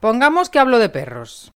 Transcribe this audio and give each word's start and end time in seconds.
Pongamos 0.00 0.48
que 0.48 0.60
hablo 0.60 0.78
de 0.78 0.88
perros. 0.88 1.52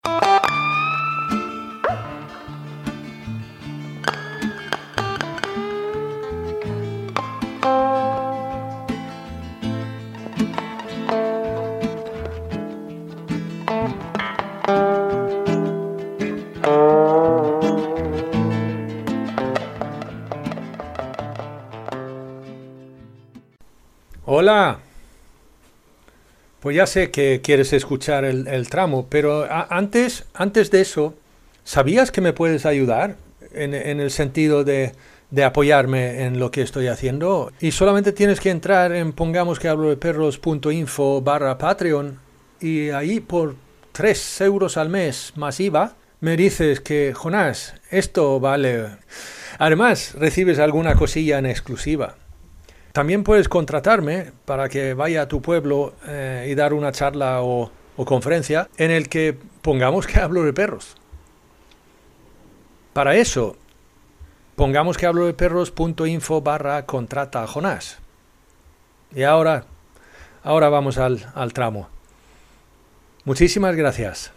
Hola. 24.26 24.81
Pues 26.62 26.76
ya 26.76 26.86
sé 26.86 27.10
que 27.10 27.42
quieres 27.44 27.74
escuchar 27.74 28.24
el, 28.24 28.70
tramo, 28.70 29.08
pero 29.10 29.48
antes, 29.50 30.26
antes 30.36 30.70
de 30.70 30.82
eso, 30.82 31.16
¿sabías 31.64 32.12
que 32.12 32.22
me 32.22 32.34
puedes 32.34 32.68
ayudar 32.68 33.16
en, 33.52 33.74
el 33.74 34.12
sentido 34.12 34.64
de, 34.64 34.94
apoyarme 35.44 36.24
en 36.24 36.38
lo 36.38 36.52
que 36.52 36.62
estoy 36.62 36.86
haciendo? 36.86 37.52
Y 37.60 37.72
solamente 37.72 38.12
tienes 38.12 38.40
que 38.40 38.52
entrar 38.52 38.92
en 38.92 39.12
pongamos 39.12 39.58
que 39.58 39.70
hablo 39.70 39.90
de 39.90 39.98
perros.info 39.98 41.22
barra 41.22 41.58
Patreon 41.58 42.20
y 42.60 42.92
ahí 42.92 43.20
por 43.20 43.56
3 43.94 44.42
euros 44.42 44.78
al 44.78 44.90
mes 44.90 45.34
más 45.36 45.60
IVA 45.60 45.96
me 46.20 46.38
dices 46.38 46.80
que, 46.80 47.14
Jonás, 47.16 47.74
esto 47.90 48.40
vale. 48.40 48.86
Además, 49.58 50.14
recibes 50.14 50.60
alguna 50.60 50.94
cosilla 50.94 51.40
en 51.40 51.48
exclusiva. 51.48 52.18
También 52.92 53.24
puedes 53.24 53.48
contratarme 53.48 54.32
para 54.46 54.68
que 54.68 54.94
vaya 54.94 55.24
a 55.24 55.28
tu 55.28 55.42
pueblo 55.42 55.94
eh, 56.08 56.48
y 56.50 56.56
dar 56.56 56.74
una 56.74 56.92
charla 56.92 57.42
o, 57.42 57.72
conferencia 58.04 58.68
en 58.78 58.90
el 58.90 59.10
que 59.10 59.38
pongamos 59.62 60.08
que 60.08 60.20
hablo 60.20 60.42
de 60.42 60.54
perros. 60.54 60.96
Para 62.94 63.16
eso, 63.16 63.56
pongamos 64.56 64.98
que 64.98 65.06
hablo 65.06 65.28
de 65.28 65.36
perros.info 65.36 66.42
barra 66.42 66.88
contrata 66.88 67.44
a 67.44 67.48
Jonás. 67.48 68.00
Y 69.14 69.22
ahora, 69.22 69.66
ahora 70.44 70.70
vamos 70.70 70.98
al, 70.98 71.32
al 71.36 71.54
tramo. 71.54 71.90
Muchísimas 73.24 73.76
gracias. 73.76 74.32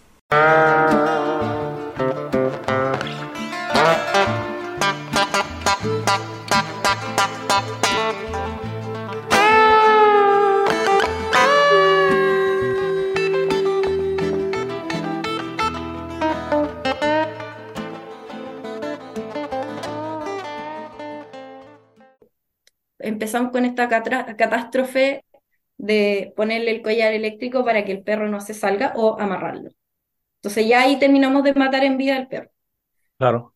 Empezamos 23.34 23.52
con 23.52 23.64
esta 23.64 23.88
catástrofe 24.36 25.24
de 25.76 26.32
ponerle 26.36 26.70
el 26.70 26.82
collar 26.82 27.12
eléctrico 27.12 27.64
para 27.64 27.84
que 27.84 27.92
el 27.92 28.02
perro 28.02 28.28
no 28.28 28.40
se 28.40 28.54
salga 28.54 28.92
o 28.96 29.18
amarrarlo. 29.18 29.70
Entonces 30.36 30.68
ya 30.68 30.82
ahí 30.82 30.98
terminamos 30.98 31.42
de 31.42 31.54
matar 31.54 31.84
en 31.84 31.96
vida 31.96 32.16
al 32.16 32.28
perro. 32.28 32.50
Claro. 33.18 33.54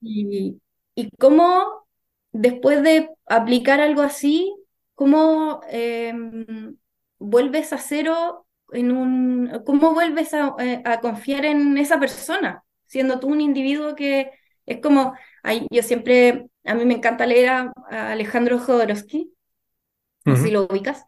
Y, 0.00 0.60
y 0.94 1.10
cómo, 1.18 1.86
después 2.32 2.82
de 2.82 3.08
aplicar 3.26 3.80
algo 3.80 4.02
así, 4.02 4.54
cómo 4.94 5.60
em, 5.70 6.76
vuelves 7.18 7.72
a 7.72 7.78
cero 7.78 8.46
en 8.72 8.90
un, 8.90 9.62
cómo 9.64 9.94
vuelves 9.94 10.34
a, 10.34 10.54
eh, 10.58 10.82
a, 10.84 11.00
confiar 11.00 11.44
en 11.44 11.78
esa 11.78 12.00
persona, 12.00 12.64
siendo 12.86 13.20
tú 13.20 13.28
un 13.28 13.40
individuo 13.40 13.94
que 13.94 14.32
es 14.66 14.80
como, 14.80 15.14
yo 15.70 15.82
siempre 15.82 16.46
a 16.64 16.74
mí 16.74 16.84
me 16.84 16.94
encanta 16.94 17.26
leer 17.26 17.48
a, 17.48 17.72
Alejandro 18.12 18.58
Jodorowsky, 18.58 19.32
si 20.24 20.50
lo 20.50 20.64
ubicas. 20.64 21.04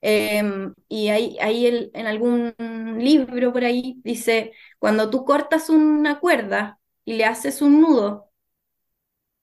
Em, 0.00 0.74
y 0.88 1.08
ahí, 1.08 1.36
ahí 1.40 1.90
en 1.92 2.06
algún 2.06 2.54
libro 2.98 3.52
por 3.52 3.64
ahí 3.64 4.00
dice, 4.04 4.52
cuando 4.78 5.10
tú 5.10 5.24
cortas 5.24 5.70
una 5.70 6.20
cuerda 6.20 6.78
y 7.04 7.14
le 7.14 7.24
haces 7.24 7.62
un 7.62 7.80
nudo, 7.80 8.30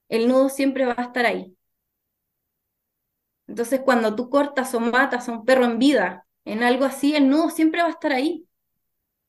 el 0.09 0.27
nudo 0.27 0.49
siempre 0.49 0.85
va 0.85 0.95
a 0.97 1.03
estar 1.03 1.25
ahí. 1.25 1.55
Entonces, 3.47 3.81
cuando 3.81 4.15
tú 4.15 4.29
cortas 4.29 4.73
o 4.73 4.79
matas 4.79 5.29
a 5.29 5.31
un 5.31 5.45
perro 5.45 5.65
en 5.65 5.79
vida, 5.79 6.25
en 6.45 6.63
algo 6.63 6.85
así, 6.85 7.15
el 7.15 7.29
nudo 7.29 7.49
siempre 7.49 7.81
va 7.81 7.87
a 7.87 7.91
estar 7.91 8.11
ahí. 8.13 8.47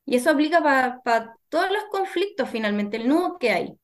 Y 0.07 0.17
eso 0.17 0.31
aplica 0.31 0.63
para 0.63 1.37
todos 1.49 1.71
los 1.71 1.85
conflictos 1.91 2.49
finalmente, 2.51 2.97
el 2.99 3.09
nudo 3.09 3.39
que 3.39 3.51
hay 3.51 3.79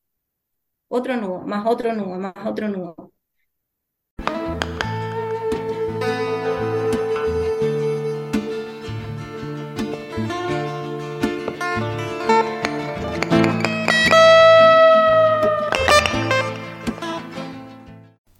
otro 0.95 1.17
nudo, 1.17 1.41
más 1.41 1.65
otro 1.65 1.91
nudo, 1.93 2.19
más 2.19 2.33
otro 2.45 2.69
nudo. 2.69 2.95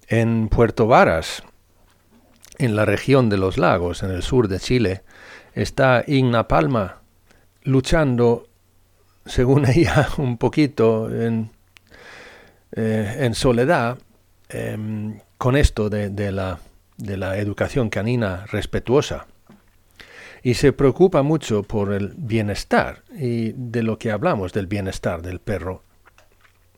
En 0.07 0.47
Puerto 0.47 0.85
Varas, 0.85 1.41
en 2.59 2.75
la 2.75 2.85
región 2.85 3.29
de 3.29 3.37
los 3.37 3.57
lagos, 3.57 4.03
en 4.03 4.11
el 4.11 4.21
sur 4.21 4.47
de 4.47 4.59
Chile, 4.59 5.01
está 5.55 6.03
Igna 6.05 6.47
Palma 6.47 7.01
luchando, 7.63 8.45
según 9.25 9.65
ella, 9.67 10.07
un 10.19 10.37
poquito 10.37 11.09
en 11.09 11.49
eh, 12.75 13.17
en 13.19 13.35
soledad 13.35 13.97
em, 14.49 15.19
con 15.37 15.55
esto 15.55 15.89
de, 15.89 16.31
la, 16.31 16.59
de 16.97 17.17
la 17.17 17.37
educación 17.37 17.89
canina 17.89 18.45
respetuosa 18.47 19.27
y 20.41 20.55
se 20.55 20.73
preocupa 20.73 21.21
mucho 21.23 21.63
por 21.63 21.93
el 21.93 22.13
bienestar 22.17 23.03
y 23.13 23.53
de 23.53 23.83
lo 23.83 23.97
que 23.97 24.11
hablamos 24.11 24.51
del 24.51 24.67
bienestar 24.67 25.21
del 25.21 25.39
perro. 25.39 25.83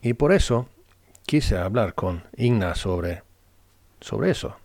Y 0.00 0.14
por 0.14 0.32
eso 0.32 0.68
quise 1.26 1.58
hablar 1.58 1.94
con 1.94 2.22
Igna 2.36 2.76
sobre, 2.76 3.22
sobre 4.00 4.30
eso 4.30 4.56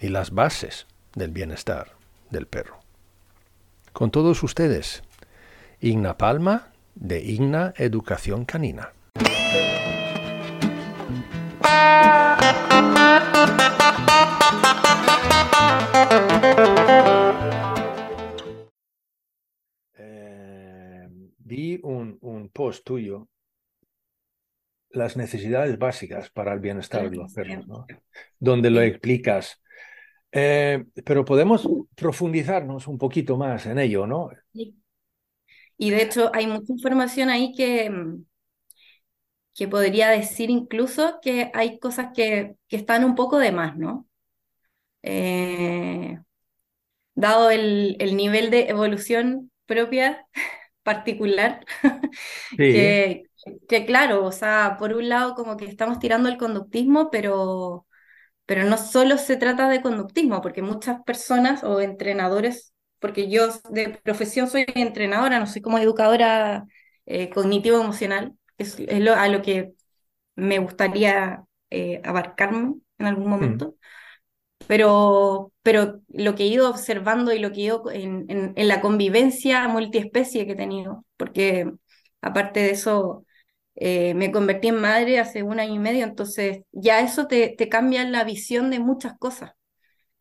y 0.00 0.08
las 0.08 0.32
bases 0.32 0.86
del 1.14 1.30
bienestar 1.30 1.92
del 2.30 2.46
perro. 2.46 2.80
Con 3.92 4.10
todos 4.10 4.42
ustedes, 4.42 5.04
Igna 5.80 6.16
Palma 6.16 6.72
de 6.94 7.20
Igna 7.20 7.72
Educación 7.76 8.44
Canina. 8.44 8.92
Eh, 19.94 21.08
vi 21.38 21.80
un, 21.82 22.50
post 22.52 22.84
tuyo, 22.84 23.28
las 24.90 25.16
necesidades 25.16 25.78
básicas 25.78 26.30
para 26.30 26.52
el 26.52 26.60
bienestar 26.60 27.08
de 27.10 27.16
los 27.16 27.32
perros, 27.32 27.66
donde 28.38 28.70
lo 28.70 28.82
explicas. 28.82 29.60
Eh, 30.30 30.84
pero 31.04 31.24
podemos 31.24 31.68
profundizarnos 31.94 32.88
un 32.88 32.98
poquito 32.98 33.36
más 33.36 33.66
en 33.66 33.78
ello, 33.78 34.06
¿no? 34.06 34.30
Y 35.82 35.90
de 35.90 36.02
hecho 36.02 36.30
hay 36.32 36.46
mucha 36.46 36.72
información 36.72 37.28
ahí 37.28 37.52
que, 37.54 37.90
mm, 37.90 38.24
que 39.54 39.68
podría 39.68 40.08
decir 40.10 40.50
incluso 40.50 41.18
que 41.22 41.50
hay 41.54 41.78
cosas 41.78 42.08
que, 42.14 42.56
que 42.68 42.76
están 42.76 43.04
un 43.04 43.14
poco 43.14 43.38
de 43.38 43.52
más, 43.52 43.76
¿no? 43.76 44.06
Eh, 45.02 46.18
dado 47.14 47.50
el, 47.50 47.96
el, 48.00 48.16
nivel 48.16 48.50
de 48.50 48.68
evolución 48.68 49.50
propia, 49.66 50.26
particular, 50.82 51.64
que, 52.56 53.24
que, 53.68 53.86
claro, 53.86 54.24
o 54.24 54.32
sea, 54.32 54.76
por 54.78 54.94
un 54.94 55.08
lado 55.08 55.34
como 55.34 55.56
que 55.56 55.66
estamos 55.66 55.98
tirando 55.98 56.28
el 56.28 56.38
conductismo, 56.38 57.10
pero, 57.10 57.86
pero 58.46 58.64
no 58.64 58.78
solo 58.78 59.18
se 59.18 59.36
trata 59.36 59.68
de 59.68 59.82
conductismo, 59.82 60.40
porque 60.42 60.62
muchas 60.62 61.02
personas 61.04 61.64
o 61.64 61.80
entrenadores, 61.80 62.74
porque 63.00 63.28
yo 63.30 63.48
de 63.70 64.00
profesión 64.02 64.48
soy 64.48 64.64
entrenadora, 64.74 65.38
no 65.40 65.46
soy 65.46 65.62
como 65.62 65.78
educadora 65.78 66.64
eh, 67.06 67.30
cognitivo-emocional, 67.30 68.36
es, 68.62 68.78
a 68.88 69.28
lo 69.28 69.42
que 69.42 69.72
me 70.34 70.58
gustaría 70.58 71.44
eh, 71.70 72.00
abarcarme 72.04 72.74
en 72.98 73.06
algún 73.06 73.26
mm. 73.26 73.30
momento. 73.30 73.76
Pero, 74.66 75.52
pero 75.62 76.00
lo 76.08 76.34
que 76.34 76.44
he 76.44 76.46
ido 76.46 76.70
observando 76.70 77.32
y 77.32 77.38
lo 77.38 77.52
que 77.52 77.60
he 77.60 77.64
ido 77.64 77.90
en, 77.90 78.26
en, 78.28 78.68
la 78.68 78.80
convivencia 78.80 79.66
multiespecie 79.68 80.46
que 80.46 80.52
he 80.52 80.56
tenido, 80.56 81.04
porque 81.16 81.70
aparte 82.20 82.60
de 82.60 82.70
eso, 82.70 83.26
eh, 83.74 84.14
me 84.14 84.30
convertí 84.30 84.68
en 84.68 84.80
madre 84.80 85.18
hace 85.18 85.42
un 85.42 85.58
año 85.58 85.74
y 85.74 85.78
medio, 85.78 86.04
entonces 86.04 86.60
ya 86.70 87.00
eso 87.00 87.26
te, 87.26 87.54
te 87.56 87.68
cambia 87.68 88.04
la 88.04 88.24
visión 88.24 88.70
de 88.70 88.78
muchas 88.78 89.18
cosas. 89.18 89.52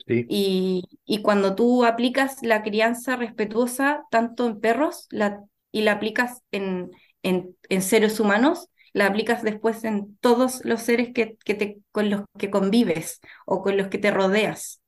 Y, 0.07 0.83
y, 1.05 1.21
cuando 1.21 1.55
tú 1.55 1.85
aplicas 1.85 2.38
la 2.41 2.63
crianza 2.63 3.15
respetuosa 3.15 4.03
tanto 4.09 4.45
en 4.47 4.59
perros 4.59 5.07
la, 5.09 5.41
y 5.71 5.81
la 5.81 5.93
aplicas 5.93 6.41
en, 6.51 6.91
en, 7.23 7.56
en, 7.69 7.81
seres 7.81 8.19
humanos, 8.19 8.69
la 8.94 9.07
aplicas 9.07 9.44
después 9.44 9.83
en 9.83 10.18
todos 10.18 10.63
los 10.65 10.81
seres 10.81 11.12
que, 11.13 11.38
que 11.45 11.53
te, 11.56 11.79
con 11.91 12.09
los 12.09 12.23
que 12.38 12.50
convives 12.50 13.19
o 13.45 13.62
con 13.62 13.77
los 13.77 13.88
que 13.88 13.97
te 13.97 14.12
rodeas. 14.12 14.81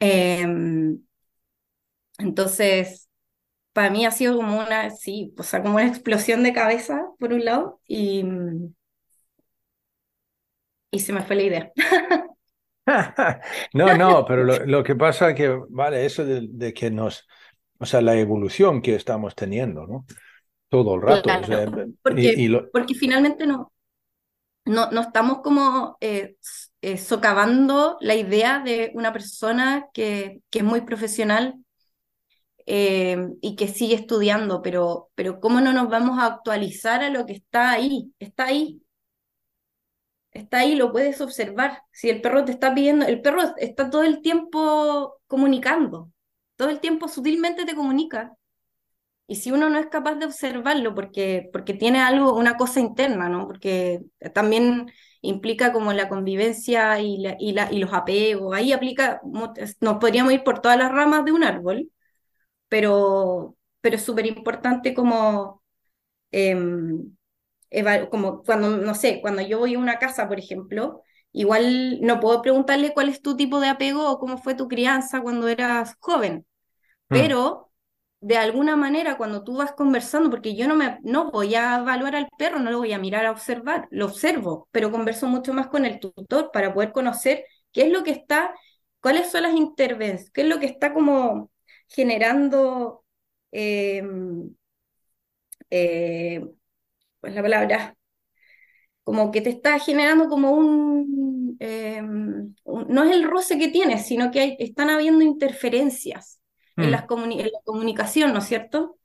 Em, 0.00 1.00
entonces, 2.18 3.08
para 3.72 3.90
mí 3.90 4.06
ha 4.06 4.10
sido 4.10 4.36
como 4.36 4.58
una, 4.58 4.90
sí, 4.90 5.34
o 5.38 5.42
sea, 5.42 5.62
como 5.62 5.76
una 5.76 5.88
explosión 5.88 6.42
de 6.42 6.52
cabeza, 6.52 7.02
por 7.18 7.32
un 7.32 7.44
lado, 7.44 7.80
y, 7.86 8.24
y 10.90 11.00
se 11.00 11.12
me 11.12 11.22
fue 11.22 11.36
la 11.36 11.42
idea. 11.42 11.72
no, 13.74 13.96
no, 13.96 14.24
pero 14.26 14.44
lo, 14.44 14.84
que 14.84 14.94
pasa 14.94 15.34
que, 15.34 15.48
vale, 15.70 16.04
eso 16.04 16.24
de, 16.24 16.72
que 16.72 16.90
nos, 16.90 17.26
o 17.78 17.86
sea, 17.86 18.00
la 18.00 18.14
evolución 18.16 18.82
que 18.82 18.94
estamos 18.94 19.34
teniendo, 19.34 19.86
¿no? 19.86 20.06
Todo 20.74 20.94
el 20.96 21.02
rato. 21.02 21.30
porque, 22.72 22.94
finalmente 22.94 23.46
no, 23.46 23.72
no, 24.64 24.90
no 24.90 25.00
estamos 25.00 25.40
como 25.42 25.96
eh, 26.00 26.36
eh, 26.80 26.98
socavando 26.98 27.96
la 28.00 28.14
idea 28.14 28.60
de 28.60 28.90
una 28.94 29.12
persona 29.12 29.86
que, 29.92 30.42
que 30.50 30.58
es 30.58 30.64
muy 30.64 30.80
profesional 30.80 31.54
eh, 32.66 33.28
y 33.42 33.56
que 33.56 33.68
sigue 33.68 33.94
estudiando, 33.94 34.62
pero, 34.62 35.10
pero 35.14 35.38
¿cómo 35.38 35.60
no 35.60 35.72
nos 35.72 35.88
vamos 35.88 36.18
a 36.18 36.26
actualizar 36.26 37.02
a 37.04 37.10
lo 37.10 37.26
que 37.26 37.34
está 37.34 37.72
ahí? 37.72 38.12
Está 38.18 38.46
ahí. 38.46 38.80
Está 40.32 40.60
ahí, 40.60 40.74
lo 40.74 40.90
puedes 40.90 41.20
observar. 41.20 41.82
Si 41.92 42.10
el 42.10 42.20
perro 42.20 42.44
te 42.44 42.52
está 42.52 42.74
pidiendo, 42.74 43.06
el 43.06 43.20
perro 43.20 43.40
está 43.56 43.90
todo 43.90 44.02
el 44.02 44.20
tiempo 44.20 45.20
comunicando, 45.26 46.10
todo 46.56 46.70
el 46.70 46.80
tiempo 46.80 47.06
sutilmente 47.08 47.64
te 47.64 47.74
comunica. 47.74 48.34
Y 49.26 49.36
si 49.36 49.52
uno 49.52 49.70
no 49.70 49.78
es 49.78 49.86
capaz 49.86 50.16
de 50.16 50.26
observarlo 50.26 50.94
porque, 50.94 51.48
porque 51.52 51.72
tiene 51.74 52.00
algo, 52.00 52.34
una 52.36 52.56
cosa 52.58 52.80
interna, 52.80 53.28
¿no? 53.28 53.46
Porque 53.46 54.00
también 54.34 54.90
implica 55.22 55.72
como 55.72 55.92
la 55.94 56.08
convivencia 56.10 57.00
y, 57.00 57.18
la, 57.18 57.36
y, 57.38 57.52
la, 57.52 57.72
y 57.72 57.78
los 57.78 57.92
apegos. 57.94 58.54
Ahí 58.54 58.72
aplica, 58.72 59.22
nos 59.80 59.96
podríamos 59.98 60.32
ir 60.34 60.44
por 60.44 60.60
todas 60.60 60.78
las 60.78 60.92
ramas 60.92 61.24
de 61.24 61.32
un 61.32 61.42
árbol, 61.44 61.90
pero, 62.68 63.56
pero 63.80 63.96
es 63.96 64.02
súper 64.04 64.26
importante 64.26 64.94
como, 64.94 65.62
em, 66.32 67.16
como 68.10 68.42
cuando, 68.42 68.76
no 68.78 68.94
sé, 68.94 69.20
cuando 69.20 69.42
yo 69.42 69.58
voy 69.58 69.74
a 69.74 69.78
una 69.78 69.98
casa, 69.98 70.28
por 70.28 70.38
ejemplo, 70.38 71.02
igual 71.32 72.00
no 72.02 72.20
puedo 72.20 72.42
preguntarle 72.42 72.92
cuál 72.94 73.08
es 73.08 73.22
tu 73.22 73.36
tipo 73.36 73.60
de 73.60 73.68
apego 73.68 74.10
o 74.10 74.18
cómo 74.18 74.38
fue 74.38 74.54
tu 74.54 74.68
crianza 74.68 75.20
cuando 75.22 75.48
eras 75.48 75.96
joven, 76.00 76.46
mm. 77.10 77.44
De 78.24 78.38
alguna 78.38 78.74
manera 78.74 79.18
cuando 79.18 79.44
tú 79.44 79.56
vas 79.58 79.72
conversando, 79.72 80.30
porque 80.30 80.56
yo 80.56 80.66
no, 80.66 80.74
me, 80.76 80.98
no 81.02 81.30
voy 81.30 81.54
a 81.56 81.76
evaluar 81.80 82.16
al 82.16 82.28
perro, 82.38 82.58
no 82.58 82.70
lo 82.70 82.78
voy 82.78 82.92
a 82.94 82.98
mirar 82.98 83.26
a 83.26 83.30
observar, 83.30 83.86
lo 83.90 84.06
observo, 84.06 84.66
pero 84.72 84.90
converso 84.90 85.26
mucho 85.26 85.52
más 85.52 85.66
con 85.68 85.84
el 85.84 86.00
tutor 86.00 86.50
para 86.50 86.72
poder 86.72 86.92
conocer 86.92 87.44
qué 87.70 87.82
es 87.82 87.92
lo 87.92 88.02
que 88.02 88.12
está, 88.12 88.54
cuáles 89.00 89.30
son 89.30 89.42
las 89.42 89.54
intervenciones, 89.54 90.30
qué 90.30 90.40
es 90.42 90.48
lo 90.48 90.58
que 90.58 90.66
está 90.66 90.94
como 90.94 91.50
generando, 91.88 93.04
em, 93.52 94.54
eh, 95.70 96.42
pues 97.20 97.34
la 97.34 97.42
palabra, 97.42 97.96
como 99.04 99.30
que 99.30 99.40
te 99.42 99.50
está 99.50 99.78
generando 99.78 100.28
como 100.28 100.52
un, 100.52 101.56
em, 101.60 102.54
no 102.64 103.04
es 103.04 103.12
el 103.12 103.24
roce 103.24 103.58
que 103.58 103.68
tienes, 103.68 104.06
sino 104.06 104.30
que 104.30 104.56
están 104.60 104.90
habiendo 104.90 105.24
interferencias 105.24 106.40
en, 106.76 106.90
las 106.90 107.04
mm. 107.08 107.32
en, 107.32 107.46
la 107.46 107.60
comunicación, 107.64 108.32
¿no 108.32 108.38
es 108.38 108.46
cierto? 108.46 108.98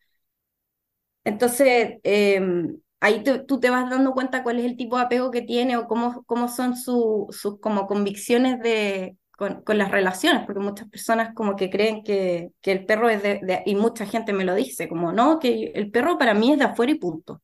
Entonces, 1.24 2.00
em, 2.04 2.80
ahí 3.00 3.24
tú 3.48 3.60
te 3.60 3.70
vas 3.70 3.90
dando 3.90 4.14
cuenta 4.14 4.44
cuál 4.44 4.60
es 4.60 4.66
el 4.66 4.78
tipo 4.78 4.98
de 4.98 5.04
apego 5.04 5.32
que 5.32 5.42
tiene 5.42 5.78
o 5.78 5.88
cómo, 5.88 6.24
cómo 6.26 6.48
son 6.48 6.76
sus 6.76 7.60
como 7.62 7.88
convicciones 7.88 8.60
de, 8.62 9.18
con, 9.40 9.78
las 9.78 9.92
relaciones, 9.92 10.44
porque 10.46 10.60
muchas 10.60 10.90
personas 10.90 11.34
como 11.34 11.56
que 11.56 11.70
creen 11.70 12.04
que, 12.04 12.52
que 12.62 12.72
el 12.74 12.86
perro 12.86 13.10
es 13.10 13.24
de, 13.24 13.64
y 13.66 13.76
mucha 13.76 14.06
gente 14.06 14.34
me 14.34 14.44
lo 14.44 14.54
dice, 14.54 14.90
como 14.90 15.14
no, 15.14 15.40
que 15.40 15.72
el 15.76 15.92
perro 15.92 16.18
para 16.18 16.34
mí 16.34 16.52
es 16.52 16.60
de 16.60 16.66
afuera 16.66 16.92
y 16.92 16.96
punto. 16.96 17.42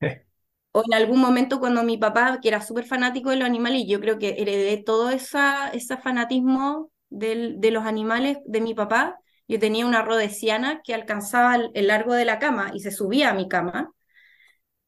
O 0.76 0.82
en 0.84 0.94
algún 0.94 1.20
momento 1.20 1.60
cuando 1.60 1.84
mi 1.84 1.98
papá, 1.98 2.40
que 2.42 2.48
era 2.48 2.60
súper 2.60 2.84
fanático 2.84 3.30
de 3.30 3.36
los 3.36 3.46
animales, 3.46 3.82
y 3.82 3.86
yo 3.86 4.00
creo 4.00 4.18
que 4.18 4.30
heredé 4.38 4.82
todo 4.82 5.10
esa, 5.10 5.68
ese 5.68 5.96
fanatismo 5.96 6.90
del, 7.14 7.60
de 7.60 7.70
los 7.70 7.84
animales 7.84 8.38
de 8.46 8.60
mi 8.60 8.74
papá, 8.74 9.18
yo 9.46 9.58
tenía 9.58 9.86
una 9.86 10.02
rodesiana 10.02 10.80
que 10.82 10.94
alcanzaba 10.94 11.56
el, 11.74 11.86
largo 11.86 12.14
de 12.14 12.24
la 12.24 12.38
cama 12.38 12.70
y 12.74 12.80
se 12.80 12.90
subía 12.90 13.30
a 13.30 13.34
mi 13.34 13.48
cama. 13.48 13.92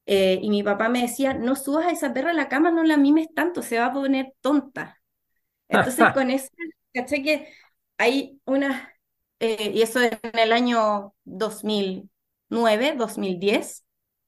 Eh, 0.07 0.39
y 0.41 0.51
mi 0.51 0.63
papá 0.63 0.89
me 0.89 1.03
decía, 1.03 1.35
no 1.35 1.57
subas 1.57 1.87
a 1.87 1.91
esa 1.91 2.13
perra 2.13 2.31
a 2.31 2.35
la 2.35 2.49
cama, 2.49 2.71
no 2.71 2.85
la 2.85 2.97
mimes 2.97 3.29
tanto, 3.35 3.63
se 3.63 3.79
va 3.79 3.87
a 3.87 3.93
poner 3.93 4.33
tonta. 4.41 5.01
Entonces, 5.69 6.07
con 6.15 6.31
eso, 6.31 6.49
caché 6.95 7.23
que 7.23 7.53
hay 7.99 8.41
una, 8.45 8.93
eh, 9.41 9.73
y 9.75 9.83
eso 9.83 10.01
en 10.01 10.19
el 10.39 10.53
año 10.53 11.15
2009, 11.25 12.95
2010, 12.97 13.85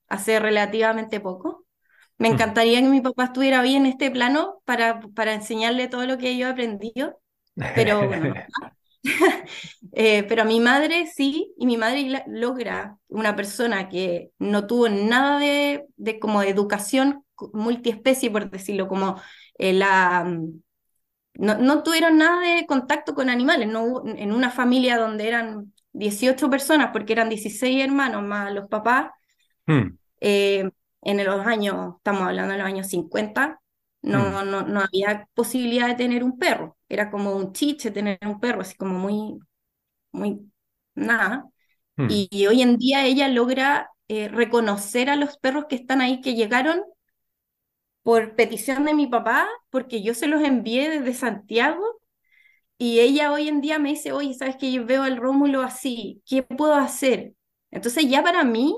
hace 0.09 0.41
relativamente 0.41 1.21
poco. 1.21 1.67
Me 2.19 2.31
mm. 2.31 2.33
encantaría 2.33 2.81
que 2.81 2.89
mi 2.89 3.00
papá 3.00 3.25
estuviera 3.25 3.62
bien 3.62 3.87
en 3.87 3.93
este 3.93 4.11
plano 4.11 4.61
para, 4.65 5.00
para 5.15 5.35
enseñarle 5.35 5.89
todo 5.89 6.06
lo 6.06 6.19
que 6.19 6.37
yo 6.37 6.49
he 6.49 6.50
aprendido, 6.50 7.21
pero 7.75 8.06
bueno, 8.08 8.34
eh, 9.93 10.25
pero 10.25 10.44
mi 10.44 10.60
madre 10.60 11.06
sí, 11.06 11.55
y 11.56 11.66
mi 11.66 11.76
madre 11.76 12.25
logra 12.26 12.96
una 13.08 13.37
persona 13.37 13.88
que 13.88 14.31
no 14.38 14.66
tuvo 14.66 14.88
nada 14.88 15.38
de, 15.38 15.87
de 15.96 16.19
como 16.19 16.43
educación 16.43 17.25
multiespecie, 17.52 18.31
por 18.31 18.50
decirlo, 18.50 18.88
como 18.88 19.20
eh, 19.58 19.72
la, 19.72 20.25
mm, 20.25 20.60
no, 21.38 21.82
tuvieron 21.82 22.19
nada 22.19 22.40
de 22.40 22.66
contacto 22.66 23.14
con 23.14 23.31
animales, 23.31 23.69
no 23.69 24.02
en 24.04 24.32
una 24.32 24.50
familia 24.50 24.99
donde 24.99 25.28
eran 25.28 25.72
18 25.93 26.50
personas, 26.50 26.90
porque 26.93 27.12
eran 27.12 27.28
16 27.28 27.84
hermanos 27.84 28.22
más 28.25 28.52
los 28.52 28.69
papás, 28.69 29.11
hmm. 29.66 29.96
eh, 30.20 30.70
en 31.02 31.25
los 31.25 31.46
años, 31.46 31.94
estamos 31.99 32.22
hablando 32.22 32.52
de 32.52 32.58
los 32.58 32.66
años 32.66 32.88
50, 32.88 33.61
no, 34.08 34.43
hmm. 34.43 34.50
no, 34.50 34.62
no 34.62 34.81
había 34.81 35.28
posibilidad 35.34 35.87
de 35.87 35.94
tener 35.94 36.25
un 36.25 36.38
perro, 36.38 36.76
era 36.88 37.10
como 37.10 37.37
un 37.37 37.52
chiche 37.52 37.90
tener 37.90 38.19
un 38.22 38.40
perro, 38.40 38.62
así 38.62 38.76
como 38.76 38.99
muy, 38.99 39.38
muy, 40.12 40.50
nada. 40.94 41.44
Hmm. 41.97 42.09
Y, 42.11 42.47
hoy 42.47 42.62
en 42.62 42.76
día 42.78 43.04
ella 43.04 43.28
logra 43.28 43.90
eh, 44.09 44.28
reconocer 44.28 45.11
a 45.11 45.16
los 45.16 45.38
perros 45.38 45.66
que 45.68 45.76
están 45.76 46.00
ahí, 46.00 46.21
que 46.21 46.35
llegaron 46.35 46.83
por 48.02 48.35
petición 48.35 48.85
de 48.87 48.94
mi 48.94 49.06
papá, 49.06 49.47
porque 49.71 50.02
yo 50.02 50.14
se 50.14 50.26
los 50.26 50.42
envié 50.42 50.88
desde 50.88 51.12
Santiago 51.12 52.00
y 52.78 53.00
ella 53.00 53.33
hoy 53.33 53.49
en 53.49 53.61
día 53.61 53.78
me 53.78 53.90
dice, 53.90 54.12
oye, 54.12 54.33
¿sabes 54.35 54.56
que 54.56 54.73
yo 54.73 54.87
veo 54.87 55.02
al 55.02 55.18
Rómulo 55.18 55.62
así? 55.62 56.23
¿Qué 56.26 56.42
puedo 56.42 56.75
hacer? 56.75 57.35
Entonces 57.71 58.09
ya 58.09 58.23
para 58.23 58.44
mí, 58.44 58.75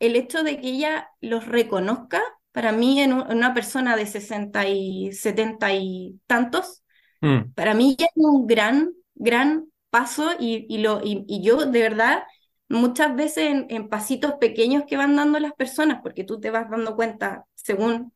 el 0.00 0.16
hecho 0.16 0.42
de 0.42 0.60
que 0.60 0.68
ella 0.68 1.08
los 1.20 1.46
reconozca, 1.46 2.22
para 2.54 2.72
mí 2.72 3.02
en, 3.02 3.12
una 3.12 3.52
persona 3.52 3.96
de 3.96 4.06
60 4.06 4.66
y 4.68 5.12
70 5.12 5.74
y 5.74 6.20
tantos, 6.26 6.82
mm. 7.20 7.52
para 7.54 7.74
mí 7.74 7.96
ya 7.98 8.06
es 8.06 8.12
un 8.14 8.46
gran, 8.46 8.92
gran 9.14 9.66
paso 9.90 10.30
y, 10.38 10.64
y 10.70 10.78
lo, 10.78 11.02
y, 11.04 11.42
yo 11.42 11.66
de 11.66 11.82
verdad 11.82 12.22
muchas 12.68 13.14
veces 13.14 13.50
en, 13.50 13.66
en, 13.68 13.90
pasitos 13.90 14.34
pequeños 14.40 14.84
que 14.86 14.96
van 14.96 15.16
dando 15.16 15.38
las 15.38 15.52
personas, 15.52 16.00
porque 16.02 16.24
tú 16.24 16.40
te 16.40 16.50
vas 16.50 16.70
dando 16.70 16.96
cuenta 16.96 17.44
según 17.54 18.14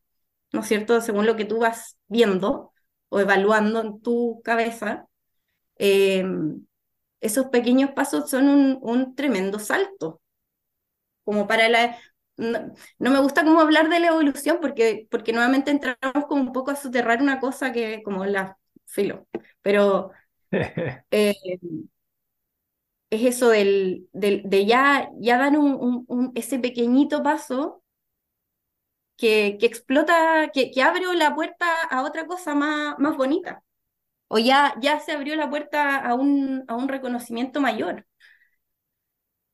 ¿no 0.51 0.61
es 0.61 0.67
cierto? 0.67 1.01
Según 1.01 1.25
lo 1.25 1.35
que 1.35 1.45
tú 1.45 1.59
vas 1.59 1.97
viendo 2.07 2.73
o 3.09 3.19
evaluando 3.19 3.81
en 3.81 4.01
tu 4.01 4.41
cabeza, 4.43 5.07
eh, 5.77 6.25
esos 7.21 7.47
pequeños 7.47 7.91
pasos 7.91 8.29
son 8.29 8.79
un, 8.81 9.15
tremendo 9.15 9.59
salto. 9.59 10.21
Como 11.23 11.47
para 11.47 11.69
la... 11.69 11.97
No, 12.39 13.11
me 13.11 13.19
gusta 13.19 13.43
como 13.43 13.59
hablar 13.59 13.89
de 13.89 13.99
la 13.99 14.07
evolución 14.07 14.59
porque, 14.61 15.07
porque 15.11 15.33
nuevamente 15.33 15.71
entramos 15.71 16.25
como 16.27 16.41
un 16.41 16.53
poco 16.53 16.71
a 16.71 16.75
soterrar 16.75 17.21
una 17.21 17.39
cosa 17.39 17.71
que 17.73 18.01
como 18.03 18.25
la 18.25 18.57
filo, 18.85 19.27
pero 19.61 20.11
eh, 21.11 21.35
es 23.09 23.23
eso 23.35 23.49
del, 23.49 24.07
de 24.13 24.65
ya, 24.65 25.09
ya 25.19 25.37
dan 25.37 25.57
un, 25.57 26.31
ese 26.35 26.59
pequeñito 26.59 27.23
paso 27.23 27.83
que, 29.17 29.57
explota, 29.61 30.49
que, 30.53 30.71
que, 30.71 30.81
abre 30.81 31.03
la 31.15 31.35
puerta 31.35 31.65
a 31.89 32.03
otra 32.03 32.25
cosa 32.25 32.55
más, 32.55 32.97
más 32.99 33.17
bonita. 33.17 33.63
O 34.29 34.39
ya, 34.39 34.75
ya 34.81 34.99
se 35.01 35.13
abrió 35.13 35.35
la 35.37 35.49
puerta 35.49 35.97
a 35.97 36.15
un, 36.15 36.65
a 36.69 36.75
un 36.75 36.89
reconocimiento 36.89 37.61
mayor. 37.61 38.07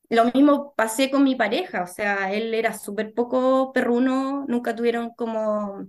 Lo 0.09 0.25
mismo 0.25 0.73
pasé 0.75 1.09
con 1.09 1.23
mi 1.23 1.35
pareja, 1.35 1.83
o 1.83 1.87
sea, 1.87 2.33
él 2.33 2.53
era 2.53 2.77
súper 2.77 3.13
poco 3.13 3.71
perruno, 3.73 4.45
nunca 4.47 4.75
tuvieron 4.75 5.11
como, 5.15 5.85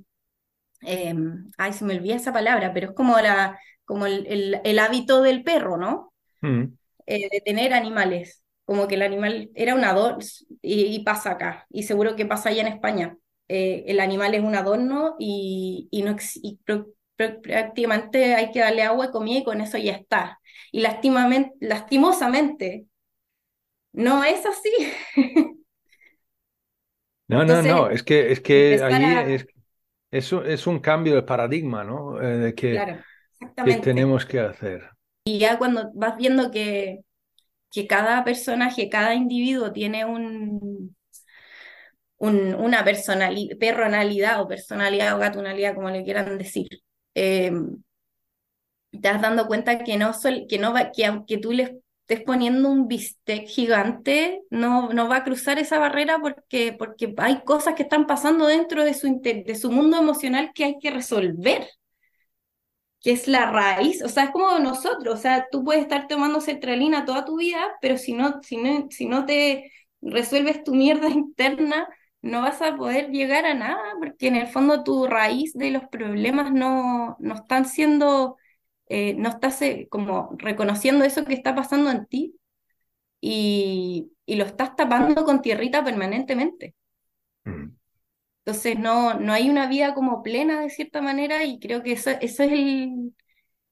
em, 0.82 1.50
ay, 1.58 1.72
se 1.72 1.84
me 1.84 1.96
olvida 1.96 2.16
esa 2.16 2.32
palabra, 2.32 2.72
pero 2.72 2.88
es 2.88 2.94
como 2.94 3.18
la, 3.18 3.58
como 3.84 4.06
el, 4.06 4.60
el, 4.64 4.78
hábito 4.78 5.22
del 5.22 5.42
perro, 5.42 5.76
¿no? 5.76 6.12
Mm. 6.40 6.64
Eh, 7.06 7.28
de 7.30 7.40
tener 7.44 7.74
animales, 7.74 8.42
como 8.64 8.88
que 8.88 8.96
el 8.96 9.02
animal 9.02 9.50
era 9.54 9.74
un 9.74 9.84
adorno, 9.84 10.18
y, 10.62 11.00
pasa 11.04 11.32
acá, 11.32 11.66
y 11.70 11.82
seguro 11.84 12.16
que 12.16 12.26
pasa 12.26 12.48
allá 12.48 12.62
en 12.62 12.68
España. 12.68 13.16
Eh, 13.48 13.84
el 13.86 14.00
animal 14.00 14.34
es 14.34 14.42
un 14.42 14.56
adorno 14.56 15.14
y, 15.18 15.88
y 15.90 16.02
no, 16.02 16.16
y 16.42 16.58
prácticamente 17.16 18.34
hay 18.34 18.50
que 18.50 18.60
darle 18.60 18.82
agua 18.82 19.06
y 19.06 19.10
comida 19.10 19.38
y 19.38 19.44
con 19.44 19.60
eso 19.60 19.78
ya 19.78 19.92
está. 19.92 20.40
Y 20.72 20.80
lastimosamente, 20.80 22.86
no 23.96 24.22
es 24.24 24.46
así. 24.46 24.70
No, 27.28 27.44
no, 27.44 27.60
no, 27.60 27.90
es 27.90 28.04
que, 28.04 28.30
es 28.30 28.40
que 28.40 28.80
ahí 28.84 29.32
es, 29.34 29.46
eso 30.12 30.44
es 30.44 30.66
un 30.68 30.78
cambio 30.78 31.16
de 31.16 31.22
paradigma, 31.22 31.82
¿no? 31.82 32.22
Eh, 32.22 32.54
que, 32.54 32.98
que 33.64 33.74
tenemos 33.76 34.24
que 34.24 34.40
hacer. 34.40 34.90
Y 35.24 35.40
ya 35.40 35.58
cuando 35.58 35.90
vas 35.94 36.16
viendo 36.16 36.52
que, 36.52 37.00
que 37.72 37.86
cada 37.86 38.24
personaje, 38.24 38.88
cada 38.90 39.14
individuo 39.14 39.72
tiene 39.72 40.04
un, 40.04 40.96
un 42.18 42.54
una 42.54 42.84
personalidad, 42.84 43.58
personalidad 43.58 44.40
o 44.40 44.48
personalidad 44.48 45.16
o 45.16 45.18
gatunalidad, 45.18 45.74
como 45.74 45.90
le 45.90 46.04
quieran 46.04 46.38
decir, 46.38 46.68
eh, 47.14 47.52
te 48.90 49.10
vas 49.10 49.22
dando 49.22 49.46
cuenta 49.46 49.84
que 49.84 49.96
no, 49.96 50.12
que 50.48 50.58
no 50.58 50.72
va, 50.72 50.90
que 50.92 51.06
aunque 51.06 51.38
tú 51.38 51.52
le 51.52 51.80
estés 52.08 52.22
poniendo 52.24 52.68
un 52.70 52.86
bistec 52.88 53.46
gigante, 53.48 54.42
no, 54.50 54.90
no 54.92 55.08
va 55.08 55.16
a 55.18 55.24
cruzar 55.24 55.58
esa 55.58 55.78
barrera 55.78 56.18
porque, 56.20 56.72
porque 56.78 57.12
hay 57.18 57.42
cosas 57.44 57.74
que 57.74 57.82
están 57.82 58.06
pasando 58.06 58.46
dentro 58.46 58.84
de 58.84 58.94
su, 58.94 59.20
de 59.22 59.54
su 59.56 59.72
mundo 59.72 59.98
emocional 59.98 60.52
que 60.54 60.64
hay 60.64 60.78
que 60.78 60.90
resolver, 60.90 61.66
que 63.00 63.12
es 63.12 63.28
la 63.28 63.50
raíz, 63.50 64.02
o 64.02 64.08
sea, 64.08 64.24
es 64.24 64.30
como 64.30 64.58
nosotros, 64.58 65.14
o 65.14 65.22
sea, 65.22 65.46
tú 65.50 65.62
puedes 65.64 65.82
estar 65.82 66.08
tomando 66.08 66.40
sertralina 66.40 67.04
toda 67.04 67.24
tu 67.24 67.36
vida, 67.38 67.60
pero 67.80 67.98
si 67.98 68.12
no, 68.14 68.40
si 68.42 68.56
no, 68.56 68.88
si 68.90 69.06
no 69.06 69.26
te 69.26 69.70
resuelves 70.00 70.64
tu 70.64 70.74
mierda 70.74 71.08
interna, 71.10 71.88
no 72.22 72.42
vas 72.42 72.60
a 72.62 72.76
poder 72.76 73.10
llegar 73.10 73.46
a 73.46 73.54
nada, 73.54 73.80
porque 74.00 74.28
en 74.28 74.36
el 74.36 74.48
fondo 74.48 74.82
tu 74.82 75.06
raíz 75.06 75.52
de 75.54 75.70
los 75.70 75.84
problemas 75.88 76.52
no, 76.52 77.16
no 77.20 77.34
están 77.34 77.66
siendo 77.66 78.36
eh, 78.88 79.14
no 79.14 79.28
estás 79.30 79.60
eh, 79.62 79.88
como 79.90 80.30
reconociendo 80.38 81.04
eso 81.04 81.24
que 81.24 81.34
está 81.34 81.54
pasando 81.54 81.90
en 81.90 82.06
ti 82.06 82.36
y, 83.20 84.12
y, 84.26 84.36
lo 84.36 84.44
estás 84.44 84.76
tapando 84.76 85.24
con 85.24 85.42
tierrita 85.42 85.84
permanentemente. 85.84 86.74
Mm. 87.44 87.70
Entonces 88.44 88.78
no, 88.78 89.14
no 89.14 89.32
hay 89.32 89.50
una 89.50 89.66
vida 89.68 89.94
como 89.94 90.22
plena 90.22 90.60
de 90.60 90.70
cierta 90.70 91.02
manera 91.02 91.44
y 91.44 91.58
creo 91.58 91.82
que 91.82 91.92
eso, 91.92 92.10
eso 92.10 92.44
es 92.44 92.52
el, 92.52 93.14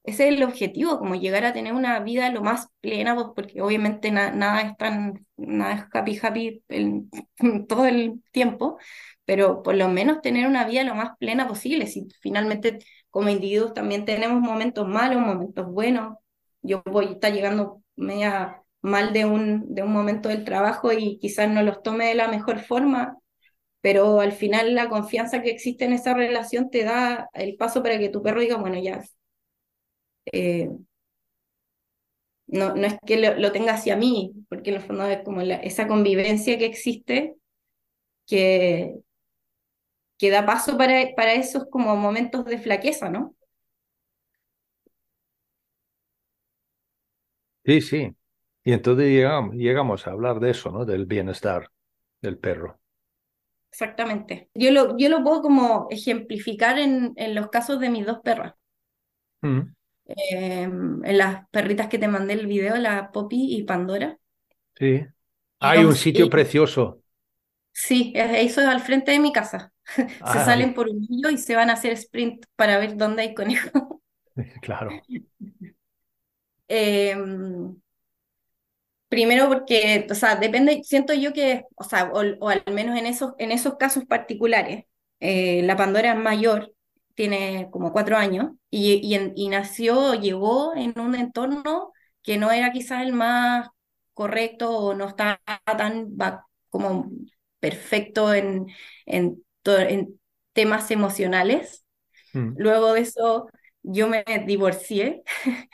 ese 0.05 0.27
es 0.29 0.35
el 0.35 0.43
objetivo, 0.43 0.99
como 0.99 1.15
llegar 1.15 1.45
a 1.45 1.53
tener 1.53 1.73
una 1.73 1.99
vida 1.99 2.29
lo 2.31 2.41
más 2.43 2.67
plena, 2.81 3.15
pues, 3.15 3.27
porque 3.35 3.61
obviamente 3.61 4.11
nada 4.11 4.61
es 4.61 4.77
tan, 4.77 5.25
nada 5.37 5.73
es 5.73 5.85
happy 5.93 6.19
happy 6.21 6.63
todo 7.67 7.85
el 7.85 8.21
tiempo, 8.31 8.77
pero 9.25 9.63
por 9.63 9.75
lo 9.75 9.87
menos 9.89 10.21
tener 10.21 10.47
una 10.47 10.65
vida 10.65 10.83
lo 10.83 10.95
más 10.95 11.17
plena 11.17 11.47
posible. 11.47 11.87
Si 11.87 12.07
finalmente 12.21 12.79
como 13.15 13.29
individuos 13.29 13.73
también 13.73 14.03
tenemos 14.03 14.41
momentos 14.41 14.85
malos, 14.85 15.21
momentos 15.21 15.65
buenos. 15.71 16.17
Yo 16.61 16.83
voy 16.85 17.05
estar 17.13 17.31
llegando 17.31 17.81
media 17.95 18.61
mal 18.81 19.13
de 19.13 19.23
un, 19.23 19.73
de 19.73 19.83
un 19.83 19.93
momento 19.93 20.27
del 20.27 20.43
trabajo 20.43 20.91
y 20.91 21.17
quizás 21.19 21.49
no 21.49 21.63
los 21.63 21.81
tome 21.81 22.07
de 22.07 22.15
la 22.15 22.27
mejor 22.27 22.59
forma, 22.59 23.17
pero 23.79 24.19
al 24.19 24.33
final 24.33 24.75
la 24.75 24.89
confianza 24.89 25.41
que 25.41 25.51
existe 25.51 25.85
en 25.85 25.93
esa 25.93 26.13
relación 26.13 26.69
te 26.69 26.83
da 26.83 27.29
el 27.31 27.55
paso 27.55 27.81
para 27.81 27.97
que 27.99 28.09
tu 28.09 28.21
perro 28.21 28.41
diga, 28.41 28.57
bueno, 28.57 28.77
ya. 28.81 29.01
Eh, 30.33 30.69
no, 32.47 32.75
no 32.75 32.85
es 32.85 32.97
que 33.05 33.15
lo, 33.17 33.51
tenga 33.53 33.75
hacia 33.75 33.95
mí, 33.95 34.33
porque 34.49 34.71
en 34.71 34.75
el 34.75 34.81
fondo 34.81 35.05
es 35.05 35.23
como 35.23 35.39
esa 35.39 35.87
convivencia 35.87 36.57
que 36.57 36.65
existe 36.65 37.35
que, 38.27 38.95
que 40.25 40.31
da 40.31 40.45
paso 40.45 40.77
para, 40.77 40.95
para 41.15 41.33
esos 41.33 41.65
como 41.69 41.95
momentos 41.95 42.45
de 42.45 42.57
flaqueza, 42.57 43.09
¿no? 43.09 43.35
Sí, 47.65 47.81
sí. 47.81 48.15
Y 48.63 48.73
entonces 48.73 49.07
llegamos, 49.07 49.55
llegamos 49.55 50.07
a 50.07 50.11
hablar 50.11 50.39
de 50.39 50.51
eso, 50.51 50.71
¿no? 50.71 50.85
Del 50.85 51.05
bienestar 51.05 51.69
del 52.21 52.37
perro. 52.37 52.79
Exactamente. 53.71 54.49
Yo 54.55 54.71
lo, 54.71 54.97
yo 54.97 55.09
lo 55.09 55.23
puedo 55.23 55.41
como 55.41 55.87
ejemplificar 55.91 56.79
en, 56.79 57.13
en 57.17 57.35
los 57.35 57.49
casos 57.49 57.79
de 57.79 57.89
mis 57.89 58.05
dos 58.05 58.19
perras. 58.23 58.53
Mm. 59.41 59.75
Em, 60.07 61.03
en 61.03 61.17
las 61.17 61.47
perritas 61.49 61.87
que 61.87 61.97
te 61.97 62.07
mandé 62.07 62.33
el 62.33 62.47
video, 62.47 62.77
la 62.77 63.11
Poppy 63.11 63.55
y 63.55 63.63
Pandora. 63.63 64.17
Sí. 64.77 65.05
Hay 65.59 65.83
un 65.83 65.95
sitio 65.95 66.29
precioso. 66.29 67.01
Sí, 67.73 68.13
eso 68.15 68.61
es 68.61 68.67
al 68.67 68.81
frente 68.81 69.11
de 69.11 69.19
mi 69.19 69.31
casa. 69.31 69.71
Se 70.31 70.45
salen 70.45 70.73
por 70.73 70.89
un 70.89 71.01
niño 71.01 71.29
y 71.29 71.37
se 71.37 71.55
van 71.55 71.69
a 71.69 71.73
hacer 71.73 71.93
sprint 71.93 72.45
para 72.55 72.77
ver 72.77 72.97
dónde 72.97 73.23
hay 73.23 73.33
conejos. 73.33 73.71
Claro. 74.61 74.89
Em, 76.67 77.75
primero 79.07 79.47
porque, 79.47 80.07
o 80.09 80.15
sea, 80.15 80.35
depende, 80.35 80.81
siento 80.83 81.13
yo 81.13 81.33
que, 81.33 81.63
o 81.75 81.83
sea, 81.83 82.11
o, 82.11 82.49
al 82.49 82.63
menos 82.73 82.97
en 82.97 83.05
esos, 83.05 83.33
en 83.37 83.51
esos 83.51 83.75
casos 83.77 84.05
particulares, 84.05 84.85
eh, 85.19 85.61
la 85.63 85.77
Pandora 85.77 86.13
es 86.13 86.17
mayor, 86.19 86.73
tiene 87.13 87.69
como 87.71 87.93
cuatro 87.93 88.17
años, 88.17 88.51
y, 88.69 89.01
y, 89.35 89.47
nació, 89.49 90.15
llegó 90.15 90.75
en 90.75 90.99
un 90.99 91.15
entorno 91.15 91.93
que 92.23 92.37
no 92.37 92.51
era 92.51 92.71
quizás 92.71 93.03
el 93.03 93.13
más 93.13 93.69
correcto 94.13 94.77
o 94.77 94.93
no 94.95 95.07
estaba 95.07 95.39
tan 95.65 96.17
como 96.69 97.11
perfecto 97.59 98.33
en, 98.33 98.67
en, 99.05 99.44
en 99.77 100.19
temas 100.53 100.91
emocionales. 100.91 101.85
Mm. 102.33 102.53
Luego 102.57 102.93
de 102.93 103.01
eso 103.01 103.49
yo 103.83 104.07
me 104.07 104.23
divorcié. 104.45 105.23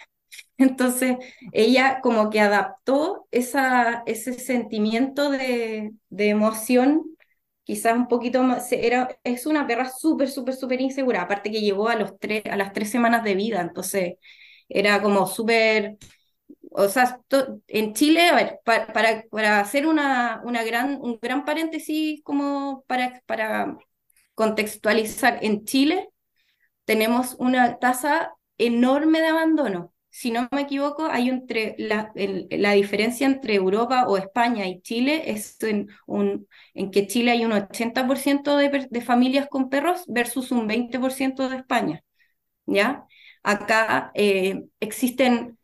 Entonces 0.58 1.18
ella 1.52 2.00
como 2.02 2.30
que 2.30 2.40
adaptó 2.40 3.28
esa, 3.32 4.04
ese 4.06 4.34
sentimiento 4.34 5.30
de, 5.32 5.92
de 6.10 6.30
emoción, 6.30 7.04
quizás 7.64 7.96
un 7.96 8.08
poquito 8.08 8.44
más, 8.44 8.72
era, 8.72 9.10
es 9.24 9.46
una 9.46 9.68
perra 9.68 9.90
súper, 9.90 10.30
súper, 10.30 10.56
súper 10.56 10.82
insegura, 10.82 11.22
aparte 11.22 11.52
que 11.52 11.62
llegó 11.62 11.90
a, 11.90 11.96
los 11.96 12.18
tres, 12.20 12.44
a 12.50 12.56
las 12.58 12.74
tres 12.74 12.90
semanas 12.92 13.24
de 13.24 13.36
vida, 13.36 13.62
entonces 13.62 14.16
era 14.70 15.02
como 15.02 15.28
súper 15.28 15.98
o 16.74 16.88
sea, 16.90 17.20
en 17.68 17.94
Chile, 17.94 18.30
a 18.30 18.36
ver, 18.36 18.60
para, 18.64 19.24
para, 19.30 19.60
hacer 19.60 19.86
una, 19.88 20.42
una 20.46 20.64
gran, 20.64 21.00
un 21.02 21.20
gran 21.22 21.44
paréntesis 21.46 22.22
como 22.24 22.84
para, 22.88 23.22
para 23.26 23.78
contextualizar, 24.36 25.40
en 25.42 25.66
Chile 25.66 26.10
tenemos 26.86 27.36
una 27.40 27.78
tasa 27.80 28.34
enorme 28.58 29.22
de 29.22 29.28
abandono. 29.28 29.94
Si 30.10 30.32
no 30.32 30.48
me 30.52 30.62
equivoco, 30.62 31.06
hay 31.06 31.30
entre 31.30 31.76
la, 31.78 32.12
la 32.16 32.72
diferencia 32.74 33.28
entre 33.28 33.56
Europa 33.56 34.06
o 34.08 34.18
España 34.18 34.68
y 34.68 34.82
Chile 34.82 35.32
es 35.32 35.62
en, 35.64 35.90
un, 36.06 36.48
en 36.74 36.92
que 36.92 37.08
Chile 37.08 37.32
hay 37.32 37.46
un 37.46 37.54
80% 37.54 38.58
de, 38.58 38.88
de 38.90 39.02
familias 39.02 39.48
con 39.50 39.70
perros 39.70 40.04
versus 40.08 40.52
un 40.52 40.68
20% 40.68 41.50
de 41.50 41.58
España. 41.58 42.04
¿Ya? 42.66 43.06
Acá 43.44 44.12
eh, 44.14 44.64
existen 44.80 45.58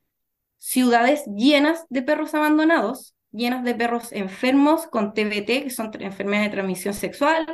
ciudades 0.67 1.23
llenas 1.33 1.85
de 1.87 2.01
perros 2.01 2.33
abandonados, 2.33 3.15
llenas 3.31 3.63
de 3.63 3.73
perros 3.73 4.11
enfermos 4.11 4.85
con 4.87 5.13
TBT, 5.13 5.63
que 5.63 5.69
son 5.69 5.91
enfermedades 6.01 6.49
de 6.49 6.55
transmisión 6.55 6.93
sexual, 6.93 7.45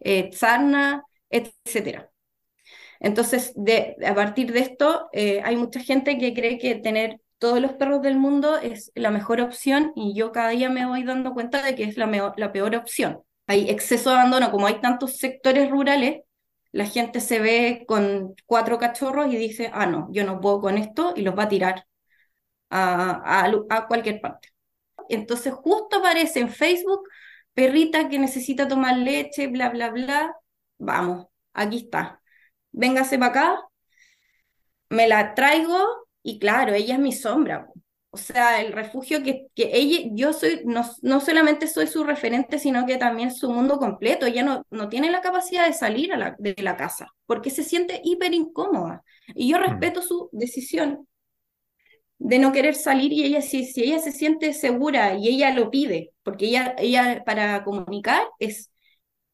eh, 0.00 0.28
sarna, 0.34 1.02
etc. 1.30 2.10
Entonces, 3.00 3.54
a 4.06 4.14
partir 4.14 4.52
de 4.52 4.60
esto, 4.60 5.08
eh, 5.12 5.40
hay 5.44 5.56
mucha 5.56 5.80
gente 5.80 6.18
que 6.18 6.34
cree 6.34 6.58
que 6.58 6.74
tener 6.74 7.22
todos 7.38 7.58
los 7.58 7.72
perros 7.72 8.02
del 8.02 8.18
mundo 8.18 8.58
es 8.58 8.92
la 8.94 9.10
mejor 9.10 9.40
opción 9.40 9.92
y 9.96 10.14
yo 10.14 10.30
cada 10.32 10.50
día 10.50 10.68
me 10.68 10.84
voy 10.84 11.04
dando 11.04 11.32
cuenta 11.32 11.62
de 11.62 11.74
que 11.74 11.84
es 11.84 11.96
la, 11.96 12.34
la 12.36 12.52
peor 12.52 12.76
opción. 12.76 13.22
Hay 13.46 13.70
exceso 13.70 14.10
de 14.10 14.16
abandono, 14.16 14.50
como 14.50 14.66
hay 14.66 14.80
tantos 14.82 15.16
sectores 15.16 15.70
rurales, 15.70 16.20
la 16.72 16.84
gente 16.84 17.20
se 17.20 17.40
ve 17.40 17.84
con 17.88 18.34
cuatro 18.44 18.78
cachorros 18.78 19.32
y 19.32 19.38
dice, 19.38 19.70
ah, 19.72 19.86
no, 19.86 20.08
yo 20.12 20.24
no 20.24 20.38
puedo 20.38 20.60
con 20.60 20.76
esto 20.76 21.14
y 21.16 21.22
los 21.22 21.34
va 21.38 21.44
a 21.44 21.48
tirar 21.48 21.87
a, 22.70 23.50
a, 23.70 23.86
cualquier 23.86 24.20
parte. 24.20 24.48
Entonces 25.08 25.52
justo 25.54 25.98
aparece 25.98 26.40
en 26.40 26.50
Facebook, 26.50 27.08
perrita 27.54 28.08
que 28.08 28.18
necesita 28.18 28.68
tomar 28.68 28.96
leche, 28.96 29.46
bla, 29.48 29.70
bla, 29.70 29.90
bla. 29.90 30.34
Vamos, 30.78 31.26
aquí 31.52 31.78
está. 31.78 32.20
Véngase 32.72 33.18
para 33.18 33.30
acá, 33.30 33.60
me 34.90 35.08
la 35.08 35.34
traigo 35.34 35.78
y 36.22 36.38
claro, 36.38 36.74
ella 36.74 36.94
es 36.94 37.00
mi 37.00 37.12
sombra. 37.12 37.68
O 38.10 38.16
sea, 38.16 38.60
el 38.62 38.72
refugio 38.72 39.22
que, 39.22 39.48
que 39.54 39.70
ella, 39.74 40.08
yo 40.12 40.32
soy, 40.32 40.62
no, 40.64 40.82
no 41.02 41.20
solamente 41.20 41.66
soy 41.66 41.86
su 41.86 42.04
referente, 42.04 42.58
sino 42.58 42.86
que 42.86 42.96
también 42.96 43.34
su 43.34 43.50
mundo 43.50 43.78
completo. 43.78 44.26
Ella 44.26 44.42
no, 44.42 44.66
no 44.70 44.88
tiene 44.88 45.10
la 45.10 45.20
capacidad 45.20 45.66
de 45.66 45.74
salir 45.74 46.12
a 46.12 46.16
la, 46.16 46.36
de 46.38 46.54
la 46.58 46.76
casa 46.76 47.08
porque 47.26 47.50
se 47.50 47.64
siente 47.64 48.00
hiper 48.02 48.32
incómoda. 48.34 49.02
Y 49.28 49.50
yo 49.50 49.58
mm. 49.58 49.62
respeto 49.62 50.02
su 50.02 50.30
decisión 50.32 51.07
de 52.18 52.38
no 52.38 52.52
querer 52.52 52.74
salir 52.74 53.12
y 53.12 53.24
ella, 53.24 53.42
si, 53.42 53.64
si 53.66 53.82
ella 53.84 53.98
se 54.00 54.12
siente 54.12 54.52
segura 54.54 55.14
y 55.14 55.28
ella 55.28 55.52
lo 55.54 55.70
pide, 55.70 56.12
porque 56.22 56.46
ella, 56.46 56.74
ella 56.78 57.22
para 57.24 57.64
comunicar 57.64 58.22
es 58.40 58.72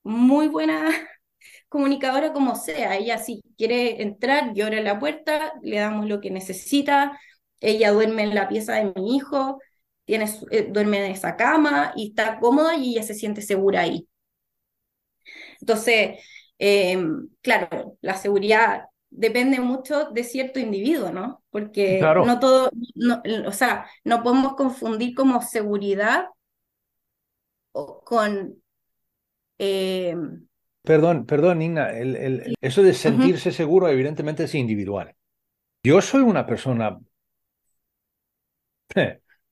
muy 0.02 0.48
buena 0.48 0.90
comunicadora 1.68 2.32
como 2.32 2.56
sea. 2.56 2.96
Ella 2.96 3.18
si 3.18 3.42
quiere 3.58 4.02
entrar, 4.02 4.54
llora 4.54 4.78
en 4.78 4.84
la 4.84 4.98
puerta, 4.98 5.54
le 5.62 5.78
damos 5.78 6.06
lo 6.08 6.20
que 6.20 6.30
necesita, 6.30 7.18
ella 7.60 7.92
duerme 7.92 8.24
en 8.24 8.34
la 8.34 8.48
pieza 8.48 8.74
de 8.74 8.92
mi 8.96 9.16
hijo, 9.16 9.60
tiene, 10.04 10.26
eh, 10.50 10.68
duerme 10.70 11.04
en 11.06 11.12
esa 11.12 11.36
cama 11.36 11.92
y 11.96 12.10
está 12.10 12.38
cómoda 12.40 12.76
y 12.76 12.92
ella 12.92 13.02
se 13.02 13.14
siente 13.14 13.42
segura 13.42 13.82
ahí. 13.82 14.08
Entonces, 15.60 16.20
em, 16.58 17.28
claro, 17.42 17.96
la 18.00 18.16
seguridad 18.16 18.84
depende 19.14 19.60
mucho 19.60 20.10
de 20.10 20.24
cierto 20.24 20.58
individuo, 20.58 21.10
¿no? 21.10 21.42
Porque 21.50 22.00
no 22.00 22.38
todo, 22.40 22.70
o 23.46 23.52
sea, 23.52 23.86
no 24.02 24.22
podemos 24.22 24.54
confundir 24.54 25.14
como 25.14 25.40
seguridad 25.40 26.26
con... 27.72 28.56
Em, 29.56 30.46
perdón, 30.82 31.26
perdón, 31.26 31.60
Nina, 31.60 31.90
el, 31.90 32.54
eso 32.60 32.82
de 32.82 32.92
sentirse 32.92 33.52
seguro 33.52 33.88
evidentemente 33.88 34.44
es 34.44 34.54
individual. 34.54 35.14
Yo 35.84 36.00
soy 36.00 36.22
una 36.22 36.44
persona 36.44 36.98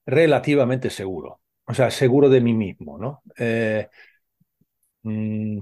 relativamente 0.05 0.89
seguro, 0.89 1.39
o 1.65 1.73
sea, 1.73 1.89
seguro 1.89 2.29
de 2.29 2.41
mí 2.41 2.53
mismo, 2.53 2.97
¿no? 2.97 3.23
Eh, 3.37 3.87
mm, 5.03 5.59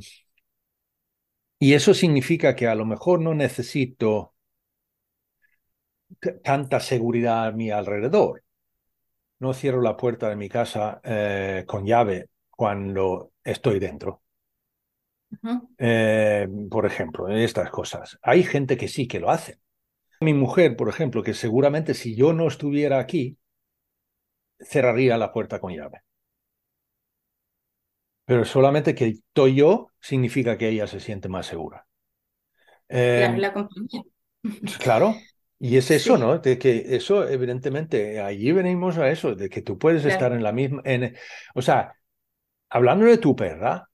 y 1.62 1.76
eso 1.76 1.94
significa 1.94 2.56
que 2.56 2.68
a 2.68 2.74
lo 2.74 2.86
mejor 2.86 3.22
no 3.22 3.36
necesito 3.36 4.34
tanta 6.44 6.80
seguridad 6.80 7.46
a 7.46 7.52
mi 7.52 7.70
alrededor. 7.70 8.44
No 9.38 9.54
cierro 9.54 9.80
la 9.80 9.96
puerta 9.96 10.28
de 10.28 10.36
mi 10.36 10.50
casa 10.50 11.00
eh, 11.04 11.64
con 11.68 11.86
llave 11.86 12.30
cuando 12.50 13.34
estoy 13.44 13.78
dentro. 13.78 14.24
Eh, 15.78 16.48
por 16.72 16.88
ejemplo, 16.88 17.28
estas 17.30 17.70
cosas. 17.70 18.18
Hay 18.24 18.42
gente 18.42 18.76
que 18.76 18.88
sí 18.88 19.08
que 19.08 19.20
lo 19.20 19.30
hace. 19.30 19.60
Mi 20.20 20.34
mujer, 20.34 20.76
por 20.76 20.90
ejemplo, 20.90 21.22
que 21.22 21.36
seguramente 21.36 21.94
si 21.94 22.16
yo 22.16 22.34
no 22.34 22.48
estuviera 22.48 22.98
aquí, 22.98 23.38
cerraría 24.60 25.16
la 25.16 25.32
puerta 25.32 25.60
con 25.60 25.76
llave. 25.76 26.02
Pero 28.32 28.46
solamente 28.46 28.96
que 28.96 29.08
estoy 29.08 29.56
yo 29.56 29.90
significa 30.00 30.58
que 30.58 30.70
ella 30.70 30.88
se 30.88 31.02
siente 31.02 31.28
más 31.28 31.46
segura. 31.46 31.86
Em, 32.88 33.36
la, 33.36 33.52
compañía. 33.52 34.04
Claro, 34.80 35.18
y 35.60 35.76
es 35.76 35.92
eso, 35.92 36.18
¿no? 36.18 36.38
De 36.38 36.58
que 36.58 36.96
eso, 36.96 37.28
evidentemente, 37.28 38.22
allí 38.22 38.54
venimos 38.54 38.98
a 38.98 39.12
eso, 39.12 39.36
de 39.36 39.50
que 39.50 39.62
tú 39.62 39.78
puedes 39.78 40.06
estar 40.06 40.32
en 40.32 40.44
la 40.44 40.54
misma. 40.54 40.82
En, 40.86 41.14
o 41.56 41.62
sea, 41.62 41.94
hablando 42.70 43.06
de 43.06 43.18
tu 43.18 43.36
perra, 43.36 43.90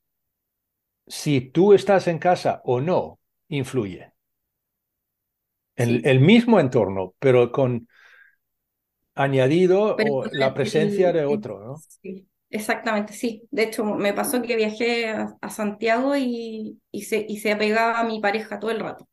si 1.07 1.41
tú 1.41 1.73
estás 1.73 2.07
en 2.07 2.19
casa 2.19 2.61
o 2.63 2.79
no, 2.79 3.19
influye. 3.47 4.13
En 5.75 6.07
el 6.07 6.19
mismo 6.19 6.59
entorno, 6.59 7.15
pero 7.17 7.51
con 7.51 7.87
añadido 9.15 9.95
o 9.95 10.25
la 10.31 10.53
presencia 10.53 11.11
de 11.11 11.25
otro, 11.25 11.59
¿no? 11.59 11.77
Sí, 12.03 12.27
exactamente, 12.49 13.13
sí. 13.13 13.47
De 13.51 13.63
hecho, 13.63 13.83
me 13.83 14.13
pasó 14.13 14.41
que 14.41 14.55
viajé 14.55 15.09
a, 15.09 15.49
Santiago 15.49 16.15
y, 16.15 16.79
y, 16.91 17.01
se, 17.03 17.25
y 17.27 17.39
se 17.39 17.51
apegaba 17.51 17.99
a 17.99 18.03
mi 18.03 18.19
pareja 18.19 18.59
todo 18.59 18.71
el 18.71 18.79
rato. 18.79 19.07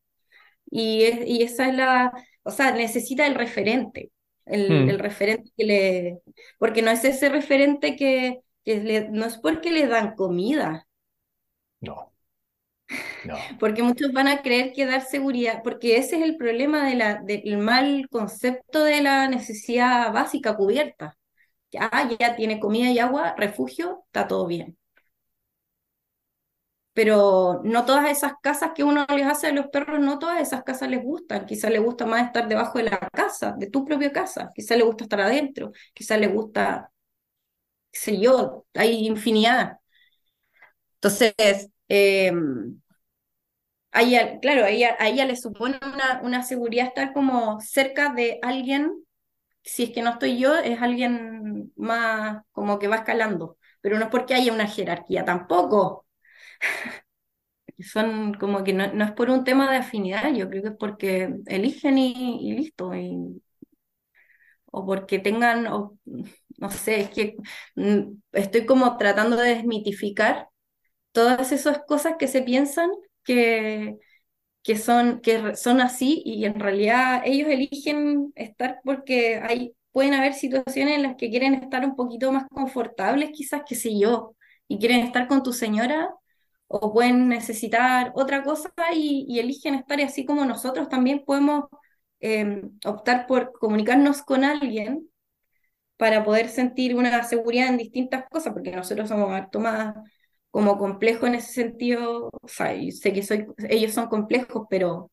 Y, 0.70 1.04
y 1.26 1.42
esa 1.42 1.68
es 1.68 1.74
la, 1.76 2.12
o 2.42 2.50
sea, 2.50 2.72
necesita 2.72 3.26
el 3.26 3.34
referente, 3.34 4.10
el, 4.46 4.86
mm. 4.86 4.90
el 4.90 4.98
referente 4.98 5.50
que 5.56 5.64
le, 5.64 6.18
porque 6.58 6.82
no 6.82 6.90
es 6.90 7.04
ese 7.04 7.28
referente 7.28 7.96
que, 7.96 8.40
que 8.64 8.80
le, 8.80 9.08
no 9.10 9.26
es 9.26 9.38
porque 9.38 9.70
le 9.70 9.86
dan 9.86 10.14
comida. 10.14 10.86
No. 11.80 12.12
Porque 13.58 13.82
muchos 13.82 14.12
van 14.12 14.28
a 14.28 14.42
creer 14.42 14.72
que 14.74 14.84
dar 14.84 15.00
seguridad, 15.00 15.62
porque 15.64 15.96
ese 15.96 16.16
es 16.16 16.22
el 16.22 16.36
problema 16.36 16.86
de 16.86 16.94
la, 16.94 17.22
del 17.22 17.56
mal 17.56 18.06
concepto 18.10 18.84
de 18.84 19.00
la 19.00 19.26
necesidad 19.26 20.12
básica 20.12 20.54
cubierta. 20.54 21.16
Ya, 21.74 21.90
ya 22.18 22.36
tiene 22.36 22.60
comida 22.60 22.90
y 22.90 22.98
agua, 22.98 23.34
refugio, 23.36 24.04
está 24.06 24.26
todo 24.28 24.46
bien. 24.46 24.78
Pero 26.92 27.60
no 27.64 27.84
todas 27.84 28.08
esas 28.10 28.34
casas 28.40 28.70
que 28.74 28.84
uno 28.84 29.04
les 29.16 29.26
hace 29.26 29.48
a 29.48 29.52
los 29.52 29.66
perros, 29.68 29.98
no 30.00 30.18
todas 30.20 30.40
esas 30.40 30.62
casas 30.62 30.88
les 30.88 31.02
gustan. 31.02 31.44
Quizás 31.46 31.70
les 31.72 31.82
gusta 31.82 32.06
más 32.06 32.26
estar 32.26 32.46
debajo 32.48 32.78
de 32.78 32.84
la 32.84 32.98
casa, 33.12 33.54
de 33.58 33.68
tu 33.68 33.84
propia 33.84 34.12
casa. 34.12 34.52
Quizás 34.54 34.78
les 34.78 34.86
gusta 34.86 35.04
estar 35.04 35.20
adentro. 35.20 35.72
Quizás 35.92 36.20
les 36.20 36.32
gusta, 36.32 36.90
qué 37.92 37.98
sé 38.00 38.20
yo, 38.20 38.66
hay 38.74 39.06
infinidad. 39.06 39.78
Entonces, 40.96 41.34
eh, 41.88 42.32
claro, 44.40 44.64
a 44.64 44.70
ella, 44.70 45.24
le 45.26 45.36
supone 45.36 45.78
una, 45.82 46.20
una, 46.22 46.42
seguridad 46.42 46.86
estar 46.88 47.12
como 47.12 47.60
cerca 47.60 48.12
de 48.12 48.38
alguien, 48.42 49.04
si 49.64 49.84
es 49.84 49.90
que 49.92 50.02
no 50.02 50.10
estoy 50.12 50.38
yo, 50.38 50.56
es 50.58 50.80
alguien 50.82 51.72
más 51.76 52.42
como 52.52 52.78
que 52.78 52.88
va 52.88 52.96
escalando, 52.96 53.58
pero 53.80 53.98
no 53.98 54.04
es 54.06 54.10
porque 54.10 54.34
haya 54.34 54.52
una 54.52 54.66
jerarquía 54.68 55.24
tampoco. 55.24 56.06
Son 57.78 58.34
como 58.34 58.62
que 58.64 58.72
no, 58.72 58.92
no, 58.92 59.04
es 59.04 59.12
por 59.12 59.30
un 59.30 59.44
tema 59.44 59.70
de 59.70 59.78
afinidad, 59.78 60.32
yo 60.34 60.48
creo 60.48 60.62
que 60.62 60.68
es 60.70 60.74
porque 60.78 61.34
eligen 61.46 61.98
y, 61.98 62.52
listo, 62.54 62.94
y, 62.94 63.42
o 64.70 64.84
porque 64.86 65.18
tengan, 65.18 65.66
o, 65.68 65.98
no 66.58 66.70
sé, 66.70 67.00
es 67.02 67.10
que 67.10 67.36
mm, 67.76 68.18
estoy 68.32 68.66
como 68.66 68.96
tratando 68.98 69.36
de 69.36 69.54
desmitificar 69.56 70.48
todas 71.12 71.52
esas 71.52 71.80
cosas 71.86 72.14
que 72.18 72.28
se 72.28 72.42
piensan 72.42 72.90
que, 73.24 73.98
que, 74.64 74.76
son, 74.78 75.20
que 75.20 75.56
son 75.56 75.80
así 75.80 76.22
y 76.24 76.46
en 76.46 76.58
realidad 76.58 77.22
ellos 77.26 77.48
eligen 77.48 78.32
estar 78.34 78.80
porque 78.84 79.36
hay, 79.36 79.76
pueden 79.92 80.14
haber 80.14 80.34
situaciones 80.34 80.96
en 80.96 81.02
las 81.04 81.16
que 81.16 81.30
quieren 81.30 81.54
estar 81.54 81.84
un 81.84 81.96
poquito 81.96 82.32
más 82.32 82.46
confortables, 82.48 83.30
quizás, 83.32 83.62
que 83.68 83.76
sé 83.76 83.98
yo, 83.98 84.34
y 84.66 84.78
quieren 84.78 85.00
estar 85.00 85.28
con 85.28 85.42
tu 85.42 85.52
señora 85.52 86.08
o 86.66 86.92
pueden 86.94 87.28
necesitar 87.28 88.12
otra 88.16 88.42
cosa 88.42 88.72
y, 88.94 89.38
eligen 89.38 89.74
estar 89.74 90.00
y 90.00 90.04
así 90.04 90.24
como 90.24 90.44
nosotros 90.46 90.88
también 90.88 91.24
podemos 91.26 91.66
em, 92.20 92.72
optar 92.86 93.26
por 93.26 93.52
comunicarnos 93.52 94.22
con 94.22 94.44
alguien 94.44 95.08
para 95.98 96.24
poder 96.24 96.48
sentir 96.48 96.96
una 96.96 97.22
seguridad 97.24 97.68
en 97.68 97.78
distintas 97.78 98.24
cosas, 98.30 98.52
porque 98.54 98.72
nosotros 98.72 99.08
somos 99.08 99.30
harto 99.32 99.60
más 99.60 99.94
como 100.54 100.78
complejo 100.78 101.26
en 101.26 101.34
ese 101.34 101.52
sentido, 101.52 102.30
o 102.30 102.46
sea, 102.46 102.72
sé 102.92 103.12
que 103.12 103.24
soy, 103.24 103.44
ellos 103.68 103.92
son 103.92 104.06
complejos, 104.06 104.68
pero, 104.70 105.10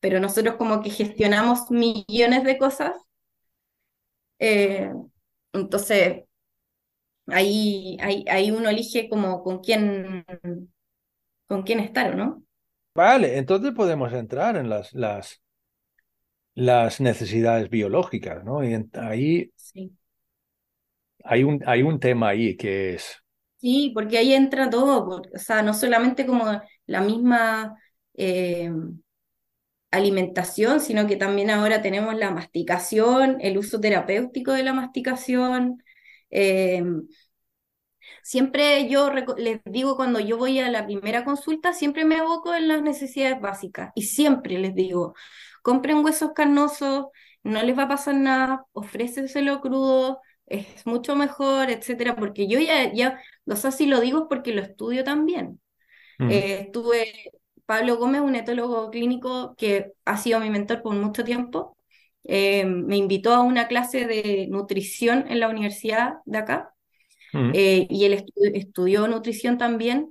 pero 0.00 0.20
nosotros 0.20 0.56
como 0.56 0.80
que 0.80 0.88
gestionamos 0.88 1.70
millones 1.70 2.44
de 2.44 2.56
cosas. 2.56 2.92
Eh, 4.38 4.90
entonces, 5.52 6.24
ahí, 7.26 7.98
ahí, 8.00 8.24
ahí, 8.26 8.50
uno 8.50 8.70
elige 8.70 9.10
como 9.10 9.42
con 9.42 9.58
quién, 9.58 10.24
con 11.46 11.62
quién 11.62 11.80
estar, 11.80 12.14
¿o 12.14 12.16
no? 12.16 12.42
Vale, 12.94 13.36
entonces 13.36 13.72
podemos 13.72 14.10
entrar 14.14 14.56
en 14.56 14.70
las, 14.70 14.94
las, 14.94 15.42
las 16.54 17.02
necesidades 17.02 17.68
biológicas, 17.68 18.42
¿no? 18.44 18.64
Y 18.64 18.82
ahí 18.94 19.52
sí. 19.56 19.92
hay, 21.22 21.44
un, 21.44 21.62
hay 21.66 21.82
un 21.82 22.00
tema 22.00 22.30
ahí 22.30 22.56
que 22.56 22.94
es 22.94 23.22
Sí, 23.60 23.90
porque 23.94 24.18
ahí 24.18 24.34
entra 24.34 24.70
todo, 24.70 25.22
o 25.34 25.38
sea, 25.38 25.62
no 25.62 25.74
solamente 25.74 26.26
como 26.26 26.44
la 26.86 27.00
misma 27.00 27.76
eh, 28.14 28.70
alimentación, 29.90 30.80
sino 30.80 31.06
que 31.06 31.16
también 31.16 31.50
ahora 31.50 31.82
tenemos 31.82 32.14
la 32.16 32.30
masticación, 32.30 33.38
el 33.40 33.58
uso 33.58 33.80
terapéutico 33.80 34.52
de 34.52 34.62
la 34.62 34.74
masticación. 34.74 35.82
Eh, 36.30 36.82
siempre 38.22 38.88
yo 38.88 39.10
les 39.36 39.60
digo 39.64 39.96
cuando 39.96 40.20
yo 40.20 40.36
voy 40.38 40.58
a 40.60 40.70
la 40.70 40.86
primera 40.86 41.24
consulta, 41.24 41.72
siempre 41.72 42.04
me 42.04 42.16
aboco 42.16 42.54
en 42.54 42.68
las 42.68 42.82
necesidades 42.82 43.40
básicas 43.40 43.92
y 43.94 44.02
siempre 44.02 44.58
les 44.58 44.74
digo, 44.74 45.14
compren 45.62 46.04
huesos 46.04 46.32
carnosos, 46.34 47.06
no 47.42 47.62
les 47.62 47.76
va 47.78 47.84
a 47.84 47.88
pasar 47.88 48.14
nada, 48.14 48.64
ofréceselo 48.72 49.60
crudo, 49.60 50.20
es 50.50 50.86
mucho 50.86 51.16
mejor, 51.16 51.70
etcétera, 51.70 52.16
porque 52.16 52.48
yo 52.48 52.58
ya, 52.60 52.92
ya, 52.92 53.20
o 53.46 53.56
sea, 53.56 53.70
si 53.70 53.86
lo 53.86 54.00
digo 54.00 54.20
es 54.20 54.24
porque 54.28 54.52
lo 54.52 54.62
estudio 54.62 55.04
también. 55.04 55.60
Mm. 56.18 56.30
Eh, 56.30 56.60
estuve, 56.60 57.32
Pablo 57.66 57.96
Gómez, 57.96 58.22
un 58.22 58.34
etólogo 58.34 58.90
clínico 58.90 59.54
que 59.56 59.92
ha 60.04 60.16
sido 60.16 60.40
mi 60.40 60.50
mentor 60.50 60.82
por 60.82 60.94
mucho 60.94 61.24
tiempo, 61.24 61.76
eh, 62.24 62.64
me 62.64 62.96
invitó 62.96 63.32
a 63.32 63.42
una 63.42 63.68
clase 63.68 64.06
de 64.06 64.46
nutrición 64.50 65.26
en 65.28 65.40
la 65.40 65.48
universidad 65.48 66.14
de 66.26 66.38
acá, 66.38 66.74
mm. 67.32 67.50
eh, 67.54 67.86
y 67.90 68.04
él 68.04 68.24
estudió 68.54 69.08
nutrición 69.08 69.58
también, 69.58 70.10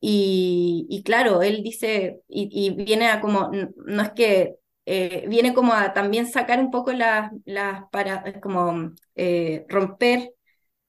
y, 0.00 1.02
claro, 1.04 1.42
él 1.42 1.62
dice, 1.62 2.20
y, 2.28 2.70
viene 2.70 3.08
a 3.08 3.20
como, 3.20 3.50
no 3.50 4.02
es 4.02 4.10
que, 4.12 4.56
eh, 4.86 5.26
viene 5.28 5.54
como 5.54 5.74
a 5.74 5.92
también 5.92 6.26
sacar 6.26 6.60
un 6.60 6.70
poco 6.70 6.92
las, 6.92 7.32
las 7.44 7.82
para, 7.90 8.40
como 8.40 8.92
romper 9.68 10.32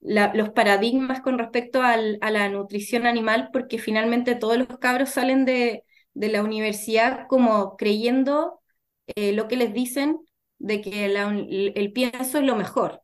los 0.01 0.49
paradigmas 0.51 1.21
con 1.21 1.37
respecto 1.39 1.81
al, 1.83 2.17
a 2.21 2.31
la 2.31 2.49
nutrición 2.49 3.05
animal, 3.05 3.49
porque 3.53 3.79
finalmente 3.79 4.35
todos 4.35 4.57
los 4.57 4.79
cabros 4.79 5.09
salen 5.09 5.45
de, 5.45 5.83
de 6.13 6.29
la 6.29 6.43
universidad 6.43 7.27
como 7.27 7.75
creyendo 7.77 8.61
lo 9.15 9.47
que 9.47 9.57
les 9.57 9.73
dicen 9.73 10.19
de 10.59 10.81
que 10.81 11.05
el 11.75 11.91
pienso 11.93 12.37
es 12.39 12.43
lo 12.43 12.55
mejor. 12.55 13.01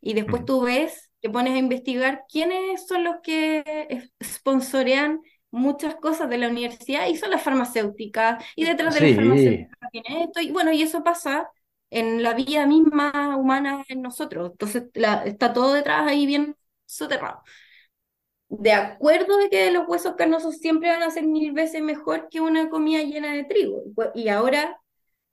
Y 0.00 0.14
después 0.14 0.44
tú 0.44 0.62
ves, 0.62 1.10
te 1.20 1.30
pones 1.30 1.54
a 1.54 1.58
investigar 1.58 2.24
quiénes 2.30 2.86
son 2.86 3.04
los 3.04 3.16
que 3.22 4.10
sponsorean 4.22 5.20
muchas 5.50 5.96
cosas 5.96 6.28
de 6.28 6.38
la 6.38 6.48
universidad 6.48 7.08
y 7.08 7.16
son 7.16 7.30
las 7.30 7.42
farmacéuticas 7.42 8.44
y 8.54 8.64
detrás 8.64 8.94
de 8.94 9.00
las 9.00 9.12
farmacéuticas 9.14 9.90
tiene 9.92 10.24
esto 10.24 10.40
y 10.40 10.52
bueno, 10.52 10.72
y 10.72 10.82
eso 10.82 11.02
pasa 11.02 11.48
en 11.90 12.22
la 12.22 12.34
vida 12.34 12.66
misma 12.66 13.36
humana 13.36 13.84
en 13.88 14.02
nosotros. 14.02 14.50
Entonces 14.52 14.84
está 15.24 15.52
todo 15.52 15.74
detrás 15.74 16.06
ahí 16.06 16.26
bien 16.26 16.56
soterrado. 16.86 17.42
De 18.50 18.72
acuerdo 18.72 19.36
de 19.38 19.50
que 19.50 19.70
los 19.70 19.86
huesos 19.88 20.14
carnosos 20.16 20.56
siempre 20.56 20.88
van 20.88 21.02
a 21.02 21.10
ser 21.10 21.26
mil 21.26 21.52
veces 21.52 21.82
mejor 21.82 22.28
que 22.30 22.40
una 22.40 22.70
comida 22.70 23.02
llena 23.02 23.34
de 23.34 23.44
trigo. 23.44 23.82
Y 24.14 24.28
ahora 24.28 24.80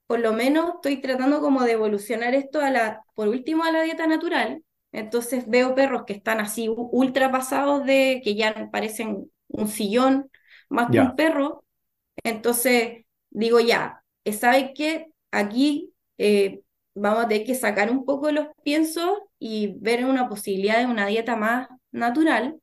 por 0.08 0.20
lo 0.20 0.34
menos 0.34 0.76
estoy 0.76 1.02
tratando 1.02 1.42
como 1.42 1.64
de 1.64 1.74
evolucionar 1.74 2.36
esto 2.36 2.62
a 2.62 2.70
la, 2.70 3.04
por 3.16 3.28
último, 3.28 3.64
a 3.64 3.72
la 3.72 3.84
dieta 3.84 4.08
natural. 4.08 4.64
Entonces 4.92 5.48
veo 5.48 5.76
perros 5.76 6.04
que 6.06 6.14
están 6.14 6.40
así 6.40 6.70
ultra 6.70 7.32
pasados 7.32 7.86
de 7.86 8.22
que 8.24 8.36
ya 8.36 8.70
parecen 8.72 9.32
un 9.48 9.68
sillón 9.68 10.30
más 10.70 10.92
que 10.92 11.00
un 11.00 11.16
perro. 11.16 11.64
Entonces 12.24 13.06
digo 13.30 13.60
ya, 13.60 14.04
¿sabe 14.32 14.74
qué? 14.76 15.08
Aquí 15.32 15.94
eh, 16.18 16.62
vamos 16.94 17.26
a 17.26 17.28
tener 17.28 17.46
que 17.46 17.56
sacar 17.56 17.92
un 17.92 18.06
poco 18.06 18.32
los 18.32 18.48
piensos 18.64 19.20
y 19.40 19.76
ver 19.80 20.06
una 20.06 20.30
posibilidad 20.30 20.80
de 20.80 20.86
una 20.86 21.08
dieta 21.08 21.36
más 21.36 21.68
natural 21.92 22.60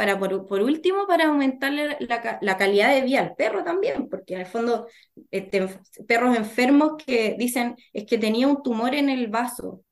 para 0.00 0.18
por, 0.18 0.62
último, 0.62 1.06
para 1.06 1.26
aumentarle 1.26 1.98
la, 2.00 2.56
calidad 2.56 2.94
de 2.94 3.02
vida 3.02 3.20
al 3.20 3.34
perro 3.34 3.62
también, 3.64 4.08
porque 4.08 4.32
en 4.32 4.40
el 4.40 4.46
fondo, 4.46 4.86
este, 5.30 5.68
perros 6.08 6.38
enfermos 6.38 6.92
que 7.04 7.36
dicen, 7.38 7.76
es 7.92 8.06
que 8.06 8.16
tenía 8.16 8.48
un 8.48 8.62
tumor 8.62 8.94
en 8.94 9.10
el 9.10 9.28
vaso. 9.28 9.84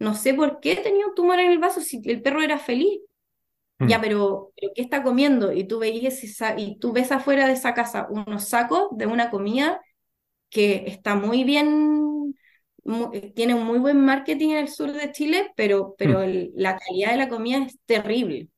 No 0.00 0.16
sé 0.16 0.34
por 0.34 0.58
qué 0.58 0.74
tenía 0.74 1.06
un 1.06 1.14
tumor 1.14 1.38
en 1.38 1.52
el 1.52 1.60
vaso 1.60 1.80
si 1.80 2.02
el 2.06 2.22
perro 2.22 2.42
era 2.42 2.58
feliz. 2.58 3.02
Hmm. 3.78 3.86
Ya, 3.86 4.00
pero, 4.00 4.52
¿qué 4.56 4.72
está 4.74 5.04
comiendo? 5.04 5.52
Y 5.52 5.62
tú, 5.62 5.78
veías 5.78 6.20
y 6.56 6.78
tú 6.80 6.92
ves 6.92 7.12
afuera 7.12 7.46
de 7.46 7.52
esa 7.52 7.72
casa 7.72 8.08
unos 8.10 8.48
sacos 8.48 8.88
de 8.90 9.06
una 9.06 9.30
comida 9.30 9.80
que 10.50 10.84
está 10.88 11.14
muy 11.14 11.44
bien, 11.44 12.11
tiene 13.34 13.54
un 13.54 13.64
muy 13.64 13.78
buen 13.78 14.00
marketing 14.00 14.50
en 14.50 14.56
el 14.58 14.68
sur 14.68 14.92
de 14.92 15.12
Chile, 15.12 15.52
pero, 15.56 15.94
pero 15.96 16.20
hmm. 16.20 16.50
la 16.54 16.76
calidad 16.76 17.12
de 17.12 17.16
la 17.16 17.28
comida 17.28 17.58
es 17.58 17.78
terrible. 17.86 18.48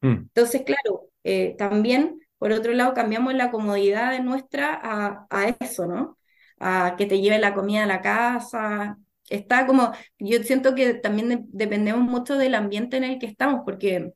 Mm. 0.00 0.12
Entonces, 0.12 0.62
claro, 0.64 1.08
eh, 1.24 1.54
también, 1.58 2.20
por 2.38 2.52
otro 2.52 2.72
lado, 2.72 2.94
cambiamos 2.94 3.34
la 3.34 3.50
comodidad 3.50 4.12
de 4.12 4.20
nuestra 4.20 4.78
a, 4.82 5.26
a 5.30 5.48
eso, 5.60 5.86
¿no? 5.86 6.18
A 6.58 6.94
que 6.98 7.06
te 7.06 7.20
lleve 7.20 7.38
la 7.38 7.54
comida 7.54 7.84
a 7.84 7.86
la 7.86 8.02
casa. 8.02 8.98
Está 9.30 9.66
como, 9.66 9.92
yo 10.18 10.42
siento 10.42 10.74
que 10.74 10.94
también 10.94 11.46
dependemos 11.48 12.02
mucho 12.02 12.36
del 12.36 12.54
ambiente 12.54 12.98
en 12.98 13.04
el 13.04 13.18
que 13.18 13.26
estamos, 13.26 13.62
porque 13.64 14.12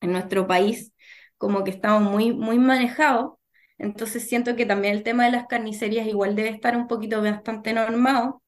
en 0.00 0.12
nuestro 0.12 0.46
país 0.46 0.92
como 1.36 1.64
que 1.64 1.70
estamos 1.70 2.10
muy, 2.10 2.32
muy 2.32 2.58
manejados, 2.58 3.34
entonces 3.78 4.28
siento 4.28 4.56
que 4.56 4.66
también 4.66 4.94
el 4.94 5.02
tema 5.02 5.24
de 5.26 5.32
las 5.32 5.46
carnicerías 5.46 6.06
igual 6.06 6.36
debe 6.36 6.50
estar 6.50 6.76
un 6.76 6.86
poquito 6.86 7.20
bastante 7.22 7.72
normado, 7.72 8.42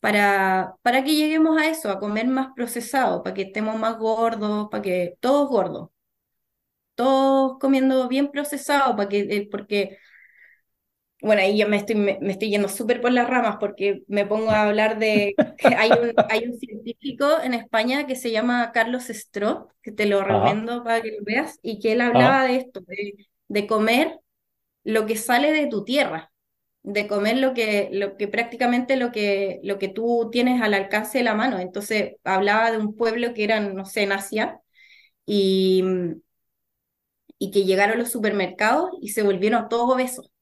para, 0.00 0.76
para 0.82 1.04
que 1.04 1.14
lleguemos 1.16 1.58
a 1.60 1.68
eso, 1.68 1.90
a 1.90 2.00
comer 2.00 2.26
más 2.28 2.48
procesado, 2.54 3.22
para 3.22 3.34
que 3.34 3.42
estemos 3.42 3.78
más 3.78 3.98
gordos, 3.98 4.68
para 4.70 4.82
que 4.82 5.16
todos 5.20 5.48
gordos, 5.48 5.90
todos 6.94 7.58
comiendo 7.60 8.08
bien 8.08 8.30
procesado, 8.30 8.96
para 8.96 9.08
que, 9.08 9.20
eh, 9.20 9.48
porque, 9.50 9.98
bueno, 11.20 11.42
ahí 11.42 11.58
yo 11.58 11.68
me 11.68 11.76
estoy, 11.76 11.96
me, 11.96 12.18
estoy 12.30 12.50
yendo 12.50 12.68
súper 12.68 13.00
por 13.00 13.10
las 13.12 13.28
ramas 13.28 13.56
porque 13.58 14.02
me 14.06 14.24
pongo 14.26 14.50
a 14.50 14.62
hablar 14.62 14.98
de, 14.98 15.34
hay 15.76 15.90
un, 15.90 16.12
hay 16.28 16.46
un 16.46 16.58
científico 16.58 17.40
en 17.42 17.54
España 17.54 18.06
que 18.06 18.14
se 18.16 18.30
llama 18.30 18.70
Carlos 18.72 19.06
Stro, 19.08 19.68
que 19.82 19.90
te 19.92 20.06
lo 20.06 20.22
recomiendo 20.22 20.84
para 20.84 21.02
que 21.02 21.12
lo 21.18 21.24
veas, 21.24 21.58
y 21.62 21.80
que 21.80 21.92
él 21.92 22.00
hablaba 22.02 22.44
de 22.44 22.56
esto, 22.56 22.80
de, 22.86 23.26
de 23.48 23.66
comer 23.66 24.18
lo 24.84 25.06
que 25.06 25.16
sale 25.16 25.52
de 25.52 25.66
tu 25.68 25.84
tierra 25.84 26.32
de 26.88 27.06
comer 27.06 27.36
lo 27.36 27.52
que, 27.52 27.90
lo 27.92 28.16
que 28.16 28.28
prácticamente 28.28 28.96
lo 28.96 29.12
que, 29.12 29.60
lo 29.62 29.78
que 29.78 29.88
tú 29.88 30.30
tienes 30.32 30.62
al 30.62 30.72
alcance 30.72 31.18
de 31.18 31.24
la 31.24 31.34
mano. 31.34 31.58
Entonces 31.58 32.16
hablaba 32.24 32.70
de 32.70 32.78
un 32.78 32.96
pueblo 32.96 33.34
que 33.34 33.44
era, 33.44 33.60
no 33.60 33.84
sé, 33.84 34.02
en 34.04 34.12
Asia, 34.12 34.60
y, 35.26 35.84
y 37.38 37.50
que 37.50 37.64
llegaron 37.64 37.98
los 37.98 38.10
supermercados 38.10 38.90
y 39.02 39.10
se 39.10 39.22
volvieron 39.22 39.68
todos 39.68 39.94
obesos. 39.94 40.32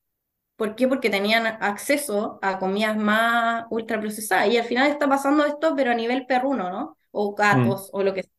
¿Por 0.55 0.77
qué? 0.77 0.87
Porque 0.87 1.11
tenían 1.11 1.47
acceso 1.47 2.39
a 2.43 2.59
comidas 2.61 2.97
más 2.97 3.67
ultraprocesadas. 3.71 4.49
Y 4.49 4.57
al 4.57 4.65
final 4.65 4.89
está 4.89 5.09
pasando 5.09 5.45
esto, 5.45 5.75
pero 5.77 5.91
a 5.91 5.95
nivel 5.95 6.27
perruno, 6.27 6.71
¿no? 6.71 6.97
O 7.11 7.35
gatos, 7.35 7.91
mm. 7.93 7.97
o 7.97 8.03
lo 8.05 8.15
que 8.15 8.23
sea. 8.23 8.33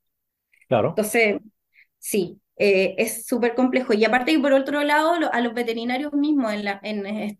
Claro. 0.69 0.89
Entonces, 0.89 1.39
sí, 1.99 2.39
eh, 2.59 2.95
es 2.97 3.27
súper 3.27 3.53
complejo. 3.53 3.93
Y 3.93 4.03
aparte, 4.03 4.31
y 4.31 4.39
por 4.39 4.51
otro 4.53 4.83
lado, 4.83 5.13
a 5.31 5.41
los 5.41 5.53
veterinarios 5.53 6.13
mismos, 6.13 6.53
en 6.53 6.65
la, 6.65 6.79
en, 6.83 7.37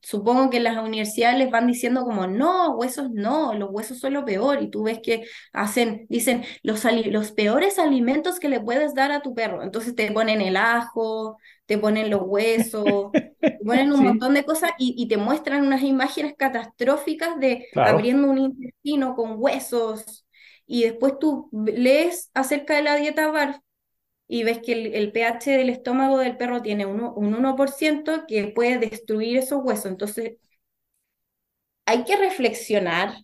supongo 0.00 0.50
que 0.50 0.58
en 0.58 0.64
las 0.64 0.78
universidades 0.78 1.38
les 1.38 1.50
van 1.50 1.66
diciendo 1.66 2.04
como, 2.04 2.28
no, 2.28 2.76
huesos 2.76 3.10
no, 3.10 3.54
los 3.54 3.70
huesos 3.72 3.98
son 3.98 4.12
lo 4.14 4.24
peor. 4.24 4.62
Y 4.62 4.70
tú 4.70 4.84
ves 4.84 5.00
que 5.02 5.24
hacen, 5.52 6.06
dicen, 6.08 6.44
los, 6.62 6.84
los 7.06 7.32
peores 7.32 7.78
alimentos 7.80 8.38
que 8.38 8.48
le 8.48 8.60
puedes 8.60 8.94
dar 8.94 9.10
a 9.10 9.20
tu 9.20 9.34
perro. 9.34 9.62
Entonces 9.64 9.96
te 9.96 10.10
ponen 10.12 10.40
el 10.40 10.56
ajo, 10.56 11.38
te 11.66 11.76
ponen 11.78 12.08
los 12.10 12.22
huesos, 12.24 13.10
te 13.40 13.58
ponen 13.64 13.92
un 13.92 14.02
montón 14.04 14.34
de 14.34 14.44
cosas 14.44 14.70
y, 14.78 15.08
te 15.08 15.16
muestran 15.16 15.66
unas 15.66 15.82
imágenes 15.82 16.34
catastróficas 16.38 17.38
de 17.40 17.66
abriendo 17.74 18.30
un 18.30 18.38
intestino 18.38 19.16
con 19.16 19.34
huesos. 19.38 20.24
Y 20.66 20.84
después 20.84 21.18
tú 21.18 21.50
lees 21.52 22.30
acerca 22.32 22.76
de 22.76 22.82
la 22.82 22.94
dieta 22.94 23.28
BARF 23.30 23.56
y 24.32 24.44
ves 24.44 24.60
que 24.64 24.72
el, 24.72 25.12
pH 25.12 25.50
del 25.50 25.68
estómago 25.68 26.16
del 26.16 26.38
perro 26.38 26.62
tiene 26.62 26.86
un 26.86 27.34
1% 27.34 28.24
que 28.26 28.48
puede 28.48 28.78
destruir 28.78 29.36
esos 29.36 29.62
huesos. 29.62 29.86
Entonces, 29.86 30.38
hay 31.84 32.04
que 32.04 32.16
reflexionar. 32.16 33.14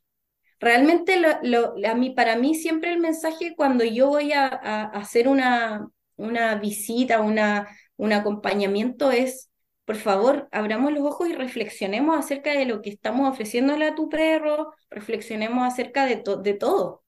Realmente, 0.60 1.18
lo, 1.42 1.74
a 1.86 1.94
mí, 1.94 2.10
para 2.10 2.36
mí, 2.36 2.54
siempre 2.54 2.92
el 2.92 2.98
mensaje 2.98 3.54
cuando 3.56 3.84
yo 3.84 4.08
voy 4.08 4.32
a, 4.32 4.48
hacer 4.48 5.28
una, 5.28 5.88
una 6.16 6.56
visita, 6.56 7.20
una, 7.20 7.68
un 7.96 8.12
acompañamiento 8.12 9.10
es, 9.10 9.50
por 9.86 9.96
favor, 9.96 10.48
abramos 10.52 10.92
los 10.92 11.04
ojos 11.04 11.28
y 11.30 11.32
reflexionemos 11.32 12.18
acerca 12.18 12.52
de 12.52 12.66
lo 12.66 12.82
que 12.82 12.90
estamos 12.90 13.30
ofreciéndole 13.30 13.86
a 13.86 13.94
tu 13.94 14.10
perro, 14.10 14.74
reflexionemos 14.90 15.66
acerca 15.66 16.04
de, 16.04 16.22
de 16.42 16.54
todo. 16.54 17.02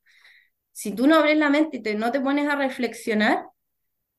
Si 0.72 0.94
tú 0.94 1.06
no 1.06 1.16
abres 1.16 1.36
la 1.36 1.50
mente 1.50 1.82
y 1.84 1.94
no 1.96 2.12
te 2.12 2.20
pones 2.20 2.48
a 2.48 2.56
reflexionar, 2.56 3.44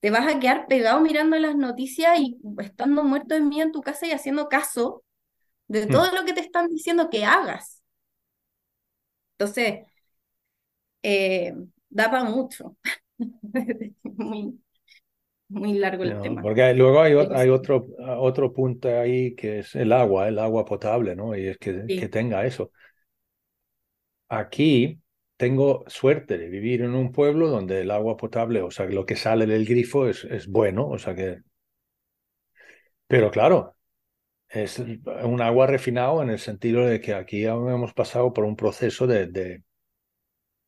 te 0.02 0.10
vas 0.10 0.28
a 0.28 0.40
quedar 0.40 0.68
pegado 0.68 1.00
mirando 1.00 1.38
las 1.38 1.56
noticias 1.56 2.20
y 2.20 2.38
estando 2.58 3.04
muerto 3.04 3.36
de 3.36 3.42
miedo 3.42 3.68
en 3.68 3.72
tu 3.72 3.82
casa 3.82 4.08
y 4.08 4.12
haciendo 4.12 4.50
caso 4.50 5.04
de 5.68 5.86
hmm. 5.86 5.90
todo 5.90 6.12
lo 6.12 6.26
que 6.26 6.34
te 6.34 6.42
están 6.42 6.68
diciendo 6.68 7.10
que 7.10 7.24
hagas. 7.24 7.82
Entonces, 9.38 9.86
eh, 11.04 11.54
da 11.90 12.10
para 12.10 12.24
mucho. 12.24 12.76
muy, 14.04 14.60
muy 15.48 15.74
largo 15.74 16.04
el 16.04 16.20
tema. 16.20 16.42
Porque 16.42 16.74
luego 16.74 17.02
hay, 17.02 17.14
hay 17.14 17.50
otro, 17.50 17.88
otro 18.18 18.52
punto 18.52 18.88
ahí 18.88 19.36
que 19.36 19.60
es 19.60 19.76
el 19.76 19.92
agua, 19.92 20.28
el 20.28 20.40
agua 20.40 20.66
potable, 20.66 21.16
¿no? 21.16 21.36
Y 21.36 21.46
es 21.46 21.58
que, 21.60 21.86
que 21.86 22.10
tenga 22.10 22.44
eso. 22.46 22.72
Aquí 24.30 25.01
tengo 25.42 25.84
suerte 25.88 26.38
de 26.38 26.50
vivir 26.50 26.84
en 26.84 26.94
un 26.94 27.12
pueblo 27.12 27.50
donde 27.50 27.82
el 27.82 27.90
agua 27.90 28.16
potable, 28.16 28.62
o 28.62 28.70
sea, 28.70 28.86
lo 28.86 29.08
que 29.08 29.16
sale 29.16 29.48
del 29.48 29.66
grifo 29.66 30.08
es, 30.08 30.24
es 30.26 30.46
bueno, 30.46 30.88
o 30.88 31.00
sea 31.00 31.16
que... 31.16 31.40
Pero 33.08 33.32
claro, 33.32 33.76
es 34.48 34.78
un 34.78 35.42
agua 35.42 35.66
refinado 35.66 36.22
en 36.22 36.30
el 36.30 36.38
sentido 36.38 36.86
de 36.86 37.02
que 37.02 37.16
aquí 37.16 37.44
hemos 37.46 37.92
pasado 37.96 38.32
por 38.32 38.46
un 38.46 38.56
proceso 38.56 39.08
de, 39.08 39.26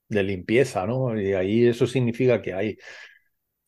de, 0.07 0.23
limpieza, 0.23 0.87
¿no? 0.87 1.21
Y 1.21 1.33
ahí 1.33 1.67
eso 1.67 1.85
significa 1.85 2.41
que 2.41 2.55
hay 2.55 2.75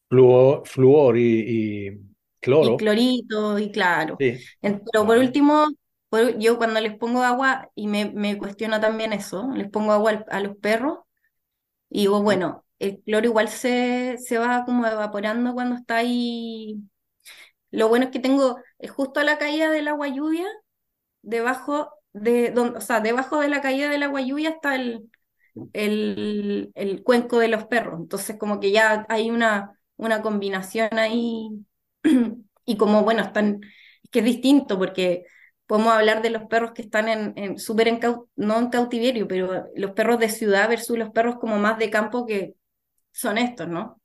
fluor, 0.10 1.20
y, 1.20 2.02
cloro. 2.39 2.74
Y 2.74 2.78
clorito, 2.78 3.60
y 3.60 3.72
claro. 3.72 4.18
Pero 4.18 5.06
por 5.06 5.20
último, 5.20 5.68
yo 6.39 6.58
cuando 6.58 6.80
les 6.82 6.98
pongo 6.98 7.24
agua, 7.24 7.70
y 7.76 7.88
me, 7.88 8.06
me 8.13 8.38
cuestiono 8.38 8.80
también 8.80 9.13
eso, 9.13 9.50
les 9.54 9.70
pongo 9.70 9.91
agua 9.94 10.26
a 10.30 10.39
los 10.39 10.56
perros, 10.58 11.00
y 11.89 12.02
digo, 12.02 12.22
bueno, 12.22 12.65
el 12.80 13.02
cloro 13.04 13.26
igual 13.28 13.50
se, 13.50 14.18
se 14.20 14.38
va 14.38 14.65
como 14.65 14.86
evaporando 14.88 15.54
cuando 15.54 15.76
está 15.76 15.98
ahí. 15.98 16.82
Lo 17.72 17.89
bueno 17.89 18.06
es 18.06 18.12
que 18.12 18.20
tengo 18.20 18.58
justo 18.96 19.20
a 19.20 19.24
la 19.24 19.38
caída 19.38 19.70
del 19.72 19.88
agua 19.88 20.08
lluvia, 20.10 20.46
debajo 21.22 21.91
de, 22.13 22.52
donde, 22.52 22.80
o 22.80 22.82
sea, 22.82 23.02
debajo 23.02 23.39
de 23.41 23.50
la 23.50 23.62
caída 23.62 23.89
del 23.89 24.04
agua 24.04 24.22
lluvia 24.22 24.50
está 24.52 24.76
el, 24.76 25.10
el, 25.74 26.72
el 26.76 27.04
cuenco 27.04 27.39
de 27.39 27.48
los 27.50 27.65
perros. 27.65 28.00
Entonces, 28.00 28.38
como 28.39 28.60
que 28.60 28.72
ya 28.72 29.06
hay 29.10 29.32
una, 29.32 29.80
una 29.98 30.22
combinación 30.22 30.89
ahí. 31.00 31.50
y 32.65 32.78
como, 32.78 33.04
bueno, 33.04 33.24
están, 33.24 33.62
que 34.12 34.20
es 34.20 34.26
distinto 34.26 34.78
porque 34.78 35.26
podemos 35.67 35.93
hablar 35.93 36.21
de 36.21 36.30
los 36.30 36.43
perros 36.43 36.71
que 36.73 36.82
están 36.84 37.10
en, 37.10 37.34
en 37.38 37.60
súper 37.60 37.88
en, 37.88 37.99
no 38.36 38.60
en 38.60 38.69
cautiverio, 38.69 39.28
pero 39.28 39.65
los 39.75 39.91
perros 39.91 40.19
de 40.19 40.30
ciudad 40.30 40.69
versus 40.69 40.97
los 40.97 41.12
perros 41.12 41.38
como 41.39 41.58
más 41.60 41.78
de 41.80 41.89
campo 41.89 42.25
que 42.25 42.56
son 43.12 43.38
estos, 43.38 43.67
¿no? 43.67 44.01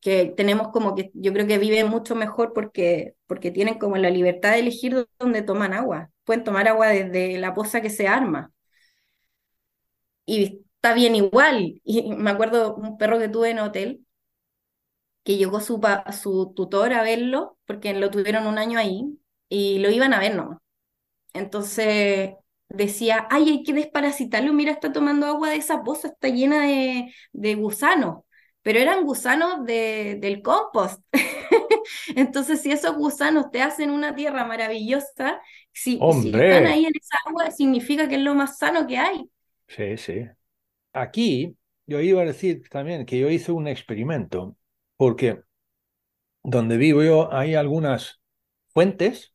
Que 0.00 0.34
tenemos 0.36 0.68
como 0.68 0.94
que 0.94 1.10
yo 1.14 1.32
creo 1.32 1.46
que 1.46 1.58
viven 1.58 1.88
mucho 1.88 2.14
mejor 2.16 2.52
porque, 2.54 3.16
porque 3.26 3.50
tienen 3.50 3.78
como 3.78 3.96
la 3.98 4.10
libertad 4.10 4.52
de 4.52 4.60
elegir 4.60 5.08
dónde 5.18 5.42
toman 5.42 5.74
agua. 5.74 6.10
Pueden 6.24 6.44
tomar 6.44 6.68
agua 6.68 6.88
desde 6.88 7.38
la 7.38 7.54
poza 7.54 7.80
que 7.82 7.90
se 7.90 8.08
arma. 8.08 8.52
Y 10.26 10.62
está 10.76 10.94
bien 10.94 11.14
igual. 11.16 11.80
Y 11.84 12.12
me 12.14 12.30
acuerdo 12.30 12.74
un 12.76 12.98
perro 12.98 13.18
que 13.18 13.28
tuve 13.28 13.50
en 13.50 13.58
hotel, 13.60 14.04
que 15.24 15.36
llegó 15.36 15.60
su, 15.60 15.80
su 16.22 16.52
tutor 16.54 16.92
a 16.92 17.02
verlo, 17.02 17.58
porque 17.66 17.94
lo 17.94 18.10
tuvieron 18.10 18.46
un 18.46 18.58
año 18.58 18.78
ahí, 18.78 19.18
y 19.48 19.78
lo 19.78 19.90
iban 19.90 20.12
a 20.14 20.20
ver 20.20 20.34
nomás. 20.36 20.58
Entonces 21.34 22.30
decía, 22.68 23.26
ay, 23.30 23.50
hay 23.50 23.62
que 23.62 23.74
desparasitarlo, 23.74 24.52
mira, 24.52 24.72
está 24.72 24.92
tomando 24.92 25.26
agua 25.26 25.50
de 25.50 25.56
esa 25.56 25.82
poza, 25.82 26.08
está 26.08 26.28
llena 26.28 26.66
de, 26.66 27.12
de 27.32 27.54
gusanos, 27.56 28.24
pero 28.62 28.78
eran 28.78 29.04
gusanos 29.04 29.64
de, 29.66 30.16
del 30.20 30.40
compost. 30.40 31.02
Entonces, 32.16 32.62
si 32.62 32.70
esos 32.72 32.96
gusanos 32.96 33.50
te 33.50 33.60
hacen 33.60 33.90
una 33.90 34.14
tierra 34.14 34.44
maravillosa, 34.46 35.40
si, 35.72 35.98
si, 36.22 36.28
están 36.28 36.66
ahí 36.66 36.86
en 36.86 36.92
esa 36.94 37.18
agua, 37.26 37.50
significa 37.50 38.08
que 38.08 38.14
es 38.14 38.22
lo 38.22 38.34
más 38.34 38.56
sano 38.56 38.86
que 38.86 38.96
hay. 38.96 39.28
Sí, 39.68 39.96
sí. 39.96 40.26
Aquí 40.92 41.56
yo 41.86 42.00
iba 42.00 42.22
a 42.22 42.26
decir 42.26 42.62
también 42.70 43.04
que 43.04 43.18
yo 43.18 43.28
hice 43.28 43.52
un 43.52 43.68
experimento, 43.68 44.56
porque 44.96 45.40
donde 46.42 46.76
vivo 46.76 47.02
yo 47.02 47.32
hay 47.32 47.54
algunas 47.54 48.20
fuentes 48.68 49.33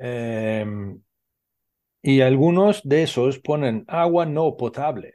Em, 0.00 1.00
y 2.02 2.20
algunos 2.20 2.82
de 2.84 3.02
esos 3.04 3.38
ponen 3.38 3.86
agua 3.88 4.26
no 4.26 4.56
potable, 4.58 5.14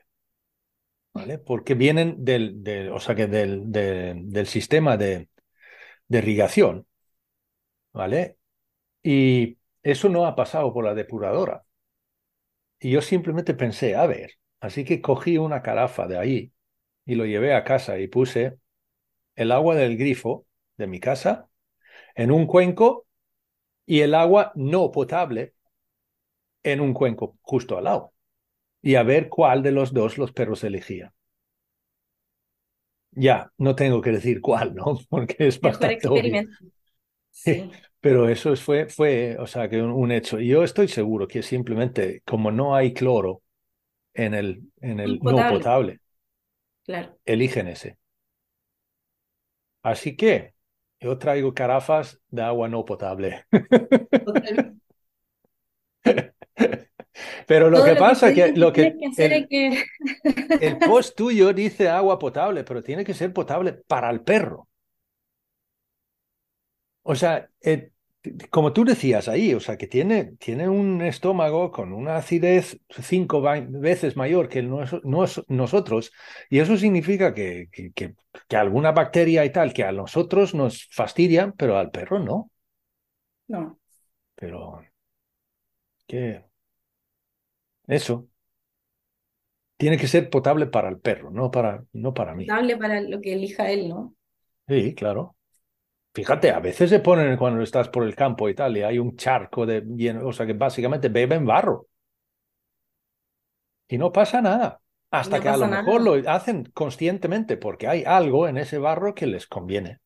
¿vale? 1.13 1.37
Porque 1.39 1.73
vienen 1.75 2.23
del, 2.25 2.89
o 2.91 2.99
sea 2.99 3.15
que 3.15 3.27
del, 3.27 3.71
del 3.71 4.47
sistema 4.47 4.97
de, 4.97 5.29
de 6.09 6.17
irrigación, 6.19 6.87
¿vale? 7.93 8.37
Y 9.03 9.57
eso 9.83 10.09
no 10.09 10.25
ha 10.27 10.35
pasado 10.35 10.73
por 10.73 10.85
la 10.85 10.95
depuradora. 10.95 11.65
Y 12.79 12.91
yo 12.91 13.01
simplemente 13.01 13.53
pensé, 13.53 13.95
a 13.95 14.05
ver, 14.07 14.33
así 14.59 14.85
que 14.85 15.01
cogí 15.01 15.37
una 15.37 15.61
carafa 15.61 16.07
de 16.07 16.17
ahí 16.17 16.53
y 17.05 17.15
lo 17.15 17.25
llevé 17.25 17.53
a 17.55 17.63
casa 17.63 17.99
y 17.99 18.07
puse 18.07 18.57
el 19.35 19.51
agua 19.51 19.75
del 19.75 19.97
grifo 19.97 20.47
de 20.77 20.87
mi 20.87 20.99
casa 20.99 21.49
en 22.15 22.31
un 22.31 22.47
cuenco 22.47 23.04
y 23.85 24.01
el 24.01 24.13
agua 24.13 24.51
no 24.55 24.91
potable 24.91 25.53
en 26.63 26.81
un 26.81 26.93
cuenco 26.93 27.37
justo 27.41 27.77
al 27.77 27.85
lado 27.85 28.13
y 28.81 28.95
a 28.95 29.03
ver 29.03 29.29
cuál 29.29 29.63
de 29.63 29.71
los 29.71 29.93
dos 29.93 30.17
los 30.17 30.31
perros 30.31 30.63
elegían. 30.63 31.11
Ya, 33.11 33.51
no 33.57 33.75
tengo 33.75 34.01
que 34.01 34.11
decir 34.11 34.41
cuál, 34.41 34.75
¿no? 34.75 34.99
Porque 35.09 35.47
es 35.47 35.59
bastante 35.59 36.07
obvio. 36.07 36.43
Sí. 37.37 37.69
Pero 37.99 38.29
eso 38.29 38.55
fue, 38.55 38.87
fue, 38.87 39.35
o 39.37 39.45
sea, 39.45 39.67
que 39.67 39.81
un, 39.81 40.11
hecho. 40.13 40.39
Y 40.39 40.47
yo 40.47 40.63
estoy 40.63 40.87
seguro 40.87 41.27
que 41.27 41.43
simplemente, 41.43 42.21
como 42.23 42.49
no 42.49 42.73
hay 42.73 42.93
cloro 42.93 43.41
en 44.13 44.33
el, 44.33 44.61
en 44.79 45.01
el 45.01 45.19
no 45.19 45.49
potable, 45.49 45.99
claro. 46.85 47.17
eligen 47.25 47.67
ese. 47.67 47.97
Así 49.81 50.15
que 50.15 50.54
yo 51.05 51.19
traigo 51.19 51.53
carafas 51.53 52.19
de 52.29 52.41
agua 52.41 52.67
no 52.67 52.83
potable. 52.83 53.45
Pero 57.47 57.69
lo 57.69 57.83
que 57.83 57.95
pasa 57.95 58.29
es 58.29 58.35
que, 58.35 58.53
lo 58.53 58.73
que, 58.73 58.95
el, 59.17 59.47
el 60.61 60.77
post 60.79 61.15
tuyo 61.15 61.53
dice 61.53 61.89
agua 61.89 62.17
potable, 62.17 62.63
pero 62.63 62.81
tiene 62.81 63.05
que 63.05 63.13
ser 63.13 63.31
potable 63.31 63.73
para 63.73 64.09
el 64.09 64.21
perro. 64.21 64.67
O 67.03 67.13
sea, 67.13 67.47
eh, 67.61 67.91
como 68.49 68.73
tú 68.73 68.85
decías 68.85 69.27
ahí, 69.27 69.53
o 69.53 69.59
sea, 69.59 69.77
que 69.77 69.87
tiene, 69.87 70.33
tiene 70.37 70.69
un 70.69 71.01
estómago 71.01 71.71
con 71.71 71.93
una 71.93 72.17
acidez 72.17 72.79
cinco 72.89 73.41
veces 73.41 74.15
mayor 74.15 74.49
que 74.49 74.59
el 74.59 74.69
nosotros, 75.47 76.11
y 76.49 76.59
eso 76.59 76.77
significa 76.77 77.33
que, 77.33 77.69
que, 77.71 77.91
que, 77.93 78.15
alguna 78.55 78.91
bacteria 78.91 79.45
y 79.45 79.51
tal 79.51 79.73
que 79.73 79.83
a 79.83 79.91
nosotros 79.91 80.53
nos 80.53 80.87
fastidian, 80.91 81.53
pero 81.53 81.77
al 81.77 81.91
perro 81.91 82.19
no. 82.19 82.51
No. 83.47 83.79
Pero, 84.35 84.81
¿qué? 86.07 86.43
Eso. 87.87 88.27
Tiene 89.77 89.97
que 89.97 90.07
ser 90.07 90.29
potable 90.29 90.67
para 90.67 90.89
el 90.89 90.99
perro, 90.99 91.31
no 91.31 91.51
para, 91.51 91.83
no 91.93 92.13
para 92.13 92.33
mí. 92.33 92.45
Potable 92.45 92.77
para 92.77 93.01
lo 93.01 93.19
que 93.19 93.33
elija 93.33 93.69
él, 93.69 93.89
¿no? 93.89 94.15
Sí, 94.67 94.95
claro. 94.95 95.34
Fíjate, 96.15 96.49
a 96.49 96.59
veces 96.61 96.89
se 96.89 97.01
ponen 97.01 97.35
cuando 97.35 97.61
estás 97.61 97.89
por 97.89 98.03
el 98.05 98.15
campo 98.15 98.47
y 98.47 98.55
tal, 98.55 98.77
y 98.77 98.83
hay 98.83 98.99
un 98.99 99.17
charco 99.17 99.65
de 99.65 99.81
lleno, 99.81 100.25
o 100.25 100.31
sea 100.31 100.45
que 100.45 100.53
básicamente 100.53 101.09
beben 101.09 101.45
barro. 101.45 101.89
Y 103.89 103.97
no 103.97 104.13
pasa 104.13 104.41
nada. 104.41 104.79
Hasta 105.11 105.41
que 105.41 105.49
a 105.49 105.57
lo 105.57 105.67
mejor 105.67 106.01
lo 106.01 106.31
hacen 106.31 106.71
conscientemente 106.73 107.57
porque 107.57 107.89
hay 107.89 108.03
algo 108.05 108.47
en 108.47 108.57
ese 108.57 108.77
barro 108.77 109.13
que 109.13 109.27
les 109.27 109.45
conviene. 109.45 109.99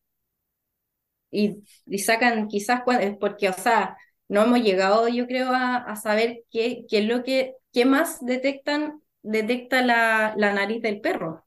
Y, 1.30 1.64
y 1.86 2.00
sacan 2.00 2.48
quizás, 2.48 2.82
porque, 3.20 3.50
o 3.50 3.54
sea, 3.54 3.96
no 4.28 4.42
hemos 4.42 4.64
llegado, 4.64 5.08
yo 5.10 5.28
creo, 5.28 5.52
a, 5.54 5.96
saber 5.96 6.42
qué, 6.50 6.86
qué, 6.90 7.00
es 7.00 7.06
lo 7.06 7.24
que, 7.24 7.54
qué 7.72 7.86
más 7.86 8.26
detectan, 8.26 9.04
detecta 9.22 9.84
la, 9.84 10.34
la 10.38 10.54
nariz 10.54 10.82
del 10.82 11.02
perro, 11.02 11.46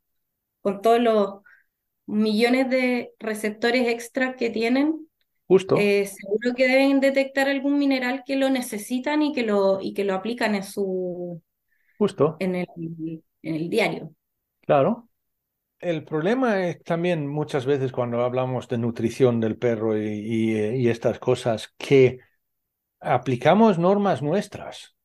con 0.61 0.81
todos 0.81 1.01
los 1.01 1.42
millones 2.07 2.69
de 2.71 3.13
receptores 3.19 3.89
extra 3.89 4.37
que 4.37 4.51
tienen, 4.51 5.07
Justo. 5.47 5.77
Eh, 5.77 6.07
seguro 6.07 6.55
que 6.57 6.67
deben 6.67 7.01
detectar 7.01 7.47
algún 7.49 7.79
mineral 7.79 8.23
que 8.25 8.37
lo 8.37 8.49
necesitan 8.49 9.21
y 9.21 9.33
que 9.35 9.43
lo, 9.43 9.81
y 9.83 9.93
que 9.93 10.05
lo 10.05 10.15
aplican 10.15 10.55
en 10.55 10.63
su 10.63 11.43
Justo. 11.99 12.37
En 12.41 12.55
el, 12.55 12.67
en 13.43 13.55
el 13.55 13.69
diario. 13.69 14.15
Claro. 14.63 15.09
El 15.79 16.05
problema 16.05 16.67
es 16.67 16.83
también 16.83 17.27
muchas 17.27 17.67
veces 17.67 17.93
cuando 17.93 18.23
hablamos 18.23 18.67
de 18.67 18.79
nutrición 18.79 19.41
del 19.41 19.59
perro 19.59 19.97
y, 19.97 20.03
y, 20.05 20.89
estas 20.89 21.19
cosas 21.19 21.75
que 21.77 22.21
aplicamos 23.01 23.79
normas 23.79 24.23
nuestras. 24.23 24.97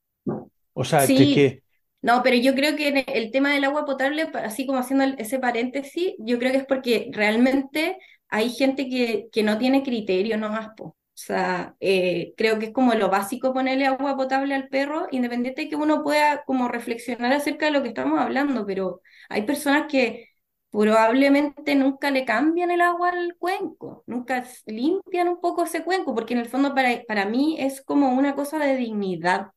O 0.74 0.84
sea, 0.84 1.06
que 1.06 1.64
no, 2.08 2.24
pero 2.24 2.38
yo 2.38 2.56
creo 2.56 2.78
que 2.78 3.04
el 3.08 3.32
tema 3.32 3.52
del 3.52 3.66
agua 3.66 3.86
potable, 3.86 4.30
así 4.36 4.66
como 4.66 4.80
haciendo 4.80 5.04
ese 5.18 5.40
paréntesis, 5.40 6.14
yo 6.20 6.40
creo 6.40 6.54
que 6.54 6.60
es 6.60 6.66
porque 6.66 7.10
realmente 7.12 7.98
hay 8.30 8.50
gente 8.50 8.88
que, 8.90 9.44
no 9.44 9.58
tiene 9.58 9.84
criterio 9.84 10.38
no 10.38 10.50
más. 10.50 10.70
O 10.80 10.96
sea, 11.14 11.76
eh, 11.82 12.34
creo 12.38 12.60
que 12.60 12.68
es 12.68 12.72
como 12.74 12.94
lo 12.94 13.10
básico 13.10 13.54
ponerle 13.54 13.88
agua 13.88 14.16
potable 14.16 14.56
al 14.56 14.70
perro, 14.70 15.08
independiente 15.12 15.64
de 15.64 15.70
que 15.70 15.76
uno 15.76 16.02
pueda 16.04 16.44
como 16.46 16.70
reflexionar 16.70 17.34
acerca 17.34 17.66
de 17.66 17.72
lo 17.72 17.82
que 17.84 17.90
estamos 17.90 18.20
hablando, 18.20 18.66
pero 18.66 19.02
hay 19.28 19.42
personas 19.44 19.88
que 19.92 20.30
probablemente 20.72 21.76
nunca 21.76 22.10
le 22.12 22.24
cambian 22.24 22.72
el 22.72 22.82
agua 22.82 23.10
al 23.10 23.36
cuenco, 23.38 24.04
nunca 24.08 24.46
limpian 24.66 25.28
un 25.28 25.42
poco 25.42 25.64
ese 25.66 25.84
cuenco, 25.84 26.16
porque 26.16 26.34
en 26.36 26.40
el 26.40 26.48
fondo 26.48 26.74
para, 26.74 27.02
para 27.08 27.26
mí 27.26 27.58
es 27.60 27.82
como 27.82 28.12
una 28.12 28.34
cosa 28.36 28.60
de 28.60 28.78
dignidad. 28.78 29.48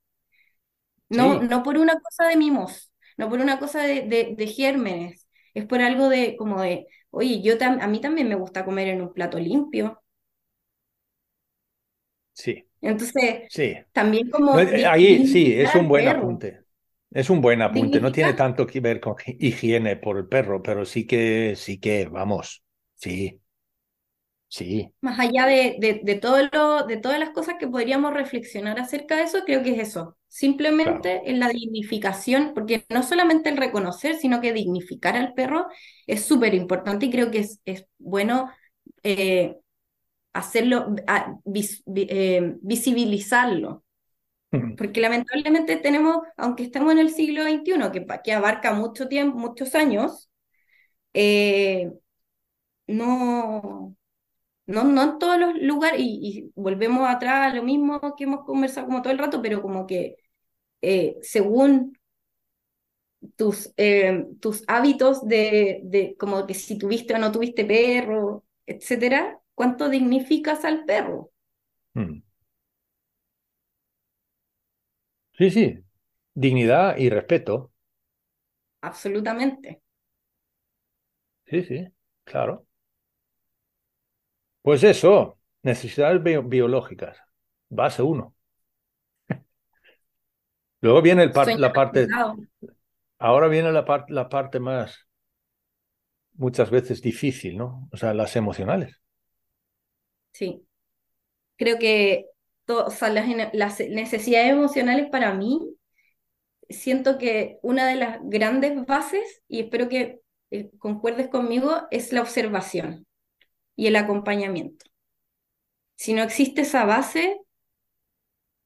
No, 1.11 1.43
no 1.43 1.63
por 1.63 1.77
una 1.77 1.95
cosa 2.01 2.29
de 2.29 2.37
mimos, 2.37 2.93
no 3.17 3.29
por 3.29 3.41
una 3.41 3.59
cosa 3.59 3.83
de, 3.83 4.35
de, 4.37 4.47
gérmenes, 4.47 5.29
es 5.55 5.67
por 5.67 5.83
algo 5.83 6.09
de 6.09 6.37
como 6.37 6.63
de, 6.63 6.87
oye, 7.11 7.43
yo 7.43 7.55
a 7.61 7.87
mí 7.89 8.01
también 8.01 8.29
me 8.29 8.37
gusta 8.37 8.65
comer 8.65 8.89
en 8.89 9.03
un 9.03 9.13
plato 9.13 9.39
limpio. 9.39 10.03
Sí. 12.33 12.65
Entonces, 12.81 13.49
sí. 13.51 13.77
también 13.93 14.31
como... 14.31 14.55
ahí 14.55 15.27
sí, 15.27 15.53
es 15.53 15.75
un 15.75 15.89
buen 15.89 16.09
apunte. 16.09 16.61
Es 17.11 17.29
un 17.29 17.41
buen 17.41 17.61
apunte. 17.61 18.01
No 18.01 18.13
tiene 18.13 18.35
tanto 18.35 18.67
que 18.67 18.81
ver 18.81 19.01
con 19.01 19.17
higiene 19.27 19.97
por 19.97 20.17
el 20.17 20.29
perro, 20.29 20.63
pero 20.63 20.85
sí 20.85 21.07
que, 21.07 21.55
sí 21.57 21.79
que, 21.79 22.07
vamos, 22.07 22.63
sí. 22.95 23.41
Sí. 24.49 24.93
Más 25.01 25.19
allá 25.19 25.47
de, 25.47 26.01
de, 26.03 26.15
todo 26.17 26.39
lo, 26.53 26.87
de 26.87 26.97
todas 26.97 27.19
las 27.21 27.31
cosas 27.31 27.57
que 27.59 27.69
podríamos 27.69 28.13
reflexionar 28.13 28.81
acerca 28.81 29.17
de 29.17 29.25
eso, 29.25 29.45
creo 29.45 29.63
que 29.63 29.75
es 29.75 29.89
eso. 29.89 30.17
Simplemente 30.31 31.29
en 31.31 31.41
la 31.41 31.49
dignificación, 31.49 32.53
porque 32.55 32.87
no 32.89 33.03
solamente 33.03 33.49
el 33.51 33.57
reconocer, 33.57 34.17
sino 34.17 34.41
que 34.41 34.53
dignificar 34.53 35.17
al 35.17 35.35
perro 35.35 35.67
es 36.07 36.25
súper 36.25 36.55
importante 36.55 37.07
y 37.07 37.11
creo 37.11 37.33
que 37.33 37.41
es, 37.41 37.61
es 37.65 37.87
bueno 37.99 38.51
eh, 39.03 39.57
hacerlo, 40.33 40.95
eh, 41.97 42.57
visibilizarlo. 42.63 43.85
Porque 44.77 45.01
lamentablemente 45.01 45.77
tenemos, 45.77 46.19
aunque 46.37 46.65
estamos 46.65 46.93
en 46.93 46.99
el 47.01 47.11
siglo 47.11 47.45
XXI, 47.45 47.93
que, 47.93 48.07
que 48.25 48.33
abarca 48.33 48.73
mucho 48.75 49.09
tiempo, 49.09 49.39
muchos 49.39 49.75
años, 49.75 50.31
eh, 51.15 51.91
no, 52.87 53.97
no, 54.71 54.85
no 54.85 55.03
en 55.03 55.19
todos 55.19 55.39
los 55.39 55.55
lugares, 55.61 56.01
y, 56.03 56.51
volvemos 56.55 57.09
atrás 57.09 57.53
a 57.53 57.55
lo 57.55 57.63
mismo 57.63 58.01
que 58.17 58.25
hemos 58.25 58.45
conversado 58.45 58.87
como 58.87 59.03
todo 59.03 59.13
el 59.13 59.19
rato, 59.19 59.43
pero 59.43 59.63
como 59.63 59.87
que 59.87 60.17
eh, 60.83 61.19
según 61.23 61.95
tus, 63.37 63.73
eh, 63.77 64.27
tus 64.41 64.65
hábitos 64.67 65.27
de, 65.27 65.81
de, 65.85 66.17
como 66.19 66.47
que 66.47 66.55
si 66.55 66.79
tuviste 66.79 67.15
o 67.15 67.19
no 67.19 67.33
tuviste 67.33 67.65
perro, 67.65 68.45
etcétera, 68.67 69.39
¿cuánto 69.55 69.89
dignificas 69.89 70.65
al 70.65 70.85
perro? 70.85 71.31
Hmm. 71.95 72.21
Sí, 75.37 75.51
sí, 75.51 75.79
dignidad 76.35 76.97
y 76.99 77.11
respeto. 77.11 77.73
Absolutamente. 78.83 79.83
Sí, 81.47 81.63
sí, 81.65 81.87
claro. 82.25 82.67
Pues 84.63 84.85
eso, 84.85 85.39
necesidades 85.63 86.23
biológicas, 86.23 87.19
base 87.69 88.03
uno. 88.03 88.35
Luego 90.83 91.03
viene 91.03 91.25
el 91.25 91.33
la 91.61 91.73
parte, 91.73 92.07
ahora 93.19 93.49
viene 93.49 93.73
la, 93.73 94.05
la 94.09 94.29
parte 94.29 94.61
más, 94.61 95.07
muchas 96.35 96.71
veces 96.71 97.03
difícil, 97.03 97.57
¿no? 97.57 97.89
O 97.93 97.97
sea, 97.97 98.15
las 98.15 98.35
emocionales. 98.37 99.01
Sí. 100.33 100.65
Creo 101.57 101.79
que 101.79 102.27
las, 103.53 103.81
necesidades 103.81 104.51
emocionales 104.51 105.11
para 105.11 105.35
mí, 105.35 105.77
siento 106.69 107.19
que 107.19 107.59
una 107.63 107.87
de 107.87 107.97
las 107.97 108.19
grandes 108.23 108.87
bases, 108.87 109.43
y 109.49 109.61
espero 109.61 109.89
que 109.89 110.21
eh, 110.51 110.71
concuerdes 110.79 111.29
conmigo, 111.29 111.89
es 111.91 112.13
la 112.13 112.23
observación 112.23 113.07
y 113.81 113.87
el 113.87 113.97
acompañamiento. 113.97 114.85
Si 115.97 116.13
no 116.15 116.23
existe 116.23 116.63
esa 116.63 116.85
base, 116.85 117.41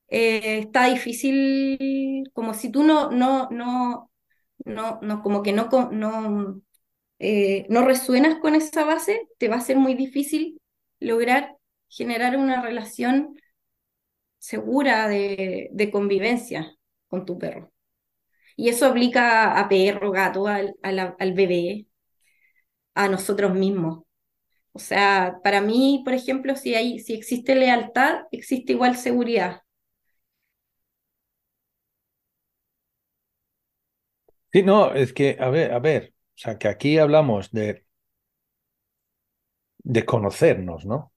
eh, 0.09 0.59
está 0.59 0.87
difícil, 0.87 2.31
como 2.33 2.55
si 2.55 2.71
tú 2.71 2.83
no, 2.83 3.11
no, 3.13 3.49
no, 3.51 4.11
no, 4.65 4.99
no 5.03 5.23
como 5.23 5.43
que 5.43 5.53
no, 5.53 5.69
no, 5.93 6.61
eh, 7.21 7.67
no 7.71 7.85
resuenas 7.85 8.39
con 8.41 8.57
esa 8.57 8.85
base, 8.85 9.29
te 9.39 9.49
va 9.49 9.57
a 9.57 9.61
ser 9.61 9.79
muy 9.79 9.95
difícil 9.95 10.61
lograr 11.01 11.57
generar 11.89 12.37
una 12.37 12.63
relación 12.63 13.37
segura 14.39 15.09
de, 15.09 15.91
convivencia 15.93 16.77
con 17.09 17.25
tu 17.27 17.39
perro. 17.39 17.73
Y 18.57 18.69
eso 18.71 18.87
aplica 18.87 19.59
a 19.61 19.69
perro, 19.69 20.13
gato, 20.13 20.47
al, 20.49 20.77
al 20.83 21.35
bebé, 21.35 21.87
a 22.95 23.09
nosotros 23.09 23.55
mismos. 23.55 24.05
O 24.75 24.79
sea, 24.81 25.41
para 25.43 25.61
mí, 25.63 26.03
por 26.05 26.15
ejemplo, 26.15 26.57
si, 26.57 26.75
hay, 26.75 26.99
si 27.01 27.15
existe 27.15 27.55
lealtad, 27.55 28.25
existe 28.33 28.73
igual 28.73 28.97
seguridad. 28.97 29.63
Sí, 34.53 34.63
no, 34.63 34.95
es 34.95 35.13
que, 35.13 35.37
a 35.41 35.49
ver, 35.51 35.73
a 35.73 35.79
ver, 35.81 36.15
o 36.37 36.39
sea, 36.39 36.57
que 36.59 36.69
aquí 36.69 36.97
hablamos 36.99 37.51
de, 37.51 37.85
de 39.85 40.05
conocernos, 40.05 40.85
¿no? 40.85 41.13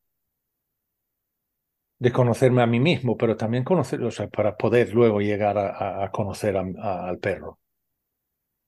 De 2.00 2.12
conocerme 2.12 2.64
a 2.64 2.68
mí 2.68 2.80
mismo, 2.80 3.18
pero 3.18 3.38
también 3.38 3.64
conocer, 3.64 4.02
o 4.04 4.10
sea, 4.12 4.28
para 4.30 4.58
poder 4.58 4.94
luego 4.96 5.22
llegar 5.22 5.58
a, 5.60 6.10
conocer 6.12 6.58
al 6.58 7.20
perro. 7.20 7.60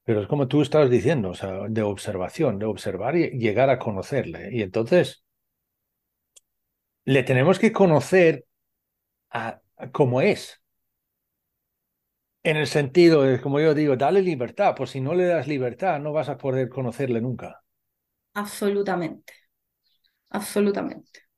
Pero 0.04 0.22
es 0.22 0.28
como 0.28 0.48
tú 0.48 0.62
estabas 0.62 0.90
diciendo, 0.90 1.30
o 1.30 1.34
sea, 1.36 1.68
de 1.70 1.82
observación, 1.84 2.60
de 2.60 2.66
observar 2.66 3.16
y 3.16 3.30
llegar 3.40 3.70
a 3.70 3.80
conocerle. 3.80 4.50
Y 4.52 4.62
entonces 4.64 5.24
le 7.06 7.24
tenemos 7.24 7.60
que 7.60 7.72
conocer 7.74 8.46
a, 9.32 9.62
como 9.94 10.22
es. 10.22 10.62
En 12.44 12.58
el 12.58 12.68
sentido, 12.68 13.22
de, 13.24 13.40
como 13.40 13.62
yo 13.62 13.74
digo, 13.74 13.96
dale 13.96 14.22
libertad, 14.22 14.76
por 14.76 14.90
si 14.90 15.00
no 15.00 15.14
le 15.14 15.24
das 15.24 15.48
libertad, 15.48 16.02
no 16.02 16.12
vas 16.12 16.28
a 16.28 16.38
poder 16.38 16.68
conocerle 16.68 17.22
nunca. 17.22 17.64
Absolutamente. 18.34 19.34
Absolutamente 20.30 21.29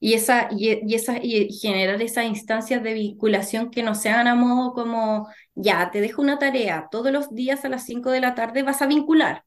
y, 0.00 0.14
esa, 0.14 0.48
y, 0.50 0.94
esa, 0.94 1.18
y 1.22 1.52
generar 1.52 2.00
esas 2.02 2.24
instancias 2.24 2.82
de 2.82 2.94
vinculación 2.94 3.70
que 3.70 3.82
no 3.82 3.94
sean 3.94 4.26
a 4.28 4.34
modo 4.34 4.72
como, 4.72 5.28
ya, 5.54 5.90
te 5.90 6.00
dejo 6.00 6.22
una 6.22 6.38
tarea, 6.38 6.88
todos 6.90 7.12
los 7.12 7.34
días 7.34 7.64
a 7.64 7.68
las 7.68 7.84
5 7.84 8.10
de 8.10 8.20
la 8.20 8.34
tarde 8.34 8.62
vas 8.62 8.80
a 8.82 8.86
vincular. 8.86 9.44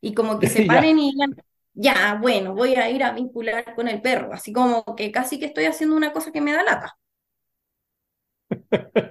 Y 0.00 0.14
como 0.14 0.38
que 0.38 0.48
se 0.48 0.64
paren 0.66 0.98
y 0.98 1.12
digan, 1.12 1.36
ya, 1.74 2.18
bueno, 2.20 2.54
voy 2.54 2.74
a 2.76 2.90
ir 2.90 3.04
a 3.04 3.12
vincular 3.12 3.74
con 3.74 3.88
el 3.88 4.00
perro, 4.02 4.32
así 4.32 4.52
como 4.52 4.84
que 4.96 5.12
casi 5.12 5.38
que 5.38 5.46
estoy 5.46 5.66
haciendo 5.66 5.96
una 5.96 6.12
cosa 6.12 6.32
que 6.32 6.40
me 6.40 6.52
da 6.52 6.62
lata. 6.62 6.96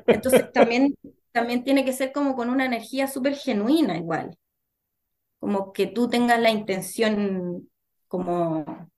Entonces 0.07 0.51
también, 0.51 0.95
también 1.31 1.63
tiene 1.63 1.86
que 1.86 1.93
ser 1.93 2.12
como 2.12 2.36
con 2.36 2.49
una 2.49 2.65
energía 2.65 3.07
súper 3.07 3.36
genuina 3.36 3.97
igual, 3.97 4.38
como 5.39 5.73
que 5.73 5.88
tú 5.88 6.09
tengas 6.09 6.39
la 6.39 6.49
intención 6.51 7.69
como 8.07 8.89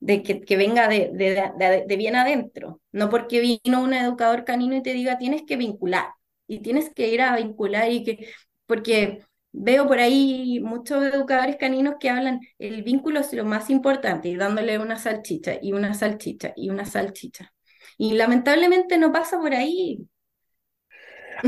de 0.00 0.22
que, 0.22 0.56
venga 0.56 0.88
de, 0.88 1.10
de, 1.12 1.96
bien 1.96 2.16
adentro, 2.16 2.80
no 2.90 3.10
porque 3.10 3.40
vino 3.40 3.82
un 3.82 3.92
educador 3.92 4.44
canino 4.44 4.74
y 4.74 4.82
te 4.82 4.94
diga 4.94 5.18
tienes 5.18 5.42
que 5.46 5.56
vincular 5.56 6.08
y 6.46 6.60
tienes 6.60 6.92
que 6.92 7.08
ir 7.08 7.20
a 7.20 7.36
vincular 7.36 7.90
y 7.92 8.02
que, 8.02 8.28
porque 8.66 9.22
veo 9.52 9.86
por 9.86 9.98
ahí 9.98 10.60
muchos 10.60 11.04
educadores 11.04 11.56
caninos 11.56 11.96
que 12.00 12.08
hablan 12.08 12.40
el 12.58 12.82
vínculo 12.82 13.20
es 13.20 13.32
lo 13.34 13.44
más 13.44 13.68
importante 13.68 14.28
y 14.28 14.36
dándole 14.36 14.78
una 14.78 14.96
salchicha 14.96 15.58
y 15.60 15.72
una 15.72 15.92
salchicha 15.92 16.52
y 16.56 16.70
una 16.70 16.86
salchicha. 16.86 17.52
Y 17.98 18.14
lamentablemente 18.14 18.96
no 18.96 19.12
pasa 19.12 19.38
por 19.38 19.52
ahí. 19.52 20.08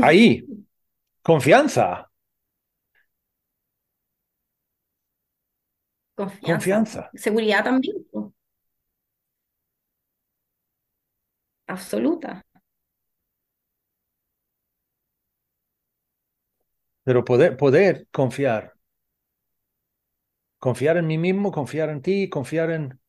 Ahí, 0.01 0.45
confianza. 1.23 2.09
Confianza. 6.15 6.53
Confianza. 6.53 7.09
Seguridad 7.15 7.63
también 7.63 7.95
absoluta. 11.67 12.41
Pero 17.05 17.23
poder, 17.29 17.55
poder 17.57 18.07
confiar. 18.11 18.73
Confiar 20.57 20.97
en 20.97 21.05
mí 21.05 21.19
mismo, 21.19 21.51
confiar 21.51 21.89
en 21.91 22.01
ti, 22.01 22.27
confiar 22.29 22.71
en... 22.71 22.99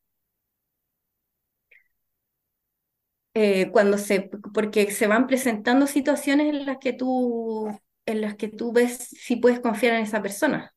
Eh, 3.33 3.69
cuando 3.71 3.97
se, 3.97 4.29
porque 4.53 4.91
se 4.91 5.07
van 5.07 5.27
presentando 5.27 5.87
situaciones 5.87 6.47
en 6.53 6.65
las 6.65 6.77
que 6.77 6.93
tú, 6.93 7.67
en 8.05 8.21
las 8.21 8.35
que 8.35 8.47
tú 8.47 8.71
ves 8.71 8.97
si 8.97 9.35
puedes 9.35 9.59
confiar 9.59 9.95
en 9.95 10.03
esa 10.03 10.21
persona 10.21 10.73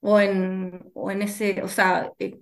o 0.00 0.20
en, 0.20 0.90
o 0.94 1.10
en 1.10 1.22
ese, 1.22 1.62
o 1.62 1.68
sea, 1.68 2.12
eh, 2.18 2.40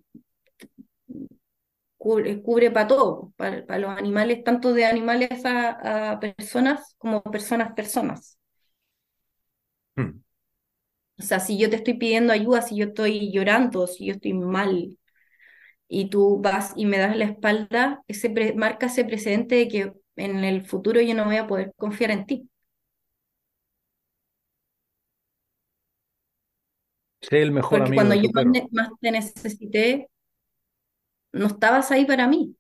cubre, 2.03 2.71
para 2.71 2.89
todo, 2.89 3.33
para, 3.37 3.79
los 3.79 3.91
animales, 3.91 4.43
tanto 4.43 4.73
de 4.75 4.87
animales 4.87 5.43
a, 5.45 6.19
personas 6.21 6.95
como 6.99 7.23
personas 7.23 7.73
personas. 7.75 8.39
Hmm. 9.97 10.21
O 11.19 11.23
sea, 11.23 11.39
si 11.39 11.59
yo 11.59 11.71
te 11.71 11.77
estoy 11.77 11.95
pidiendo 11.95 12.33
ayuda, 12.33 12.63
si 12.63 12.77
yo 12.77 12.87
estoy 12.87 13.31
llorando, 13.33 13.87
si 13.87 14.07
yo 14.07 14.15
estoy 14.15 14.33
mal, 14.33 14.99
y 15.87 16.09
tú 16.09 16.41
vas 16.41 16.73
y 16.75 16.87
me 16.87 16.99
das 16.99 17.17
la 17.17 17.27
espalda, 17.27 18.03
ese 18.09 18.31
marca 18.57 18.87
ese 18.87 19.05
precedente 19.05 19.55
de 19.55 19.69
que 19.69 19.93
en 20.17 20.45
el 20.45 20.63
futuro 20.63 21.01
yo 21.01 21.15
no 21.15 21.27
voy 21.27 21.37
a 21.37 21.47
poder 21.47 21.73
confiar 21.77 22.11
en 22.11 22.27
ti. 22.27 22.49
Sé 27.21 27.43
el 27.43 27.53
mejor 27.53 27.79
Porque 27.79 27.95
cuando 27.95 28.17
yo 28.17 28.31
más 28.73 28.91
te 29.01 29.13
necesité, 29.13 30.09
no 31.33 31.47
estabas 31.47 31.91
ahí 31.91 32.05
para 32.05 32.27
mí. 32.29 32.57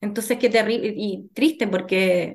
Entonces, 0.00 0.38
qué 0.38 0.50
terrible 0.50 0.92
y 0.96 1.28
triste 1.32 1.66
porque 1.66 2.34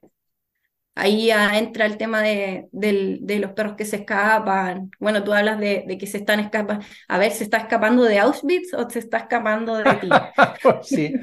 ahí 0.95 1.31
entra 1.31 1.85
el 1.85 1.97
tema 1.97 2.21
de, 2.21 2.67
los 2.71 3.51
perros 3.53 3.75
que 3.75 3.85
se 3.85 3.97
escapan. 3.97 4.91
Bueno, 4.99 5.23
tú 5.23 5.33
hablas 5.33 5.59
de, 5.59 5.97
que 5.99 6.07
se 6.07 6.17
están 6.17 6.39
escapando. 6.39 6.85
A 7.07 7.17
ver, 7.17 7.31
¿se 7.31 7.43
está 7.43 7.57
escapando 7.57 8.03
de 8.03 8.19
Auschwitz 8.19 8.73
o 8.73 8.89
se 8.89 8.99
está 8.99 9.19
escapando 9.19 9.77
de 9.77 9.93
ti? 9.95 10.09
sí, 10.83 11.13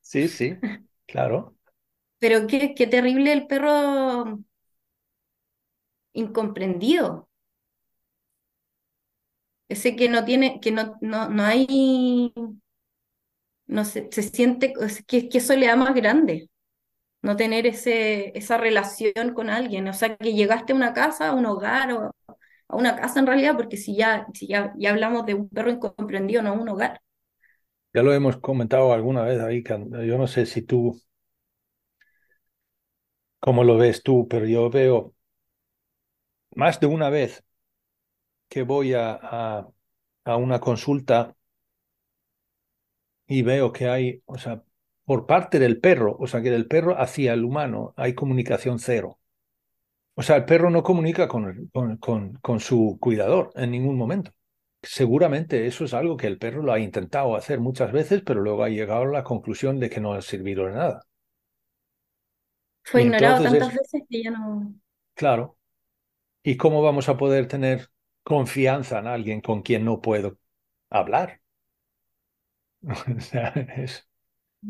sí, 0.00 0.28
sí, 0.28 0.56
claro. 1.06 1.56
Pero 2.18 2.46
qué, 2.46 2.74
qué 2.74 2.86
terrible 2.86 3.32
el 3.32 3.46
perro 3.46 4.40
incomprendido. 6.12 7.28
Ese 9.68 9.94
que 9.94 10.08
no 10.08 10.24
tiene, 10.24 10.60
que 10.60 10.72
no, 10.72 10.96
no, 11.00 11.28
no 11.28 11.44
hay, 11.44 12.32
no 13.70 13.84
se, 13.86 14.08
se 14.12 14.22
siente, 14.24 14.74
que, 15.06 15.28
que 15.28 15.40
soledad 15.40 15.76
más 15.76 15.94
grande 15.94 16.50
no 17.22 17.36
tener 17.36 17.66
ese, 17.66 18.36
esa 18.38 18.58
relación 18.58 19.34
con 19.34 19.50
alguien, 19.50 19.88
o 19.88 19.92
sea, 19.92 20.16
que 20.16 20.34
llegaste 20.34 20.72
a 20.72 20.76
una 20.76 20.94
casa, 20.94 21.28
a 21.28 21.34
un 21.34 21.46
hogar, 21.46 21.92
o 21.92 22.12
a 22.68 22.76
una 22.76 22.96
casa 22.96 23.20
en 23.20 23.26
realidad, 23.26 23.56
porque 23.56 23.76
si 23.76 23.96
ya, 23.96 24.26
si 24.34 24.46
ya, 24.48 24.72
ya 24.78 24.90
hablamos 24.90 25.26
de 25.26 25.34
un 25.34 25.48
perro 25.48 25.70
incomprendido, 25.70 26.42
no 26.42 26.54
un 26.54 26.68
hogar. 26.68 27.00
Ya 27.94 28.02
lo 28.02 28.12
hemos 28.12 28.36
comentado 28.38 28.92
alguna 28.92 29.22
vez 29.22 29.40
ahí, 29.40 29.62
yo 29.62 30.18
no 30.18 30.26
sé 30.26 30.44
si 30.46 30.62
tú, 30.62 31.00
cómo 33.38 33.64
lo 33.64 33.76
ves 33.76 34.02
tú, 34.02 34.26
pero 34.28 34.46
yo 34.46 34.70
veo 34.70 35.14
más 36.54 36.78
de 36.80 36.86
una 36.86 37.10
vez 37.10 37.42
que 38.48 38.62
voy 38.62 38.94
a, 38.94 39.14
a 40.24 40.36
una 40.36 40.60
consulta 40.60 41.36
y 43.30 43.42
veo 43.42 43.72
que 43.72 43.88
hay, 43.88 44.22
o 44.26 44.38
sea, 44.38 44.60
por 45.04 45.24
parte 45.24 45.60
del 45.60 45.78
perro, 45.78 46.16
o 46.18 46.26
sea 46.26 46.42
que 46.42 46.50
del 46.50 46.66
perro 46.66 47.00
hacia 47.00 47.32
el 47.32 47.44
humano 47.44 47.94
hay 47.96 48.12
comunicación 48.12 48.80
cero. 48.80 49.20
O 50.14 50.22
sea, 50.22 50.34
el 50.34 50.44
perro 50.44 50.68
no 50.68 50.82
comunica 50.82 51.28
con, 51.28 51.70
con, 51.98 52.32
con, 52.42 52.58
su 52.60 52.98
cuidador 53.00 53.52
en 53.54 53.70
ningún 53.70 53.96
momento. 53.96 54.32
Seguramente 54.82 55.64
eso 55.68 55.84
es 55.84 55.94
algo 55.94 56.16
que 56.16 56.26
el 56.26 56.38
perro 56.38 56.62
lo 56.62 56.72
ha 56.72 56.80
intentado 56.80 57.36
hacer 57.36 57.60
muchas 57.60 57.92
veces, 57.92 58.22
pero 58.26 58.40
luego 58.40 58.64
ha 58.64 58.68
llegado 58.68 59.02
a 59.02 59.06
la 59.06 59.22
conclusión 59.22 59.78
de 59.78 59.90
que 59.90 60.00
no 60.00 60.12
ha 60.12 60.22
servido 60.22 60.66
de 60.66 60.72
nada. 60.72 61.06
Fue 62.82 63.02
ignorado 63.02 63.44
tantas 63.44 63.72
veces 63.72 64.02
que 64.10 64.24
ya 64.24 64.32
no. 64.32 64.74
Claro. 65.14 65.56
¿Y 66.42 66.56
cómo 66.56 66.82
vamos 66.82 67.08
a 67.08 67.16
poder 67.16 67.46
tener 67.46 67.90
confianza 68.24 68.98
en 68.98 69.06
alguien 69.06 69.40
con 69.40 69.62
quien 69.62 69.84
no 69.84 70.00
puedo 70.00 70.36
hablar? 70.90 71.39
o 73.16 73.20
sea, 73.20 73.48
es, 73.76 74.08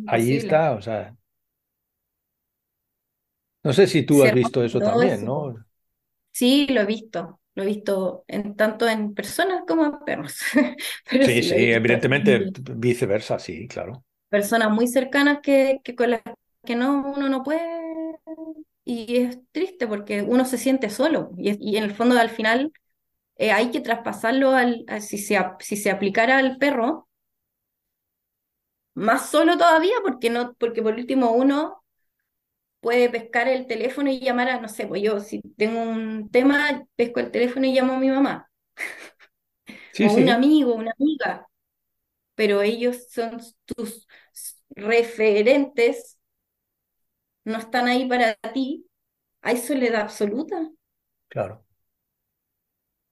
Ahí 0.06 0.36
está, 0.36 0.72
o 0.72 0.80
sea. 0.80 1.14
No 3.62 3.72
sé 3.72 3.86
si 3.86 4.04
tú 4.04 4.22
has 4.22 4.32
visto 4.32 4.64
eso 4.64 4.78
también, 4.78 5.24
¿no? 5.24 5.54
Sí, 6.32 6.66
lo 6.68 6.80
he 6.80 6.86
visto. 6.86 7.40
Lo 7.54 7.64
he 7.64 7.66
visto 7.66 8.24
en, 8.28 8.54
tanto 8.54 8.88
en 8.88 9.12
personas 9.12 9.64
como 9.66 9.84
en 9.84 9.98
perros. 10.04 10.36
sí, 11.11 11.42
sí, 11.42 11.54
evidentemente 11.72 12.50
viceversa, 12.76 13.38
sí, 13.38 13.66
claro. 13.66 14.04
Personas 14.28 14.70
muy 14.70 14.86
cercanas 14.86 15.40
que, 15.42 15.80
que 15.82 15.94
con 15.94 16.12
las 16.12 16.22
que 16.64 16.76
no, 16.76 17.12
uno 17.16 17.28
no 17.28 17.42
puede. 17.42 17.61
Y 18.84 19.16
es 19.16 19.38
triste 19.52 19.86
porque 19.86 20.22
uno 20.22 20.44
se 20.44 20.58
siente 20.58 20.88
solo. 20.88 21.32
Y, 21.36 21.76
en 21.76 21.84
el 21.84 21.92
fondo, 21.92 22.18
al 22.18 22.30
final, 22.30 22.72
eh, 23.36 23.50
hay 23.52 23.70
que 23.70 23.80
traspasarlo 23.80 24.52
al, 24.52 24.86
si, 25.00 25.18
se, 25.18 25.38
si 25.58 25.76
se 25.76 25.90
aplicara 25.90 26.38
al 26.38 26.56
perro, 26.56 27.09
más 28.95 29.30
solo 29.30 29.57
todavía 29.59 29.95
porque 30.03 30.30
no, 30.30 30.55
porque 30.55 30.82
por 30.82 30.95
último 30.95 31.32
uno 31.32 31.84
puede 32.80 33.11
pescar 33.11 33.49
el 33.49 33.66
teléfono 33.66 34.11
y 34.11 34.20
llamar 34.20 34.49
a, 34.51 34.61
no 34.61 34.68
sé, 34.68 34.86
pues 34.86 35.03
yo 35.03 35.20
si 35.20 35.41
tengo 35.57 35.82
un 35.82 36.30
tema, 36.30 36.86
pesco 36.97 37.20
el 37.20 37.30
teléfono 37.30 37.66
y 37.66 37.74
llamo 37.74 37.95
a 37.95 37.99
mi 37.99 38.09
mamá. 38.11 38.51
o 40.01 40.12
un 40.14 40.28
amigo, 40.28 40.74
una 40.74 40.93
amiga. 40.99 41.47
Pero 42.34 42.62
ellos 42.62 43.09
son 43.11 43.41
tus 43.66 44.09
referentes, 44.70 46.18
no 47.45 47.59
están 47.59 47.86
ahí 47.88 48.09
para 48.09 48.34
ti. 48.55 48.86
Hay 49.43 49.59
soledad 49.59 50.03
absoluta. 50.03 50.70
Claro. 51.28 51.64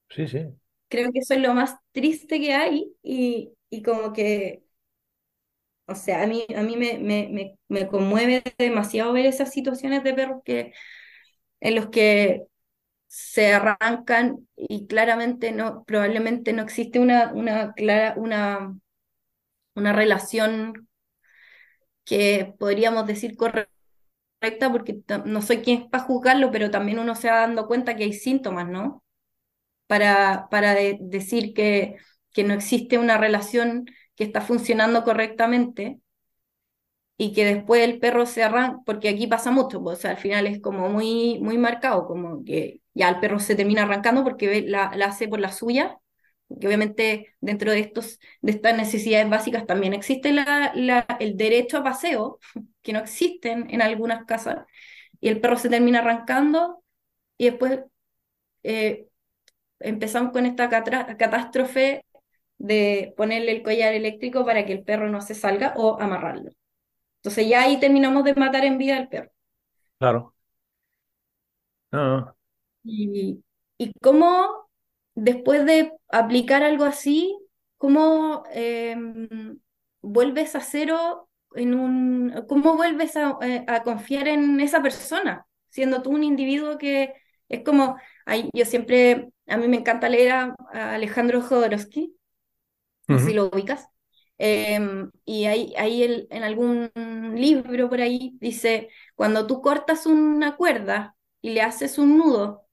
Sí, 0.09 0.27
sí. 0.27 0.45
Creo 0.87 1.11
que 1.11 1.19
eso 1.19 1.33
es 1.35 1.41
lo 1.41 1.53
más 1.53 1.75
triste 1.91 2.39
que 2.39 2.53
hay 2.53 2.93
y, 3.03 3.53
y 3.69 3.83
como 3.83 4.11
que 4.13 4.63
o 5.89 5.95
sea, 5.95 6.23
a 6.23 6.27
mí, 6.27 6.45
a 6.55 6.61
mí 6.63 6.77
me, 6.77 6.99
me, 6.99 7.57
me, 7.67 7.87
conmueve 7.87 8.43
demasiado 8.57 9.13
ver 9.13 9.25
esas 9.25 9.51
situaciones 9.51 10.03
de 10.03 10.13
perros 10.13 10.41
que, 10.45 10.73
en 11.61 11.75
los 11.75 11.89
que 11.89 12.43
se 13.07 13.53
arrancan 13.53 14.47
y 14.55 14.87
claramente 14.87 15.51
no, 15.51 15.83
probablemente 15.85 16.53
no 16.53 16.63
existe 16.63 16.99
una, 16.99 17.33
una, 17.33 17.73
clara, 17.73 18.13
una, 18.17 18.75
una 19.75 19.93
relación 19.93 20.87
que 22.05 22.53
podríamos 22.59 23.05
decir 23.07 23.35
correcta, 23.37 23.69
porque 24.71 25.01
no 25.25 25.41
soy 25.41 25.59
quien 25.61 25.89
para 25.89 26.03
juzgarlo, 26.03 26.51
pero 26.51 26.71
también 26.71 26.99
uno 26.99 27.15
se 27.15 27.29
va 27.29 27.41
dando 27.41 27.67
cuenta 27.67 27.95
que 27.95 28.03
hay 28.05 28.13
síntomas, 28.13 28.67
¿no? 28.67 29.03
Para, 29.87 30.47
para 30.51 30.75
decir 30.99 31.53
que, 31.53 31.97
que 32.33 32.43
no 32.43 32.53
existe 32.53 32.97
una 32.97 33.17
relación 33.17 33.85
que 34.19 34.25
está 34.25 34.41
funcionando 34.41 35.05
correctamente 35.05 36.01
y 37.17 37.33
que 37.33 37.43
después 37.45 37.83
el 37.83 37.99
perro 37.99 38.25
se 38.25 38.43
arranca, 38.43 38.79
porque 38.85 39.09
aquí 39.09 39.27
pasa 39.27 39.51
mucho, 39.51 39.81
pues, 39.83 40.05
al 40.05 40.17
final 40.17 40.47
es 40.47 40.61
como 40.61 40.89
muy, 40.89 41.39
muy 41.41 41.57
marcado, 41.57 42.07
como 42.07 42.43
que 42.45 42.81
ya 42.93 43.09
el 43.09 43.19
perro 43.19 43.39
se 43.39 43.55
termina 43.55 43.83
arrancando 43.83 44.23
porque 44.23 44.61
la, 44.61 44.85
hace 44.85 45.27
por 45.27 45.39
la 45.41 45.51
suya, 45.51 45.97
que 46.59 46.67
obviamente 46.67 47.35
dentro 47.41 47.71
de, 47.71 47.79
estos, 47.81 48.19
de 48.41 48.53
estas 48.53 48.75
necesidades 48.77 49.29
básicas 49.29 49.65
también 49.67 49.93
existe 49.93 50.31
la, 50.33 50.71
la, 50.75 51.05
el 51.19 51.35
derecho 51.37 51.77
a 51.79 51.83
paseo, 51.83 52.39
que 52.81 52.93
no 52.93 52.99
existen 52.99 53.67
en 53.69 53.81
algunas 53.81 54.25
casas, 54.25 54.65
y 55.19 55.27
el 55.29 55.41
perro 55.41 55.57
se 55.57 55.69
termina 55.69 55.99
arrancando 55.99 56.83
y 57.37 57.45
después 57.45 57.79
eh, 58.63 59.07
empezamos 59.79 60.31
con 60.33 60.45
esta 60.45 60.69
catástrofe 60.69 62.05
de 62.59 63.13
ponerle 63.17 63.53
el 63.53 63.63
collar 63.63 63.93
eléctrico 63.93 64.45
para 64.45 64.65
que 64.65 64.73
el 64.73 64.83
perro 64.83 65.09
no 65.09 65.21
se 65.21 65.33
salga 65.33 65.73
o 65.77 65.99
amarrarlo. 65.99 66.51
Entonces 67.17 67.47
ya 67.47 67.63
ahí 67.63 67.79
terminamos 67.79 68.23
de 68.23 68.35
matar 68.35 68.65
en 68.65 68.77
vida 68.77 68.97
al 68.97 69.09
perro. 69.09 69.31
Claro. 69.97 70.33
Y, 72.83 73.43
y 73.77 73.93
cómo 74.01 74.69
después 75.15 75.65
de 75.65 75.93
aplicar 76.09 76.63
algo 76.63 76.85
así, 76.85 77.37
cómo 77.77 78.43
em, 78.51 79.59
vuelves 80.01 80.55
a 80.55 80.61
cero 80.61 81.29
en 81.55 81.73
un, 81.73 82.45
cómo 82.47 82.75
vuelves 82.75 83.15
a, 83.17 83.37
eh, 83.41 83.65
a, 83.67 83.83
confiar 83.83 84.27
en 84.27 84.59
esa 84.59 84.81
persona, 84.81 85.47
siendo 85.69 86.01
tú 86.01 86.11
un 86.11 86.23
individuo 86.23 86.77
que 86.77 87.13
es 87.49 87.63
como, 87.63 87.97
yo 88.53 88.65
siempre, 88.65 89.29
a 89.47 89.57
mí 89.57 89.67
me 89.67 89.77
encanta 89.77 90.09
leer 90.09 90.31
a, 90.31 90.55
a 90.73 90.93
Alejandro 90.93 91.41
Jodorowsky, 91.41 92.15
si 93.17 93.33
lo 93.33 93.47
ubicas. 93.47 93.87
Em, 94.37 95.11
y 95.25 95.45
ahí, 95.45 95.73
ahí 95.77 96.27
en 96.29 96.43
algún 96.43 96.91
libro 97.35 97.89
por 97.89 98.01
ahí 98.01 98.37
dice, 98.39 98.89
cuando 99.15 99.47
tú 99.47 99.61
cortas 99.61 100.05
una 100.05 100.55
cuerda 100.55 101.15
y 101.41 101.51
le 101.51 101.61
haces 101.61 101.97
un 101.97 102.17
nudo, 102.17 102.67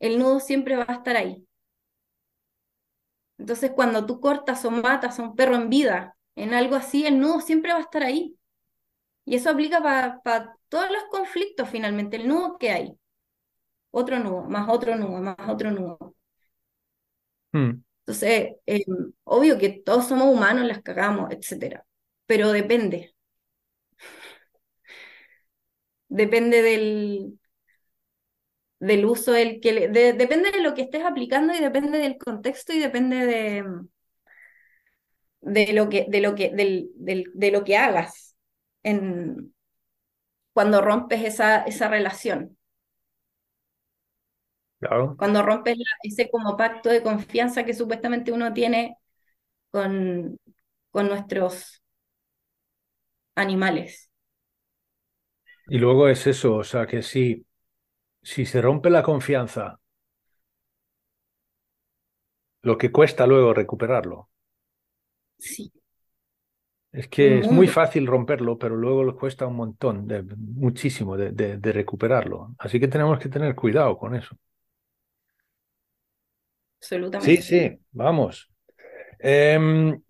el 0.00 0.18
nudo 0.18 0.40
siempre 0.40 0.74
va 0.76 0.84
a 0.88 0.94
estar 0.94 1.16
ahí. 1.16 1.46
Entonces, 3.38 3.72
cuando 3.74 4.06
tú 4.06 4.20
cortas 4.20 4.64
o 4.64 4.70
matas 4.70 5.18
a 5.18 5.22
un 5.22 5.34
perro 5.34 5.56
en 5.56 5.70
vida, 5.70 6.16
en 6.36 6.54
algo 6.54 6.76
así, 6.76 7.06
el 7.06 7.18
nudo 7.20 7.40
siempre 7.40 7.72
va 7.72 7.78
a 7.78 7.82
estar 7.82 8.02
ahí. 8.02 8.36
Y 9.24 9.36
eso 9.36 9.50
aplica 9.50 9.82
para 9.82 10.56
todos 10.68 10.90
los 10.90 11.04
conflictos 11.10 11.68
finalmente, 11.68 12.16
el 12.16 12.28
nudo 12.28 12.58
que 12.58 12.70
hay. 12.70 12.98
Otro 13.92 14.18
nudo, 14.18 14.44
más 14.44 14.68
otro 14.68 14.96
nudo, 14.96 15.20
más 15.22 15.36
otro 15.48 15.70
nudo. 15.70 16.14
Hmm. 17.52 17.82
Entonces, 18.10 18.56
eh, 18.66 18.84
obvio 19.24 19.58
que 19.58 19.68
todos 19.70 20.08
somos 20.08 20.28
humanos, 20.34 20.66
las 20.66 20.82
cagamos, 20.82 21.30
etcétera, 21.30 21.86
pero 22.26 22.50
depende. 22.52 23.14
Depende 26.08 26.60
del, 26.62 27.38
del 28.80 29.04
uso 29.06 29.32
del 29.32 29.60
que 29.60 29.88
depende 29.88 30.50
de 30.50 30.60
lo 30.62 30.74
que 30.74 30.82
estés 30.82 31.04
aplicando 31.04 31.54
y 31.54 31.60
depende 31.60 31.98
del 31.98 32.18
contexto 32.18 32.72
y 32.72 32.78
depende 32.78 33.24
de, 33.26 33.64
de 35.40 35.72
lo 35.72 35.88
que, 35.88 36.06
de 36.08 36.20
lo 36.20 36.34
que, 36.34 36.50
de 36.54 37.50
lo 37.50 37.64
que 37.64 37.76
hagas 37.76 38.36
en, 38.82 39.54
cuando 40.54 40.80
rompes 40.82 41.24
esa, 41.24 41.62
esa 41.64 41.88
relación. 41.88 42.58
Cuando 45.18 45.42
rompes 45.42 45.76
ese 46.02 46.30
como 46.30 46.56
pacto 46.56 46.88
de 46.88 47.02
confianza 47.02 47.64
que 47.64 47.74
supuestamente 47.74 48.32
uno 48.32 48.52
tiene 48.52 48.96
con, 49.70 50.38
con 50.90 51.08
nuestros 51.08 51.82
animales. 53.34 54.10
Y 55.68 55.78
luego 55.78 56.08
es 56.08 56.26
eso, 56.26 56.56
o 56.56 56.64
sea, 56.64 56.86
que 56.86 57.02
si, 57.02 57.46
si 58.22 58.46
se 58.46 58.60
rompe 58.60 58.90
la 58.90 59.02
confianza, 59.02 59.78
lo 62.62 62.78
que 62.78 62.90
cuesta 62.90 63.26
luego 63.26 63.54
recuperarlo. 63.54 64.28
Sí. 65.38 65.72
Es 66.92 67.06
que 67.06 67.38
es 67.38 67.50
muy 67.50 67.68
fácil 67.68 68.06
romperlo, 68.06 68.58
pero 68.58 68.74
luego 68.74 69.04
le 69.04 69.14
cuesta 69.14 69.46
un 69.46 69.54
montón, 69.54 70.08
de, 70.08 70.24
muchísimo 70.24 71.16
de, 71.16 71.30
de, 71.30 71.72
recuperarlo. 71.72 72.52
Así 72.58 72.80
que 72.80 72.88
tenemos 72.88 73.20
que 73.20 73.28
tener 73.28 73.54
cuidado 73.54 73.96
con 73.96 74.16
eso. 74.16 74.36
Absolutamente. 76.80 77.42
Sí, 77.42 77.42
sí, 77.42 77.78
vamos. 77.92 78.50
Em, 79.18 80.02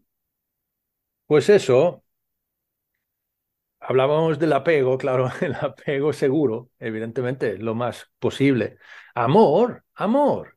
pues 1.27 1.49
eso, 1.49 2.05
hablábamos 3.81 4.39
del 4.39 4.53
apego, 4.53 4.99
claro, 4.99 5.29
el 5.41 5.55
apego 5.55 6.13
seguro, 6.13 6.71
evidentemente, 6.79 7.59
lo 7.59 7.75
más 7.75 8.11
posible. 8.19 8.79
Amor, 9.15 9.85
amor. 9.95 10.57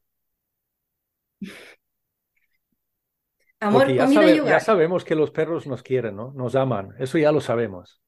Amor, 3.59 3.93
ya, 3.93 4.05
y 4.11 4.35
ya 4.45 4.59
sabemos 4.59 5.05
que 5.05 5.15
los 5.15 5.31
perros 5.31 5.67
nos 5.67 5.83
quieren, 5.83 6.17
¿no? 6.17 6.33
Nos 6.35 6.55
aman, 6.55 6.95
eso 6.99 7.17
ya 7.17 7.31
lo 7.31 7.39
sabemos. 7.39 8.01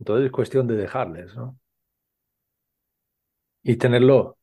Entonces 0.00 0.26
es 0.26 0.32
cuestión 0.32 0.66
de 0.66 0.76
dejarles, 0.76 1.34
¿no? 1.36 1.58
Y 3.62 3.76
tenerlo 3.76 4.38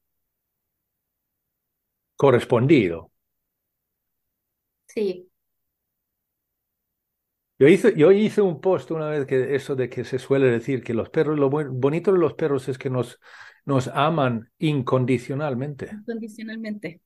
correspondido. 2.18 3.12
Sí. 4.88 5.30
Yo 7.60 7.68
hice, 7.68 7.94
yo 7.98 8.12
hice 8.12 8.42
un 8.42 8.62
post 8.62 8.92
una 8.92 9.10
vez 9.10 9.26
que 9.26 9.56
eso 9.56 9.76
de 9.76 9.90
que 9.90 10.04
se 10.04 10.20
suele 10.20 10.48
decir 10.48 10.84
que 10.84 10.94
los 10.94 11.10
perros, 11.10 11.40
lo 11.40 11.50
bonito 11.50 12.12
de 12.12 12.20
los 12.20 12.36
perros 12.36 12.68
es 12.68 12.78
que 12.78 12.90
nos, 12.90 13.20
nos 13.66 13.88
aman 13.88 14.52
incondicionalmente. 14.60 15.90
Incondicionalmente. 15.92 17.02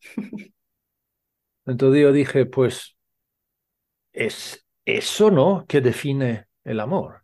Entonces 1.66 2.02
yo 2.02 2.12
dije, 2.12 2.46
pues 2.46 2.98
es 4.14 4.66
eso, 4.86 5.32
¿no? 5.32 5.66
Que 5.68 5.82
define 5.82 6.48
el 6.64 6.80
amor. 6.80 7.24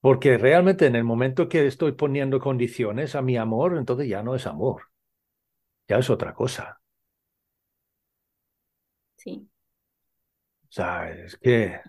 Porque 0.00 0.38
realmente 0.38 0.86
en 0.86 0.96
el 0.96 1.04
momento 1.04 1.48
que 1.48 1.66
estoy 1.66 1.92
poniendo 1.92 2.40
condiciones 2.40 3.14
a 3.14 3.22
mi 3.22 3.36
amor, 3.36 3.76
entonces 3.76 4.08
ya 4.08 4.22
no 4.22 4.34
es 4.34 4.46
amor, 4.46 4.89
ya 5.90 5.98
es 5.98 6.08
otra 6.08 6.32
cosa. 6.32 6.80
Sí. 9.16 9.50
O 10.68 10.72
sea, 10.72 11.10
es 11.10 11.36
que 11.36 11.80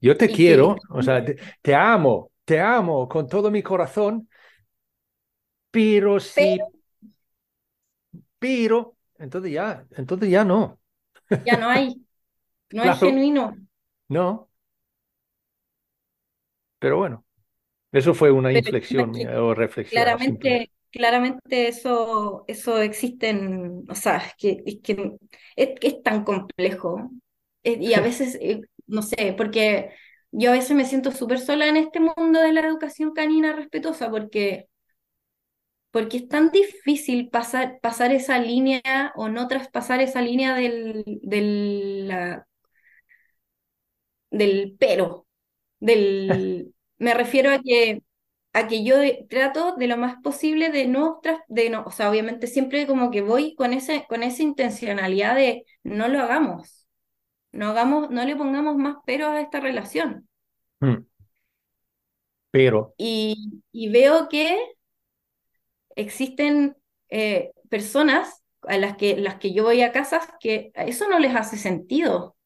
yo 0.00 0.16
te 0.16 0.30
quiero, 0.30 0.76
o 0.88 1.02
sea, 1.02 1.22
te, 1.22 1.74
amo, 1.74 2.32
te 2.46 2.58
amo 2.58 3.06
con 3.08 3.28
todo 3.28 3.50
mi 3.50 3.62
corazón, 3.62 4.26
pero 5.70 6.18
si, 6.18 6.58
pero, 8.38 8.96
entonces 9.18 9.52
ya, 9.52 9.86
entonces 9.90 10.30
ya 10.30 10.42
no. 10.42 10.80
Ya 11.44 11.58
no 11.58 11.68
hay, 11.68 11.94
no 12.70 12.84
hay 12.84 12.96
genuino. 12.96 13.54
No. 14.08 14.48
Pero 16.78 16.96
bueno, 16.96 17.26
eso 17.92 18.14
fue 18.14 18.30
una 18.30 18.50
inflexión 18.50 19.12
o 19.36 19.52
reflexión. 19.52 20.02
Claramente, 20.02 20.70
claramente 20.96 21.68
eso, 21.68 22.44
eso 22.48 22.80
existe 22.80 23.28
en, 23.30 23.84
o 23.88 23.94
sea, 23.94 24.18
es 24.18 24.34
que, 24.36 24.62
es, 24.66 24.78
que 25.80 25.88
es, 25.88 26.02
tan 26.02 26.24
complejo. 26.24 27.10
y 27.62 27.94
a 27.94 28.00
veces, 28.02 28.38
eh, 28.40 28.62
no 28.86 29.02
sé, 29.02 29.34
porque 29.36 29.90
yo 30.32 30.50
a 30.50 30.54
veces 30.54 30.76
me 30.76 30.84
siento 30.84 31.12
súper 31.12 31.40
sola 31.40 31.68
en 31.68 31.76
este 31.76 32.00
mundo 32.00 32.40
de 32.40 32.52
la 32.52 32.60
educación 32.60 33.12
canina 33.12 33.52
respetuosa, 33.54 34.10
porque, 34.10 34.68
porque 35.90 36.18
es 36.18 36.28
tan 36.28 36.50
difícil 36.50 37.30
pasar, 37.30 37.78
pasar 37.80 38.12
esa 38.12 38.38
línea 38.38 39.12
o 39.16 39.28
no 39.28 39.48
traspasar 39.48 40.00
esa 40.00 40.20
línea 40.22 40.54
del, 40.54 41.04
del, 41.22 42.12
del 44.30 44.76
pero, 44.78 45.26
del... 45.80 46.72
Me 46.98 47.12
refiero 47.14 47.50
a 47.50 47.60
que 47.62 48.02
a 48.56 48.68
que 48.68 48.82
yo 48.82 48.96
trato 49.28 49.76
de 49.76 49.86
lo 49.86 49.98
más 49.98 50.16
posible 50.22 50.70
de 50.70 50.86
no, 50.86 51.20
de 51.46 51.68
no, 51.68 51.84
o 51.84 51.90
sea, 51.90 52.10
obviamente 52.10 52.46
siempre 52.46 52.86
como 52.86 53.10
que 53.10 53.20
voy 53.20 53.54
con, 53.54 53.74
ese, 53.74 54.06
con 54.08 54.22
esa 54.22 54.42
intencionalidad 54.42 55.34
de 55.36 55.66
no 55.82 56.08
lo 56.08 56.20
hagamos, 56.20 56.88
no 57.52 57.68
hagamos, 57.68 58.08
no 58.08 58.24
le 58.24 58.34
pongamos 58.34 58.76
más 58.76 58.96
pero 59.04 59.28
a 59.28 59.42
esta 59.42 59.60
relación. 59.60 60.26
Hmm. 60.80 61.04
Pero. 62.50 62.94
Y, 62.96 63.60
veo 63.92 64.30
que 64.30 64.58
existen 65.94 66.78
eh, 67.10 67.52
personas 67.68 68.42
a 68.62 68.78
las 68.78 68.96
que, 68.96 69.18
las 69.18 69.34
que 69.34 69.52
yo 69.52 69.64
voy 69.64 69.82
a 69.82 69.92
casas 69.92 70.26
que 70.40 70.72
eso 70.76 71.06
no 71.10 71.18
les 71.18 71.36
hace 71.36 71.58
sentido. 71.58 72.38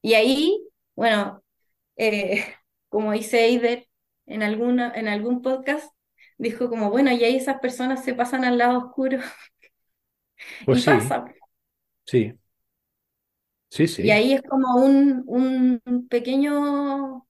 Y 0.00 0.14
ahí, 0.14 0.66
bueno, 0.96 1.44
eh, 1.96 2.46
como 2.88 3.12
dice 3.12 3.44
Eider, 3.44 3.89
en, 4.26 4.42
alguna, 4.42 4.92
en 4.94 5.08
algún 5.08 5.42
podcast, 5.42 5.92
dijo 6.38 6.68
como, 6.68 6.90
bueno, 6.90 7.10
y 7.12 7.24
ahí 7.24 7.36
esas 7.36 7.60
personas 7.60 8.04
se 8.04 8.14
pasan 8.14 8.44
al 8.44 8.58
lado 8.58 8.78
oscuro. 8.78 9.18
Pues 10.64 10.82
y 10.82 10.86
pasa. 10.86 11.26
Sí. 12.06 12.32
Sí, 13.68 13.86
sí. 13.86 14.02
Y 14.02 14.10
ahí 14.10 14.32
es 14.32 14.42
como 14.42 14.76
un, 14.76 15.22
un 15.26 16.08
pequeño 16.08 17.26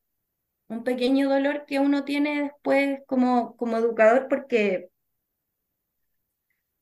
un 0.70 0.84
pequeño 0.84 1.28
dolor 1.28 1.64
que 1.66 1.80
uno 1.80 2.04
tiene 2.04 2.44
después 2.44 3.00
como, 3.06 3.56
como 3.56 3.76
educador 3.76 4.28
porque 4.28 4.88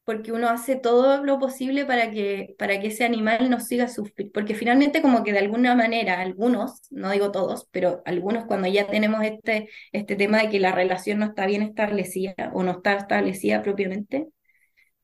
porque 0.09 0.32
uno 0.32 0.48
hace 0.48 0.76
todo 0.76 1.22
lo 1.22 1.38
posible 1.38 1.84
para 1.84 2.11
que, 2.11 2.56
para 2.59 2.80
que 2.80 2.86
ese 2.86 3.04
animal 3.04 3.50
no 3.50 3.61
siga 3.61 3.88
sufrir, 3.88 4.32
porque 4.32 4.54
finalmente 4.54 5.02
como 5.02 5.22
que 5.22 5.34
de 5.34 5.40
alguna 5.40 5.74
manera 5.74 6.18
algunos, 6.18 6.90
no 6.90 7.11
digo 7.11 7.30
todos, 7.30 7.68
pero 7.72 8.00
algunos 8.06 8.46
cuando 8.46 8.68
ya 8.68 8.86
tenemos 8.86 9.22
este, 9.22 9.68
este 9.92 10.16
tema 10.16 10.38
de 10.38 10.48
que 10.48 10.61
la 10.61 10.72
relación 10.72 11.18
no 11.18 11.26
está 11.26 11.44
bien 11.44 11.61
establecida 11.61 12.34
o 12.54 12.62
no 12.62 12.70
está 12.70 12.94
establecida 12.94 13.62
propiamente, 13.62 14.28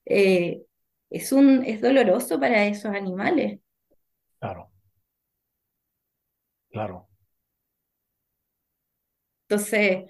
eh, 0.07 0.63
es, 1.11 1.33
un, 1.33 1.65
es 1.67 1.83
doloroso 1.83 2.41
para 2.41 2.65
esos 2.65 2.95
animales. 2.95 3.61
Claro. 4.39 4.71
Claro. 6.71 7.09
Entonces, 9.51 10.07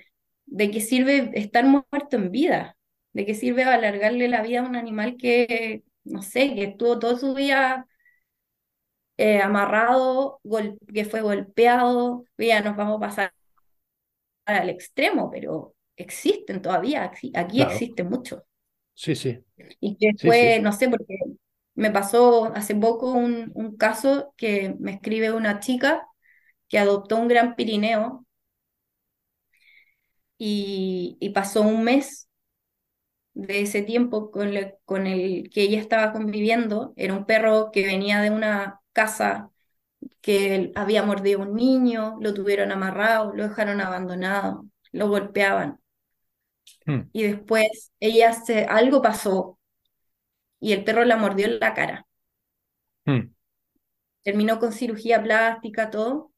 ¿de 0.46 0.70
qué 0.70 0.80
sirve 0.80 1.32
estar 1.34 1.64
muerto 1.64 2.14
en 2.16 2.30
vida? 2.30 2.76
¿De 3.14 3.26
qué 3.26 3.34
sirve 3.34 3.64
alargarle 3.64 4.28
la 4.28 4.42
vida 4.42 4.60
a 4.60 4.64
un 4.68 4.76
animal 4.76 5.16
que, 5.18 5.84
no 6.04 6.22
sé, 6.22 6.54
que 6.54 6.64
estuvo 6.64 7.00
todo 7.00 7.18
su 7.18 7.34
vida 7.34 7.88
eh, 9.16 9.40
amarrado, 9.40 10.40
que 10.92 11.04
fue 11.04 11.20
golpeado? 11.22 12.24
Ya 12.38 12.62
nos 12.62 12.76
vamos 12.76 12.96
a 12.98 13.00
pasar 13.00 13.34
al 14.46 14.68
extremo, 14.70 15.30
pero 15.30 15.74
existen 15.96 16.62
todavía, 16.62 17.04
aquí 17.34 17.60
existen 17.62 18.08
muchos. 18.08 18.42
Sí, 18.94 19.14
sí. 19.16 19.44
Y 19.80 19.96
que 19.96 20.12
fue, 20.22 20.60
no 20.60 20.72
sé, 20.72 20.88
porque 20.88 21.16
me 21.74 21.90
pasó 21.90 22.46
hace 22.54 22.74
poco 22.74 23.12
un, 23.12 23.52
un 23.54 23.76
caso 23.76 24.34
que 24.36 24.74
me 24.80 24.92
escribe 24.92 25.32
una 25.32 25.60
chica 25.60 26.06
que 26.68 26.78
adoptó 26.78 27.16
un 27.18 27.28
gran 27.28 27.56
Pirineo 27.56 28.26
y, 30.38 31.16
y 31.20 31.30
pasó 31.30 31.62
un 31.62 31.84
mes 31.84 32.28
de 33.34 33.62
ese 33.62 33.82
tiempo 33.82 34.30
con, 34.30 34.52
con 34.84 35.06
el 35.06 35.50
que 35.50 35.62
ella 35.62 35.80
estaba 35.80 36.12
conviviendo. 36.12 36.94
Era 36.96 37.14
un 37.14 37.26
perro 37.26 37.70
que 37.72 37.84
venía 37.84 38.20
de 38.20 38.30
una 38.30 38.80
casa 38.92 39.50
que 40.20 40.72
había 40.74 41.02
mordido 41.02 41.42
a 41.42 41.46
un 41.46 41.54
niño, 41.54 42.16
lo 42.20 42.34
tuvieron 42.34 42.72
amarrado, 42.72 43.34
lo 43.34 43.48
dejaron 43.48 43.80
abandonado, 43.80 44.66
lo 44.92 45.08
golpeaban. 45.08 45.80
Hmm. 46.86 47.02
Y 47.12 47.24
después 47.24 47.92
ella 48.00 48.32
se, 48.32 48.64
algo 48.64 49.02
pasó 49.02 49.58
y 50.60 50.72
el 50.72 50.84
perro 50.84 51.04
la 51.04 51.16
mordió 51.16 51.46
en 51.46 51.58
la 51.60 51.74
cara. 51.74 52.06
Hmm. 53.04 53.34
Terminó 54.22 54.58
con 54.58 54.72
cirugía 54.72 55.22
plástica, 55.22 55.90
todo. 55.90 56.32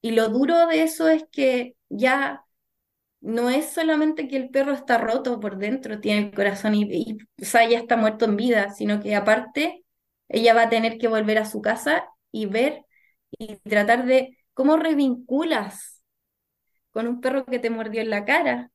Y 0.00 0.10
lo 0.10 0.28
duro 0.28 0.66
de 0.66 0.82
eso 0.82 1.08
es 1.08 1.24
que 1.30 1.76
ya 1.88 2.44
no 3.24 3.48
es 3.48 3.70
solamente 3.70 4.28
que 4.28 4.36
el 4.36 4.50
perro 4.50 4.72
está 4.72 4.98
roto 4.98 5.40
por 5.40 5.56
dentro, 5.56 5.98
tiene 5.98 6.26
el 6.26 6.34
corazón 6.34 6.74
y, 6.74 7.16
o 7.40 7.44
sea, 7.44 7.66
ya 7.66 7.78
está 7.78 7.96
muerto 7.96 8.26
en 8.26 8.36
vida, 8.36 8.70
sino 8.74 9.00
que 9.00 9.14
aparte 9.14 9.82
ella 10.28 10.52
va 10.52 10.64
a 10.64 10.68
tener 10.68 10.98
que 10.98 11.08
volver 11.08 11.38
a 11.38 11.46
su 11.46 11.62
casa 11.62 12.06
y 12.30 12.44
ver 12.44 12.84
y 13.30 13.56
tratar 13.56 14.04
de 14.04 14.36
cómo 14.52 14.76
revinculas 14.76 16.02
con 16.90 17.08
un 17.08 17.22
perro 17.22 17.46
que 17.46 17.58
te 17.58 17.70
mordió 17.70 18.02
en 18.02 18.10
la 18.10 18.26
cara. 18.26 18.70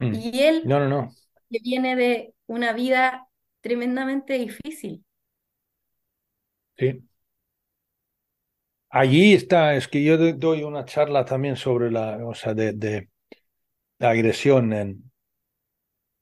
Mm. 0.00 0.14
Y 0.16 0.40
él, 0.42 0.62
no, 0.66 0.78
no, 0.78 0.88
no. 0.88 1.10
que 1.50 1.58
viene 1.62 1.96
de 1.96 2.34
una 2.46 2.74
vida 2.74 3.26
tremendamente 3.62 4.34
difícil. 4.34 5.02
Sí. 6.76 7.02
Allí 8.90 9.32
está, 9.32 9.76
es 9.76 9.88
que 9.88 10.04
yo 10.04 10.18
doy 10.34 10.62
una 10.62 10.84
charla 10.84 11.24
también 11.24 11.56
sobre 11.56 11.90
la, 11.90 12.18
o 12.26 12.34
sea, 12.34 12.52
de, 12.52 13.08
agresión 14.10 14.72
en, 14.72 15.10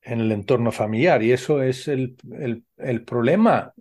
en 0.03 0.21
el 0.21 0.33
entorno 0.33 0.73
familiar 0.73 1.23
y 1.23 1.33
eso 1.33 1.63
es 1.63 1.89
el, 1.89 2.17
el, 2.33 2.65
el 2.77 3.05
problema 3.05 3.75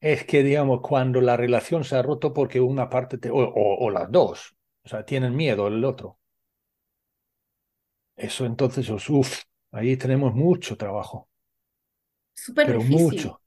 es 0.00 0.24
que, 0.24 0.42
digamos, 0.44 0.80
cuando 0.82 1.20
la 1.20 1.36
relación 1.36 1.82
se 1.84 1.96
ha 1.96 2.02
roto 2.02 2.32
porque 2.32 2.60
una 2.60 2.88
parte, 2.90 3.18
te, 3.18 3.30
o, 3.30 3.36
o, 3.38 3.90
las 3.90 4.10
dos, 4.12 4.54
o 4.84 4.88
sea, 4.88 5.04
tienen 5.04 5.34
miedo 5.34 5.66
el 5.68 5.84
otro. 5.84 6.18
Eso 8.16 8.44
entonces, 8.46 8.88
uff, 9.08 9.42
ahí 9.70 9.96
tenemos 9.96 10.34
mucho 10.34 10.76
trabajo. 10.76 11.28
Súper 12.32 12.66
pero 12.66 12.82
mucho. 12.82 13.40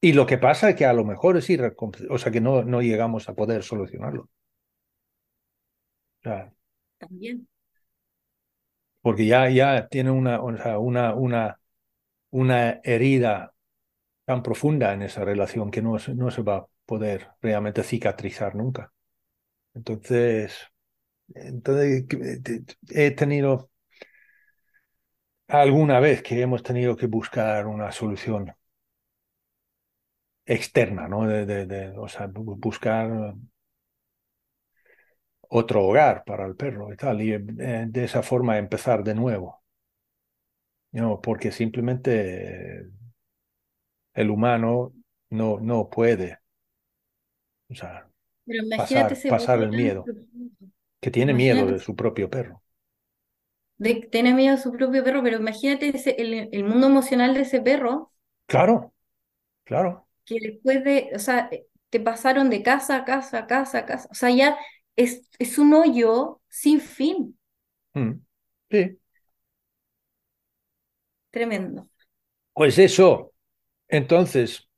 Y 0.00 0.12
lo 0.14 0.26
que 0.26 0.38
pasa 0.38 0.70
es 0.70 0.76
que 0.76 0.86
a 0.86 0.92
lo 0.94 1.04
mejor 1.04 1.36
es 1.36 1.50
ir, 1.50 1.62
o 2.10 2.18
sea, 2.18 2.32
que 2.32 2.40
no, 2.40 2.64
no 2.64 2.82
llegamos 2.82 3.28
a 3.28 3.34
poder 3.34 3.62
solucionarlo. 3.64 4.30
También. 6.98 7.48
Porque 9.06 9.24
ya, 9.24 9.48
ya 9.50 9.86
tiene 9.88 10.10
una, 10.10 10.40
una, 10.42 10.78
una, 11.14 11.60
una 12.30 12.80
herida 12.84 13.54
tan 14.26 14.42
profunda 14.42 14.92
en 14.94 15.02
esa 15.02 15.24
relación 15.24 15.70
que 15.70 15.82
no, 15.82 15.96
no 16.16 16.30
se 16.32 16.42
va 16.42 16.56
a 16.58 16.66
poder 16.86 17.28
realmente 17.42 17.84
cicatrizar 17.84 18.56
nunca. 18.56 18.92
Entonces, 19.74 20.58
entonces 21.34 22.06
he 22.90 23.12
tenido 23.12 23.70
alguna 25.48 25.98
vez 25.98 26.22
que 26.22 26.40
hemos 26.40 26.62
tenido 26.62 26.94
que 26.96 27.06
buscar 27.08 27.66
una 27.66 27.90
solución 27.90 28.54
externa, 30.44 31.08
¿no? 31.08 31.26
De, 31.26 31.46
de, 31.66 31.98
o 31.98 32.08
sea, 32.08 32.28
buscar 32.32 33.34
otro 35.48 35.84
hogar 35.84 36.24
para 36.24 36.46
el 36.46 36.56
perro 36.56 36.92
y 36.92 36.96
tal, 36.96 37.22
y 37.22 37.32
eh, 37.32 37.40
de 37.40 38.04
esa 38.04 38.22
forma 38.22 38.58
empezar 38.58 39.04
de 39.04 39.14
nuevo. 39.14 39.62
No, 40.92 41.20
porque 41.20 41.52
simplemente 41.52 42.86
el 44.14 44.30
humano 44.30 44.94
no, 45.30 45.58
no 45.60 45.90
puede 45.90 46.38
o 47.68 47.74
sea, 47.74 48.08
pasar, 48.76 49.16
pasar 49.28 49.62
el 49.62 49.70
miedo, 49.70 50.04
que 51.00 51.10
tiene 51.10 51.34
miedo 51.34 51.66
de 51.66 51.78
su 51.78 51.96
propio 51.96 52.30
perro. 52.30 52.62
De, 53.78 54.08
tiene 54.10 54.32
miedo 54.32 54.56
de 54.56 54.62
su 54.62 54.72
propio 54.72 55.04
perro, 55.04 55.22
pero 55.22 55.38
imagínate 55.38 55.92
el, 56.20 56.48
el, 56.50 56.64
mundo 56.64 56.86
emocional 56.86 57.34
de 57.34 57.40
ese 57.40 57.60
perro. 57.60 58.12
Claro, 58.46 58.94
claro. 59.64 60.06
Que 60.24 60.38
después 60.40 60.82
de, 60.84 61.10
o 61.14 61.18
sea, 61.18 61.50
te 61.90 62.00
pasaron 62.00 62.48
de 62.48 62.62
casa 62.62 62.96
a 62.96 63.04
casa, 63.04 63.40
a 63.40 63.46
casa, 63.46 63.78
a 63.78 63.86
casa. 63.86 64.08
O 64.10 64.14
sea, 64.14 64.30
ya 64.30 64.56
es, 64.96 65.28
es 65.38 65.58
un 65.58 65.74
hoyo 65.74 66.40
sin 66.48 66.80
fin. 66.80 67.38
Mm, 67.94 68.20
sí. 68.70 68.98
Tremendo. 71.30 71.88
Pues 72.54 72.78
eso, 72.78 73.32
entonces, 73.88 74.68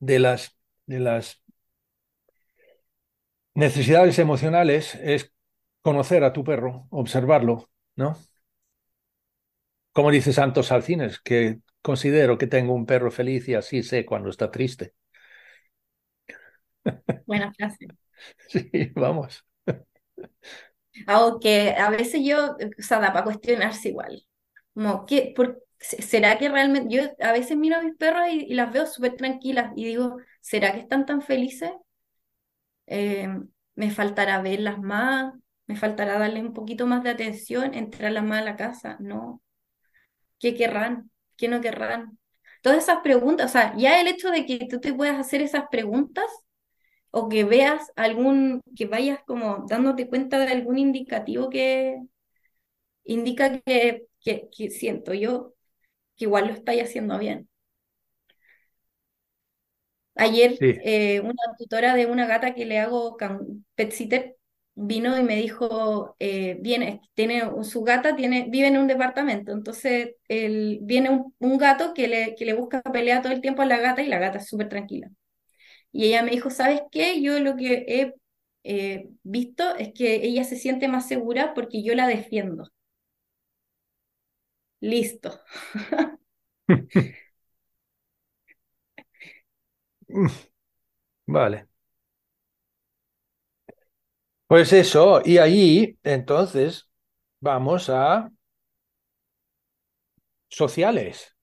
de 0.00 0.18
las, 0.20 0.56
de 0.86 1.00
las 1.00 1.42
necesidades 3.54 4.18
emocionales 4.18 4.94
es 4.96 5.32
conocer 5.82 6.24
a 6.24 6.32
tu 6.32 6.44
perro, 6.44 6.86
observarlo, 6.90 7.70
¿no? 7.96 8.16
Como 9.92 10.10
dice 10.10 10.32
Santos 10.32 10.72
Alcines, 10.72 11.20
que 11.20 11.60
considero 11.82 12.38
que 12.38 12.46
tengo 12.46 12.72
un 12.74 12.86
perro 12.86 13.10
feliz 13.10 13.48
y 13.48 13.54
así 13.54 13.82
sé 13.82 14.06
cuando 14.06 14.30
está 14.30 14.50
triste. 14.50 14.94
Buena 17.26 17.52
frase. 17.52 17.86
Sí, 18.48 18.70
vamos. 18.94 19.44
Aunque 21.06 21.72
a 21.72 21.90
veces 21.90 22.22
yo, 22.24 22.56
o 22.56 22.82
sea, 22.82 23.00
da 23.00 23.12
para 23.12 23.24
cuestionarse 23.24 23.90
igual. 23.90 24.26
Como, 24.74 25.06
¿qué, 25.06 25.32
por, 25.34 25.62
¿será 25.78 26.38
que 26.38 26.48
realmente, 26.48 26.94
yo 26.94 27.02
a 27.20 27.32
veces 27.32 27.56
miro 27.56 27.76
a 27.76 27.82
mis 27.82 27.96
perros 27.96 28.26
y, 28.30 28.54
las 28.54 28.72
veo 28.72 28.86
súper 28.86 29.16
tranquilas 29.16 29.72
y 29.76 29.84
digo, 29.84 30.18
¿será 30.40 30.72
que 30.72 30.80
están 30.80 31.06
tan 31.06 31.22
felices? 31.22 31.70
Eh, 32.86 33.28
me 33.74 33.90
faltará 33.90 34.40
verlas 34.42 34.78
más, 34.78 35.34
me 35.66 35.76
faltará 35.76 36.18
darle 36.18 36.40
un 36.40 36.54
poquito 36.54 36.86
más 36.86 37.02
de 37.02 37.10
atención, 37.10 37.74
entrarlas 37.74 38.24
más 38.24 38.40
a 38.42 38.44
la 38.44 38.56
casa, 38.56 38.96
no. 39.00 39.42
¿Qué 40.38 40.54
querrán? 40.54 41.10
¿Qué 41.36 41.48
no 41.48 41.60
querrán? 41.60 42.18
Todas 42.62 42.78
esas 42.84 42.98
preguntas, 43.02 43.50
o 43.50 43.52
sea, 43.52 43.74
ya 43.76 44.00
el 44.00 44.08
hecho 44.08 44.30
de 44.30 44.46
que 44.46 44.66
tú 44.68 44.80
te 44.80 44.92
puedas 44.92 45.18
hacer 45.18 45.42
esas 45.42 45.64
preguntas 45.70 46.26
o 47.10 47.28
que 47.28 47.44
veas 47.44 47.92
algún, 47.96 48.62
que 48.76 48.86
vayas 48.86 49.20
como 49.26 49.66
dándote 49.68 50.08
cuenta 50.08 50.38
de 50.38 50.48
algún 50.52 50.78
indicativo 50.78 51.50
que 51.50 51.98
indica 53.04 53.60
que, 53.60 54.06
que, 54.20 54.48
que 54.56 54.70
siento 54.70 55.14
yo 55.14 55.54
que 56.16 56.26
igual 56.26 56.48
lo 56.48 56.52
estáis 56.54 56.82
haciendo 56.84 57.18
bien. 57.18 57.48
Ayer 60.14 60.56
eh, 60.60 61.20
una 61.20 61.34
tutora 61.56 61.94
de 61.94 62.06
una 62.06 62.26
gata 62.26 62.54
que 62.54 62.66
le 62.66 62.80
hago 62.80 63.16
pet 63.76 63.92
sitter 63.92 64.36
vino 64.74 65.16
y 65.18 65.22
me 65.22 65.36
dijo, 65.36 66.16
eh, 66.18 66.58
viene, 66.60 67.00
tiene, 67.14 67.42
su 67.62 67.82
gata 67.82 68.16
tiene, 68.16 68.46
vive 68.48 68.68
en 68.68 68.78
un 68.78 68.86
departamento, 68.88 69.52
entonces 69.52 70.16
él, 70.28 70.78
viene 70.82 71.10
un, 71.38 71.58
gato 71.58 71.94
que 71.94 72.08
le, 72.08 72.34
que 72.36 72.44
le 72.44 72.54
busca 72.54 72.82
pelea 72.82 73.22
todo 73.22 73.32
el 73.32 73.40
tiempo 73.40 73.62
a 73.62 73.66
la 73.66 73.78
gata 73.78 74.02
y 74.02 74.08
la 74.08 74.18
gata 74.18 74.38
es 74.38 74.48
súper 74.48 74.68
tranquila. 74.68 75.08
Y 75.92 76.06
ella 76.06 76.22
me 76.22 76.30
dijo, 76.32 76.50
¿sabes 76.50 76.82
qué? 76.90 77.22
Yo 77.22 77.38
lo 77.40 77.56
que 77.56 77.84
he 77.88 78.14
eh, 78.64 79.10
visto 79.22 79.74
es 79.76 79.92
que 79.94 80.16
ella 80.26 80.44
se 80.44 80.56
siente 80.56 80.88
más 80.88 81.08
segura 81.08 81.54
porque 81.54 81.82
yo 81.82 81.94
la 81.94 82.06
defiendo. 82.08 82.70
Listo. 84.80 85.30
Vale. 91.26 91.68
Pues 94.46 94.72
eso, 94.72 95.20
y 95.24 95.38
ahí 95.38 95.98
entonces 96.02 96.88
vamos 97.40 97.90
a 97.90 98.30
sociales. 100.50 101.34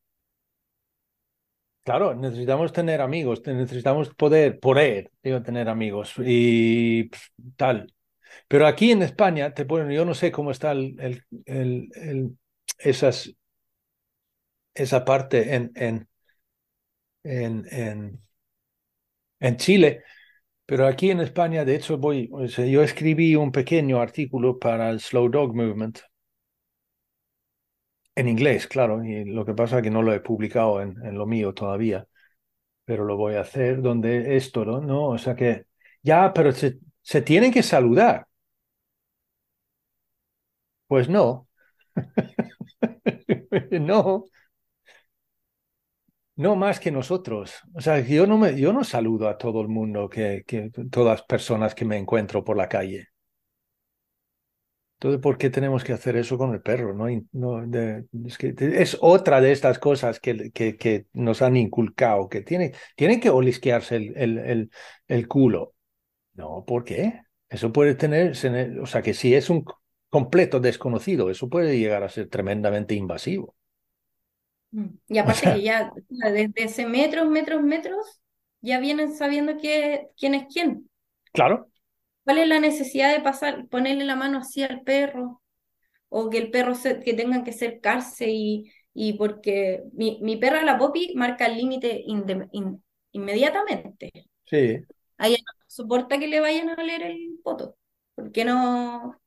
Claro, 1.85 2.15
necesitamos 2.15 2.73
tener 2.73 2.99
amigos, 2.99 3.43
necesitamos 3.45 4.09
poder, 4.15 4.59
poder, 4.59 5.11
digo, 5.23 5.43
tener 5.43 5.69
amigos 5.69 6.13
y 6.25 7.11
tal. 7.55 7.93
Pero 8.47 8.67
aquí 8.67 8.91
en 8.91 9.03
España, 9.03 9.53
te 9.53 9.65
ponen, 9.65 9.91
yo 9.91 10.05
no 10.05 10.15
sé 10.15 10.31
cómo 10.31 10.51
está 10.51 10.71
el, 10.73 10.95
el, 10.99 11.89
el, 11.95 12.37
esas, 12.79 13.33
esa 14.73 15.03
parte 15.05 15.55
en, 15.55 15.71
en, 15.75 16.07
en, 17.23 17.65
en, 17.71 18.21
en 19.39 19.57
Chile, 19.57 20.03
pero 20.65 20.87
aquí 20.87 21.11
en 21.11 21.21
España, 21.21 21.65
de 21.65 21.75
hecho, 21.77 21.97
voy, 21.97 22.29
yo 22.69 22.83
escribí 22.83 23.35
un 23.35 23.51
pequeño 23.53 24.01
artículo 24.01 24.59
para 24.59 24.89
el 24.91 24.99
Slow 25.01 25.29
Dog 25.29 25.55
Movement, 25.55 25.99
en 28.15 28.27
inglés, 28.27 28.67
claro, 28.67 29.03
y 29.03 29.25
lo 29.25 29.45
que 29.45 29.53
pasa 29.53 29.77
es 29.77 29.83
que 29.83 29.91
no 29.91 30.01
lo 30.01 30.13
he 30.13 30.19
publicado 30.21 30.81
en, 30.81 30.95
lo 31.17 31.25
mío 31.25 31.53
todavía, 31.53 32.07
pero 32.85 33.05
lo 33.05 33.17
voy 33.17 33.35
a 33.35 33.41
hacer 33.41 33.81
donde 33.81 34.37
esto, 34.37 34.65
¿no? 34.65 34.81
¿no? 34.81 35.07
O 35.09 35.17
sea 35.19 35.35
que, 35.35 35.67
ya, 36.03 36.33
pero 36.33 36.51
se, 36.53 36.79
se 37.01 37.21
tienen 37.21 37.51
que 37.53 37.63
saludar. 37.63 38.27
Pues 40.87 41.09
no. 41.09 41.47
no, 43.71 44.25
no 46.35 46.55
más 46.55 46.79
que 46.79 46.91
nosotros. 46.91 47.53
O 47.73 47.81
sea, 47.81 47.99
yo 47.99 48.27
no, 48.27 48.37
me, 48.37 48.59
yo 48.59 48.73
no 48.73 48.83
saludo 48.83 49.27
a 49.29 49.37
todo 49.37 49.61
el 49.61 49.67
mundo, 49.67 50.09
que, 50.09 50.43
que 50.47 50.71
todas 50.91 51.19
las 51.19 51.27
personas 51.27 51.75
que 51.75 51.85
me 51.85 51.97
encuentro 51.97 52.43
por 52.43 52.57
la 52.57 52.69
calle. 52.69 53.07
Entonces, 55.05 55.21
¿por 55.21 55.37
qué 55.37 55.51
tenemos 55.51 55.83
que 55.83 55.93
hacer 55.93 56.17
eso 56.17 56.35
con 56.35 56.51
el 56.51 56.63
perro? 56.63 56.91
No, 56.95 57.05
no 57.31 57.63
es, 58.27 58.37
que 58.39 58.55
es, 58.57 58.97
otra 59.01 59.39
de 59.39 59.51
estas 59.51 59.77
cosas 59.77 60.19
que, 60.19 60.49
que, 60.49 60.77
que 60.77 61.05
nos 61.13 61.43
han 61.43 61.57
inculcado, 61.57 62.27
que 62.27 62.41
tiene, 62.41 62.73
tienen 62.95 63.19
que 63.19 63.29
olisquearse 63.29 63.97
el, 63.97 64.17
el, 64.17 64.37
el, 64.39 64.71
el, 65.07 65.27
culo. 65.27 65.75
No, 66.33 66.65
¿por 66.65 66.83
qué? 66.83 67.21
Eso 67.47 67.71
puede 67.71 67.93
tener, 67.93 68.31
o 68.81 68.87
sea, 68.87 69.03
que 69.03 69.13
si 69.13 69.35
es 69.35 69.51
un 69.51 69.63
completo 70.09 70.59
desconocido, 70.59 71.29
eso 71.29 71.49
puede 71.49 71.77
llegar 71.77 72.01
a 72.01 72.09
ser 72.09 72.27
tremendamente 72.27 72.95
invasivo. 72.95 73.55
Mm. 74.71 74.87
Y 75.07 75.19
aparte 75.19 75.53
que 75.53 75.61
ya 75.61 75.93
desde 76.07 76.51
ese 76.55 76.87
metros, 76.87 77.29
metros, 77.29 77.61
metros, 77.61 78.21
ya 78.61 78.79
vienen 78.79 79.13
sabiendo 79.13 79.55
que, 79.59 80.07
quién 80.17 80.33
es 80.33 80.47
quién. 80.51 80.89
Claro. 81.31 81.69
¿Cuál 82.25 82.39
es 82.39 82.47
la 82.47 82.59
necesidad 82.59 83.13
de 83.13 83.21
pasar, 83.21 83.67
ponerle 83.69 84.03
la 84.03 84.15
mano 84.15 84.39
así 84.39 84.63
al 84.63 84.81
perro? 84.81 85.41
O 86.09 86.29
que 86.29 86.39
el 86.39 86.51
perro 86.51 86.75
se, 86.75 86.99
que 86.99 87.13
tengan 87.13 87.43
que 87.43 87.51
acercarse 87.51 88.29
y, 88.29 88.71
y 88.93 89.13
porque 89.13 89.83
mi, 89.93 90.19
mi 90.21 90.35
perra, 90.37 90.63
la 90.63 90.77
Poppy, 90.77 91.13
marca 91.15 91.45
el 91.45 91.57
límite 91.57 92.03
inmediatamente. 93.11 94.11
Sí. 94.45 94.79
A 95.17 95.27
ella 95.27 95.37
soporta 95.67 96.17
que 96.17 96.27
le 96.27 96.39
vayan 96.39 96.69
a 96.69 96.75
oler 96.75 97.03
el 97.03 97.39
poto. 97.43 97.77
¿Por 98.15 98.31
qué 98.31 98.45
no? 98.45 99.19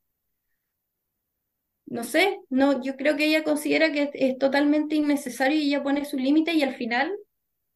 No 1.86 2.05
sé, 2.05 2.40
no, 2.51 2.82
yo 2.82 2.96
creo 2.96 3.16
que 3.16 3.26
ella 3.26 3.44
considera 3.44 3.92
que 3.92 4.11
es, 4.12 4.38
totalmente 4.38 4.94
innecesario 4.94 5.59
y 5.59 5.68
ella 5.68 5.82
pone 5.82 6.05
su 6.05 6.18
límite 6.18 6.53
y 6.53 6.62
al 6.62 6.74
final 6.74 7.11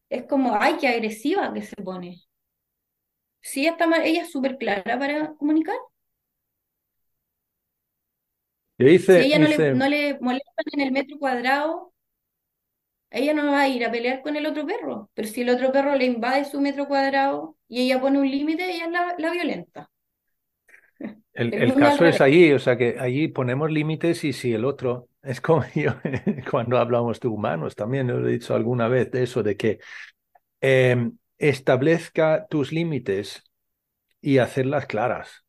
es 0.09 0.25
como, 0.25 0.55
ay, 0.59 0.75
qué 0.79 0.87
agresiva 0.87 1.51
que 1.53 1.63
se 1.63 1.75
pone. 1.77 2.21
Sí, 3.43 3.67
está 3.67 3.87
mal, 3.87 4.01
ella 4.05 4.21
es 4.21 4.31
súper 4.31 4.57
clara 4.57 4.97
para 4.97 5.33
comunicar. 5.35 5.75
Dice, 8.77 9.21
si 9.21 9.27
ella 9.27 9.37
no, 9.37 9.47
le, 9.47 9.75
no 9.75 9.89
le 9.89 10.17
molestan 10.19 10.65
en 10.71 10.81
el 10.81 10.91
metro 10.91 11.19
cuadrado, 11.19 11.93
ella 13.11 13.33
no 13.33 13.51
va 13.51 13.61
a 13.61 13.67
ir 13.67 13.85
a 13.85 13.91
pelear 13.91 14.21
con 14.21 14.35
el 14.37 14.45
otro 14.45 14.65
perro. 14.65 15.09
Pero 15.13 15.27
si 15.27 15.41
el 15.41 15.49
otro 15.49 15.71
perro 15.71 15.93
le 15.95 16.05
invade 16.05 16.45
su 16.45 16.59
metro 16.61 16.87
cuadrado 16.87 17.57
y 17.67 17.81
ella 17.81 17.99
pone 17.99 18.19
un 18.19 18.29
límite, 18.29 18.63
ella 18.71 18.85
es 18.85 18.91
la, 18.91 19.15
la 19.17 19.31
violenta. 19.31 19.91
El, 21.33 21.73
caso 21.75 22.05
es 22.05 22.21
allí, 22.21 22.53
o 22.53 22.59
sea 22.59 22.77
que 22.77 22.95
allí 22.99 23.27
ponemos 23.27 23.69
límites 23.71 24.23
y 24.23 24.33
si 24.33 24.53
el 24.53 24.63
otro, 24.65 25.09
es 25.21 25.41
como 25.41 25.63
yo 25.75 25.95
cuando 26.49 26.77
hablamos 26.77 27.19
de 27.19 27.27
humanos, 27.27 27.75
también 27.75 28.07
lo 28.07 28.27
he 28.27 28.31
dicho 28.31 28.55
alguna 28.55 28.87
vez 28.87 29.11
de 29.11 29.23
eso, 29.23 29.43
de 29.43 29.57
que 29.57 29.79
em, 30.61 31.17
establezca 31.37 32.47
tus 32.47 32.71
límites 32.71 33.43
y 34.21 34.37
hacerlas 34.37 34.85
claras. 34.85 35.45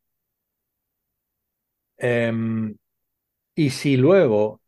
Em, 1.97 2.77
y 3.55 3.71
si 3.71 3.97
luego 3.97 4.61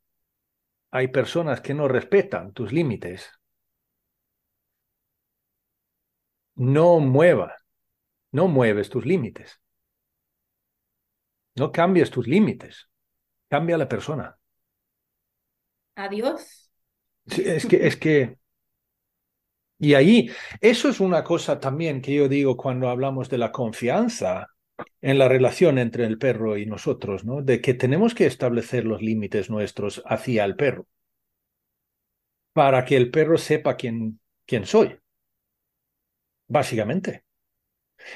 hay 0.90 1.08
personas 1.08 1.60
que 1.60 1.74
no 1.74 1.88
respetan 1.88 2.52
tus 2.52 2.72
límites, 2.72 3.30
no 6.54 7.00
mueva, 7.00 7.56
no 8.32 8.48
mueves 8.48 8.88
tus 8.88 9.04
límites. 9.04 9.60
No 11.56 11.72
cambies 11.72 12.10
tus 12.10 12.26
límites, 12.26 12.88
cambia 13.48 13.78
la 13.78 13.88
persona. 13.88 14.38
Adiós. 15.96 16.70
es 17.26 17.66
que, 17.66 17.86
es 17.86 17.96
que, 17.96 18.38
y 19.78 19.94
ahí, 19.94 20.30
eso 20.60 20.88
es 20.88 21.00
una 21.00 21.22
cosa 21.24 21.60
también 21.60 22.00
que 22.00 22.14
yo 22.14 22.28
digo 22.28 22.56
cuando 22.56 22.88
hablamos 22.88 23.28
de 23.28 23.38
la 23.38 23.52
confianza 23.52 24.48
en 25.00 25.18
la 25.18 25.28
relación 25.28 25.78
entre 25.78 26.04
el 26.06 26.18
perro 26.18 26.56
y 26.56 26.66
nosotros, 26.66 27.24
¿no? 27.24 27.42
De 27.42 27.60
que 27.60 27.74
tenemos 27.74 28.14
que 28.14 28.26
establecer 28.26 28.84
los 28.84 29.02
límites 29.02 29.50
nuestros 29.50 30.02
hacia 30.06 30.44
el 30.44 30.56
perro 30.56 30.86
para 32.52 32.84
que 32.84 32.96
el 32.96 33.10
perro 33.12 33.38
sepa 33.38 33.76
quién, 33.76 34.20
quién 34.46 34.66
soy, 34.66 34.98
básicamente. 36.48 37.24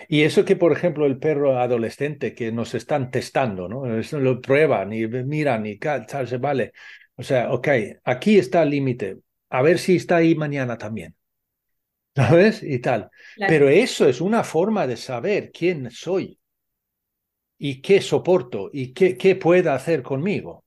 Y 0.08 0.22
eso 0.22 0.44
que, 0.44 0.56
por 0.56 0.72
ejemplo, 0.72 1.06
el 1.06 1.18
perro 1.18 1.58
adolescente 1.58 2.34
que 2.34 2.52
nos 2.52 2.74
están 2.74 3.10
testando, 3.10 3.68
¿no? 3.68 3.98
Eso 3.98 4.20
lo 4.20 4.40
prueban 4.40 4.92
y 4.92 5.06
miran 5.08 5.66
y 5.66 5.78
tal, 5.78 6.28
se 6.28 6.38
vale. 6.38 6.72
O 7.16 7.22
sea, 7.22 7.52
ok, 7.52 7.68
aquí 8.04 8.38
está 8.38 8.62
el 8.62 8.70
límite. 8.70 9.18
A 9.50 9.62
ver 9.62 9.78
si 9.78 9.96
está 9.96 10.16
ahí 10.16 10.34
mañana 10.34 10.78
también. 10.78 11.16
¿Sabes? 12.14 12.62
Y 12.62 12.78
tal. 12.80 13.10
Pero 13.44 13.68
eso 13.68 14.08
es 14.08 14.20
una 14.20 14.44
forma 14.44 14.86
de 14.86 14.96
saber 14.96 15.50
quién 15.52 15.90
soy 15.90 16.38
y 17.58 17.80
qué 17.80 18.00
soporto 18.00 18.70
y 18.72 18.92
qué, 18.92 19.16
qué 19.16 19.36
pueda 19.36 19.74
hacer 19.76 20.02
conmigo. 20.02 20.64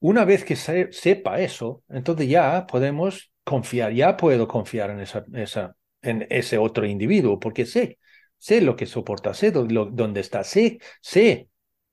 Una 0.00 0.24
vez 0.24 0.44
que 0.44 0.56
sepa 0.56 1.40
eso, 1.40 1.84
entonces 1.88 2.28
ya 2.28 2.66
podemos 2.66 3.32
confiar, 3.44 3.92
ya 3.92 4.16
puedo 4.16 4.48
confiar 4.48 4.90
en 4.90 5.00
esa, 5.00 5.24
esa, 5.34 5.76
en 6.02 6.26
ese 6.30 6.58
otro 6.58 6.86
individuo, 6.86 7.38
porque 7.38 7.66
sé, 7.66 7.98
sé 8.36 8.60
lo 8.60 8.74
que 8.74 8.86
soporta, 8.86 9.32
sé 9.34 9.52
dónde 9.52 10.20
está, 10.20 10.42
sé, 10.42 10.78
sé, 11.00 11.48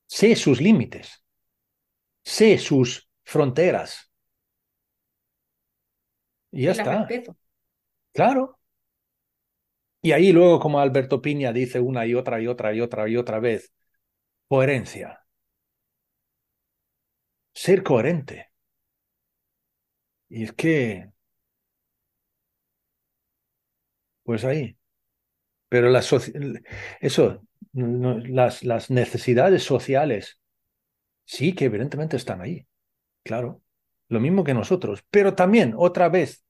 sé 0.08 0.36
sus 0.36 0.60
límites, 0.60 1.24
sé 2.24 2.58
sus 2.58 3.10
fronteras. 3.26 4.10
Y 6.52 6.64
ya 6.64 6.72
está. 6.72 7.20
Claro. 8.14 8.60
Y 10.02 10.12
ahí 10.14 10.32
luego, 10.32 10.60
como 10.60 10.80
Alberto 10.80 11.22
Piña 11.22 11.52
dice 11.54 11.80
una 11.80 12.06
y 12.06 12.14
otra 12.16 12.42
y 12.42 12.48
otra 12.48 12.74
y 12.74 12.82
otra 12.82 13.08
y 13.10 13.18
otra 13.18 13.40
vez, 13.40 13.74
coherencia. 14.50 15.26
Ser 17.64 17.84
coherente. 17.84 18.50
Y 20.30 20.44
es 20.44 20.54
que 20.54 21.12
Pues 24.24 24.44
ahí. 24.46 24.78
Pero 25.70 25.90
la 25.90 26.02
eso, 27.02 27.44
las, 27.74 28.64
las 28.64 28.92
necesidades 28.92 29.64
sociales 29.64 30.40
sí 31.26 31.54
que 31.56 31.66
evidentemente 31.66 32.18
están 32.18 32.42
ahí, 32.42 32.68
claro. 33.24 33.64
Lo 34.10 34.20
mismo 34.22 34.44
que 34.46 34.54
nosotros, 34.56 35.04
pero 35.12 35.36
también, 35.36 35.74
otra 35.78 36.10
vez, 36.10 36.46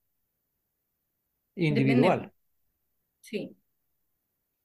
individual. 1.55 2.31
Sí. 3.21 3.57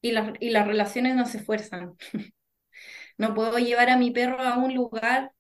Y, 0.01 0.11
y 0.41 0.51
las 0.51 0.67
relaciones 0.67 1.17
no 1.17 1.27
se 1.27 1.39
esfuerzan. 1.39 1.97
No 3.19 3.35
puedo 3.35 3.59
llevar 3.59 3.91
a 3.91 3.97
mi 3.97 4.11
perro 4.13 4.41
a 4.41 4.57
un 4.59 4.75
lugar, 4.75 5.33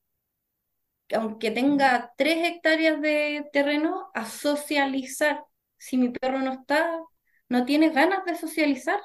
aunque 1.14 1.50
tenga 1.50 2.12
tres 2.16 2.38
hectáreas 2.48 3.00
de 3.00 3.48
terreno, 3.52 4.10
a 4.14 4.26
socializar. 4.26 5.44
Si 5.78 5.96
mi 5.98 6.10
perro 6.10 6.40
no 6.40 6.52
está, 6.52 7.00
no 7.48 7.64
tienes 7.64 7.94
ganas 7.94 8.24
de 8.24 8.34
socializar. 8.36 9.00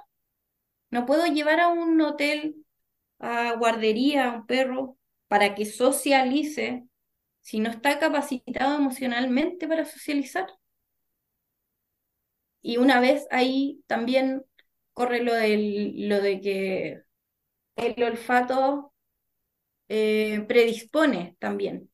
No 0.92 1.06
puedo 1.06 1.26
llevar 1.28 1.60
a 1.60 1.70
un 1.70 2.00
hotel, 2.02 2.66
a 3.20 3.54
guardería, 3.56 4.28
a 4.32 4.36
un 4.38 4.48
perro, 4.48 4.98
para 5.28 5.56
que 5.56 5.66
socialice 5.66 6.86
si 7.42 7.60
no 7.62 7.72
está 7.72 8.00
capacitado 8.00 8.78
emocionalmente 8.78 9.68
para 9.68 9.86
socializar. 9.86 10.48
Y 12.62 12.78
una 12.78 13.00
vez 13.00 13.28
ahí 13.32 13.84
también 13.88 14.44
corre 14.94 15.24
lo, 15.24 15.34
del, 15.34 16.10
lo 16.10 16.22
de 16.22 16.42
que 16.42 17.02
el 17.76 18.04
olfato 18.04 18.94
eh, 19.88 20.44
predispone 20.48 21.36
también. 21.40 21.90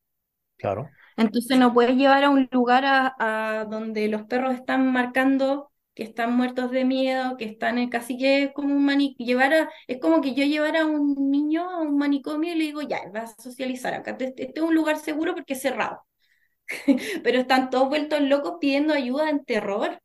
Claro. 0.58 0.90
Entonces 1.18 1.58
no 1.58 1.74
puedes 1.74 1.96
llevar 1.96 2.24
a 2.24 2.30
un 2.30 2.50
lugar 2.52 2.84
a 2.86 3.66
donde 3.70 4.08
los 4.08 4.24
perros 4.24 4.56
están 4.56 4.92
marcando 4.92 5.72
que 5.96 6.04
están 6.04 6.36
muertos 6.36 6.72
de 6.72 6.86
miedo, 6.86 7.38
que 7.38 7.46
están 7.46 7.78
en, 7.78 7.90
casi 7.90 8.18
que 8.18 8.52
como 8.54 8.76
un 8.76 8.86
manicomio, 8.86 9.26
llevar 9.26 9.54
a, 9.54 9.70
es 9.88 10.00
como 10.00 10.22
que 10.22 10.36
yo 10.36 10.44
llevara 10.46 10.82
a 10.84 10.86
un 10.86 11.32
niño 11.32 11.70
a 11.70 11.82
un 11.82 11.98
manicomio 11.98 12.54
y 12.54 12.58
le 12.58 12.66
digo, 12.66 12.82
ya, 12.82 13.00
vas 13.14 13.36
a 13.40 13.42
socializar 13.42 13.94
acá, 13.94 14.12
este, 14.12 14.44
este, 14.46 14.60
es 14.60 14.62
un 14.62 14.76
lugar 14.76 14.98
seguro 14.98 15.34
porque 15.34 15.54
es 15.54 15.62
cerrado. 15.62 16.02
Pero 17.24 17.40
están 17.40 17.70
todos 17.70 17.90
vueltos 17.90 18.22
locos 18.22 18.56
pidiendo 18.60 18.94
ayuda 18.94 19.30
en 19.30 19.46
terror. 19.46 20.00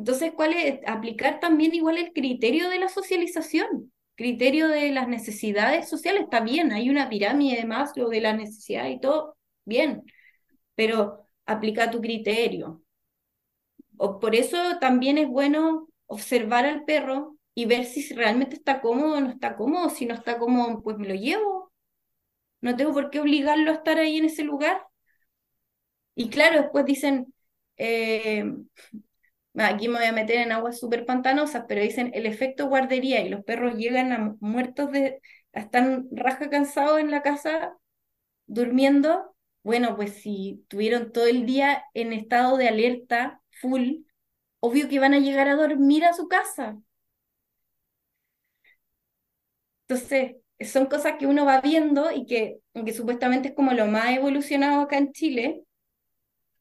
Entonces, 0.00 0.32
¿cuál 0.34 0.54
es? 0.54 0.80
Aplicar 0.86 1.40
también 1.40 1.74
igual 1.74 1.98
el 1.98 2.12
criterio 2.14 2.70
de 2.70 2.78
la 2.78 2.88
socialización, 2.88 3.92
criterio 4.14 4.68
de 4.68 4.90
las 4.92 5.08
necesidades 5.08 5.90
sociales, 5.90 6.22
está 6.22 6.40
bien, 6.40 6.72
hay 6.72 6.88
una 6.88 7.10
pirámide 7.10 7.56
de 7.62 8.00
lo 8.00 8.08
de 8.08 8.20
la 8.22 8.32
necesidad 8.32 8.88
y 8.88 8.98
todo, 8.98 9.36
bien, 9.66 10.02
pero 10.74 11.26
aplica 11.46 11.90
tu 11.90 12.00
criterio, 12.00 12.82
por 14.20 14.34
eso 14.34 14.56
también 14.80 15.18
es 15.18 15.28
bueno 15.28 15.88
observar 16.06 16.64
al 16.64 16.84
perro 16.84 17.36
y 17.54 17.66
ver 17.66 17.84
si 17.84 18.14
realmente 18.14 18.56
está 18.56 18.80
cómodo 18.80 19.16
o 19.16 19.20
no 19.20 19.30
está 19.30 19.56
cómodo. 19.56 19.90
Si 19.90 20.06
no 20.06 20.14
está 20.14 20.38
cómodo, 20.38 20.82
pues 20.82 20.96
me 20.98 21.08
lo 21.08 21.14
llevo. 21.14 21.72
No 22.62 22.76
tengo 22.76 22.92
por 22.94 23.10
qué 23.10 23.20
obligarlo 23.20 23.70
a 23.72 23.74
estar 23.74 23.98
ahí 23.98 24.18
en 24.18 24.26
ese 24.26 24.44
lugar. 24.44 24.82
Y 26.14 26.28
claro, 26.30 26.60
después 26.62 26.84
dicen, 26.84 27.32
eh, 27.76 28.44
aquí 29.56 29.88
me 29.88 29.98
voy 29.98 30.06
a 30.06 30.12
meter 30.12 30.36
en 30.38 30.52
aguas 30.52 30.78
súper 30.78 31.06
pantanosas, 31.06 31.64
pero 31.68 31.82
dicen 31.82 32.10
el 32.14 32.26
efecto 32.26 32.68
guardería 32.68 33.20
y 33.22 33.28
los 33.28 33.44
perros 33.44 33.74
llegan 33.76 34.12
a 34.12 34.36
muertos 34.40 34.90
de, 34.92 35.20
están 35.52 36.08
raja 36.12 36.50
cansados 36.50 37.00
en 37.00 37.10
la 37.10 37.22
casa 37.22 37.76
durmiendo. 38.46 39.34
Bueno, 39.62 39.96
pues 39.96 40.14
si 40.22 40.64
tuvieron 40.68 41.12
todo 41.12 41.26
el 41.26 41.46
día 41.46 41.84
en 41.94 42.12
estado 42.12 42.56
de 42.56 42.68
alerta, 42.68 43.42
full, 43.50 44.02
obvio 44.60 44.88
que 44.88 45.00
van 45.00 45.14
a 45.14 45.20
llegar 45.20 45.48
a 45.48 45.56
dormir 45.56 46.04
a 46.04 46.14
su 46.14 46.28
casa. 46.28 46.78
Entonces, 49.88 50.36
son 50.60 50.86
cosas 50.86 51.14
que 51.18 51.26
uno 51.26 51.44
va 51.44 51.60
viendo 51.60 52.10
y 52.12 52.26
que, 52.26 52.60
que 52.84 52.92
supuestamente 52.92 53.48
es 53.48 53.54
como 53.54 53.72
lo 53.72 53.86
más 53.86 54.10
evolucionado 54.16 54.82
acá 54.82 54.98
en 54.98 55.12
Chile, 55.12 55.64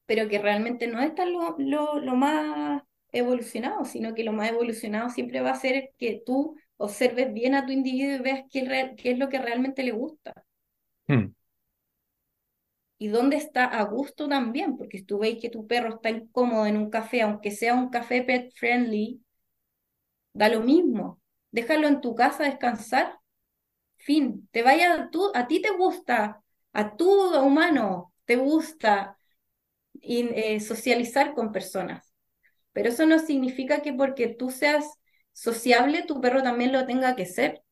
pero 0.09 0.27
que 0.27 0.39
realmente 0.39 0.87
no 0.87 0.99
es 0.99 1.13
tan 1.13 1.31
lo, 1.31 1.55
lo, 1.59 2.15
más 2.15 2.81
evolucionado, 3.11 3.85
sino 3.85 4.15
que 4.15 4.23
lo 4.23 4.33
más 4.33 4.49
evolucionado 4.49 5.11
siempre 5.11 5.41
va 5.41 5.51
a 5.51 5.55
ser 5.55 5.91
que 5.99 6.23
tú 6.25 6.55
observes 6.77 7.31
bien 7.31 7.53
a 7.53 7.67
tu 7.67 7.71
individuo 7.71 8.15
y 8.15 8.19
veas 8.19 8.45
qué, 8.49 8.95
qué 8.97 9.11
es 9.11 9.19
lo 9.19 9.29
que 9.29 9.37
realmente 9.37 9.83
le 9.83 9.91
gusta. 9.91 10.33
Hmm 11.07 11.27
y 13.01 13.07
dónde 13.07 13.37
está 13.37 13.63
a 13.63 13.83
gusto 13.83 14.27
también, 14.27 14.75
porque 14.75 14.97
si 14.97 15.05
tú 15.05 15.19
veis 15.19 15.39
que 15.41 15.49
tu 15.49 15.65
perro 15.65 15.95
está 15.95 16.09
incómodo 16.09 16.65
en 16.65 16.75
un 16.75 16.89
café, 16.89 17.21
aunque 17.21 17.49
sea 17.49 17.73
un 17.73 17.89
café 17.89 18.23
pet 18.23 18.51
friendly, 18.55 19.21
Da 20.33 20.49
lo 20.49 20.61
mismo. 20.61 21.21
Déjalo 21.51 21.87
en 21.87 22.01
tu 22.01 22.15
casa 22.15 22.43
descansar. 22.43 23.19
Fin. 23.97 24.47
Te 24.51 24.63
vaya, 24.63 25.09
tú, 25.11 25.31
a 25.35 25.47
ti 25.47 25.61
te 25.61 25.71
gusta, 25.71 26.43
a 26.73 26.95
tu 26.95 27.09
humano 27.39 28.13
te 28.25 28.37
gusta 28.37 29.18
eh, 30.01 30.59
socializar 30.59 31.33
con 31.33 31.51
personas. 31.51 32.13
Pero 32.73 32.89
eso 32.89 33.05
no 33.07 33.19
significa 33.19 33.81
que 33.81 33.93
porque 33.93 34.27
tú 34.29 34.51
seas 34.51 34.85
sociable, 35.33 36.03
tu 36.07 36.21
perro 36.21 36.43
también 36.43 36.73
lo 36.73 36.85
tenga 36.87 37.15
que 37.15 37.25
ser. 37.25 37.63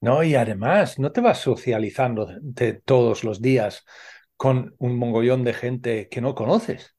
No, 0.00 0.22
y 0.22 0.34
además, 0.34 0.98
no 0.98 1.12
te 1.12 1.20
vas 1.22 1.38
socializando 1.40 2.28
de 2.40 2.74
todos 2.74 3.24
los 3.24 3.40
días 3.40 3.84
con 4.36 4.74
un 4.78 4.98
mongollón 4.98 5.44
de 5.44 5.54
gente 5.54 6.08
que 6.10 6.20
no 6.20 6.34
conoces. 6.34 6.94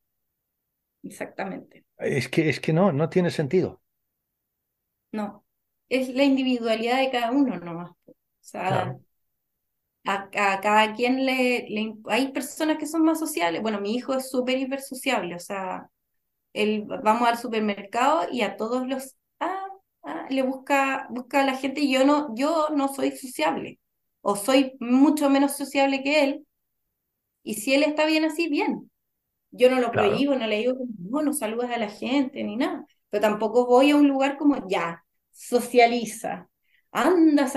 Exactamente. 1.03 1.85
Es 1.97 2.29
que, 2.29 2.47
es 2.49 2.59
que 2.61 2.71
no, 2.73 2.91
no 2.93 3.09
tiene 3.09 3.31
sentido. 3.31 3.81
No, 5.11 5.45
es 5.89 6.09
la 6.09 6.23
individualidad 6.23 6.97
de 6.99 7.11
cada 7.11 7.31
uno 7.31 7.57
nomás. 7.59 7.91
O 8.07 8.13
sea, 8.41 8.97
a, 10.05 10.29
cada 10.61 10.93
quien 10.93 11.25
le, 11.25 11.67
Hay 12.07 12.31
personas 12.31 12.77
que 12.77 12.87
son 12.87 13.03
más 13.03 13.19
sociales. 13.19 13.61
Bueno, 13.61 13.81
mi 13.81 13.95
hijo 13.95 14.13
es 14.13 14.29
súper 14.29 14.57
hiper 14.59 14.81
sociable, 14.81 15.35
o 15.35 15.39
sea, 15.39 15.89
él, 16.53 16.85
vamos 17.03 17.27
al 17.27 17.37
supermercado 17.37 18.27
y 18.31 18.41
a 18.41 18.57
todos 18.57 18.87
los... 18.87 19.15
Ah, 19.39 19.67
ah, 20.03 20.27
le 20.29 20.43
busca, 20.43 21.07
busca 21.09 21.41
a 21.41 21.45
la 21.45 21.55
gente. 21.57 21.81
Y 21.81 21.91
yo 21.91 22.05
no, 22.05 22.33
yo 22.35 22.69
no 22.75 22.87
soy 22.93 23.11
sociable, 23.11 23.79
o 24.21 24.35
soy 24.35 24.75
mucho 24.79 25.29
menos 25.29 25.57
sociable 25.57 26.03
que 26.03 26.23
él, 26.23 26.45
y 27.45 27.53
si 27.55 27.73
él 27.75 27.83
está 27.83 28.05
bien 28.05 28.25
así, 28.25 28.49
bien. 28.49 28.91
Yo 29.51 29.69
no 29.69 29.79
lo 29.79 29.91
prohíbo, 29.91 30.35
no 30.35 30.47
le 30.47 30.57
digo, 30.57 30.75
no, 30.99 31.21
no 31.21 31.31
saludas 31.31 31.71
a 31.71 31.77
la 31.77 31.89
gente 31.89 32.43
ni 32.43 32.57
nada, 32.57 32.85
pero 33.09 33.21
tampoco 33.21 33.67
voy 33.67 33.91
a 33.91 33.95
un 33.95 34.07
lugar 34.07 34.37
como 34.37 34.67
ya, 34.67 35.05
socializa, 35.31 36.49
anda, 36.91 37.47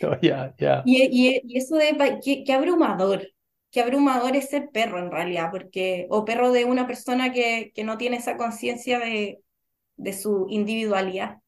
salud 0.00 0.18
ya, 0.22 0.54
ya. 0.58 0.82
Y, 0.84 1.40
eso 1.56 1.76
de 1.76 2.20
qué, 2.44 2.52
abrumador, 2.52 3.28
qué 3.70 3.80
abrumador 3.80 4.36
es 4.36 4.48
ser 4.50 4.70
perro 4.70 4.98
en 4.98 5.10
realidad, 5.10 5.50
porque, 5.50 6.06
o 6.10 6.24
perro 6.24 6.52
de 6.52 6.64
una 6.64 6.86
persona 6.86 7.32
que, 7.32 7.72
que 7.74 7.84
no 7.84 7.98
tiene 7.98 8.16
esa 8.16 8.36
conciencia 8.36 8.98
de, 8.98 9.40
de 9.96 10.12
su 10.12 10.46
individualidad, 10.48 11.38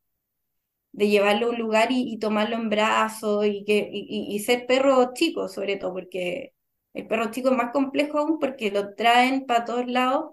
de 0.92 1.08
llevarlo 1.08 1.46
a 1.46 1.50
un 1.50 1.58
lugar 1.58 1.88
y, 1.90 2.18
tomarlo 2.18 2.56
en 2.56 2.70
brazos 2.70 3.46
y, 3.46 3.64
que, 3.64 3.88
y, 3.92 4.38
ser 4.40 4.66
perro 4.66 5.12
chico 5.14 5.48
sobre 5.48 5.76
todo, 5.76 5.92
porque 5.92 6.54
el 6.94 7.06
perro 7.06 7.30
chico 7.30 7.50
es 7.50 7.56
más 7.56 7.72
complejo 7.72 8.18
aún 8.18 8.38
porque 8.38 8.70
lo 8.70 8.94
traen 8.94 9.46
para 9.46 9.64
todos 9.64 9.86
lados 9.86 10.32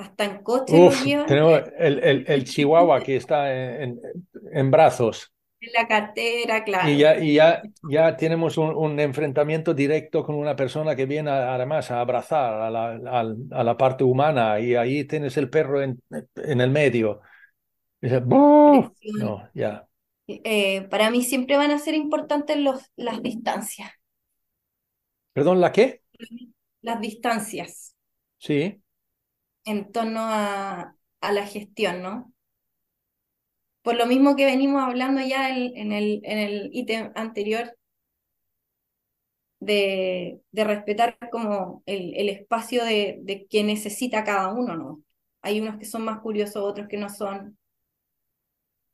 hasta 0.00 0.24
en 0.24 0.42
coche 0.42 0.74
Tenemos 1.26 1.62
el, 1.78 2.24
el, 2.26 2.44
chihuahua 2.44 3.00
que 3.00 3.16
está 3.16 3.52
en, 3.82 4.00
en, 4.52 4.70
brazos. 4.70 5.32
En 5.60 5.72
la 5.74 5.86
cartera, 5.86 6.64
claro. 6.64 6.88
Y 6.88 6.98
ya, 6.98 7.18
y 7.18 7.34
ya, 7.34 7.62
ya 7.90 8.16
tenemos 8.16 8.56
un, 8.56 8.98
enfrentamiento 8.98 9.74
directo 9.74 10.24
con 10.24 10.36
una 10.36 10.56
persona 10.56 10.96
que 10.96 11.06
viene 11.06 11.30
además 11.30 11.90
a 11.90 12.00
abrazar 12.00 12.54
a 12.54 12.70
la, 12.70 13.22
a, 13.50 13.64
la, 13.64 13.76
parte 13.76 14.04
humana 14.04 14.58
y 14.58 14.74
ahí 14.74 15.04
tienes 15.04 15.36
el 15.36 15.50
perro 15.50 15.82
en, 15.82 16.02
en 16.36 16.60
el 16.60 16.70
medio. 16.70 17.20
no, 18.00 18.94
ya. 19.52 19.86
Eh, 20.26 20.82
para 20.82 21.10
mí 21.10 21.22
siempre 21.22 21.56
van 21.56 21.72
a 21.72 21.78
ser 21.78 21.94
importantes 21.94 22.56
los, 22.56 22.90
las 22.96 23.22
distancias. 23.22 23.90
¿Perdón, 25.32 25.60
la 25.60 25.72
qué? 25.72 26.02
Las 26.80 27.00
distancias. 27.00 27.94
Sí 28.38 28.80
en 29.70 29.92
torno 29.92 30.20
a, 30.22 30.96
la 31.22 31.46
gestión, 31.46 32.02
¿no? 32.02 32.32
Por 33.82 33.96
lo 33.96 34.06
mismo 34.06 34.36
que 34.36 34.44
venimos 34.46 34.82
hablando 34.82 35.20
ya 35.22 35.50
en, 35.54 35.92
el, 35.92 36.20
en 36.24 36.38
el 36.38 36.70
ítem 36.72 37.12
anterior, 37.14 37.76
de, 39.60 40.40
respetar 40.52 41.18
como 41.30 41.82
el, 41.86 42.28
espacio 42.28 42.84
de, 42.84 43.18
de, 43.22 43.46
que 43.46 43.62
necesita 43.64 44.24
cada 44.24 44.52
uno, 44.52 44.76
¿no? 44.76 45.02
Hay 45.42 45.60
unos 45.60 45.78
que 45.78 45.84
son 45.86 46.04
más 46.04 46.20
curiosos, 46.20 46.56
otros 46.64 46.88
que 46.88 46.96
no 46.98 47.08
son. 47.08 47.58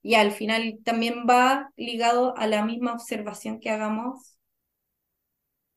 Y 0.03 0.15
al 0.15 0.33
final 0.33 0.79
también 0.85 1.27
va 1.29 1.71
ligado 1.77 2.37
a 2.37 2.47
la 2.47 2.65
misma 2.65 2.93
observación 2.95 3.61
que 3.61 3.71
hagamos 3.71 4.39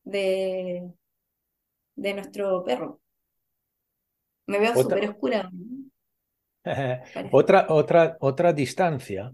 de, 0.04 0.92
de 1.96 2.14
nuestro 2.14 2.64
perro. 2.64 3.00
Me 4.50 4.58
veo 4.58 4.74
súper 4.74 5.08
oscura. 5.08 5.48
otra, 7.30 7.66
otra, 7.68 8.16
otra 8.18 8.52
distancia, 8.52 9.32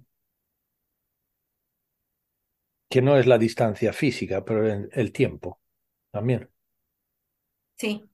que 2.90 3.00
no 3.00 3.16
es 3.16 3.26
la 3.26 3.38
distancia 3.38 3.94
física, 3.94 4.44
pero 4.44 4.66
el, 4.92 5.12
tiempo 5.12 5.58
también. 6.10 6.50
Sí. 7.76 8.04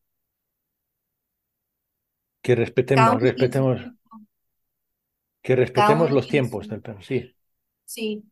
Que 2.40 2.55
respetemos, 2.55 3.20
respetemos, 3.20 3.80
que 5.42 5.57
respetemos 5.57 6.12
los 6.12 6.28
tiempos 6.28 6.68
del 6.68 6.82
perro, 6.82 7.03
sí. 7.03 7.34
Sí, 7.84 8.22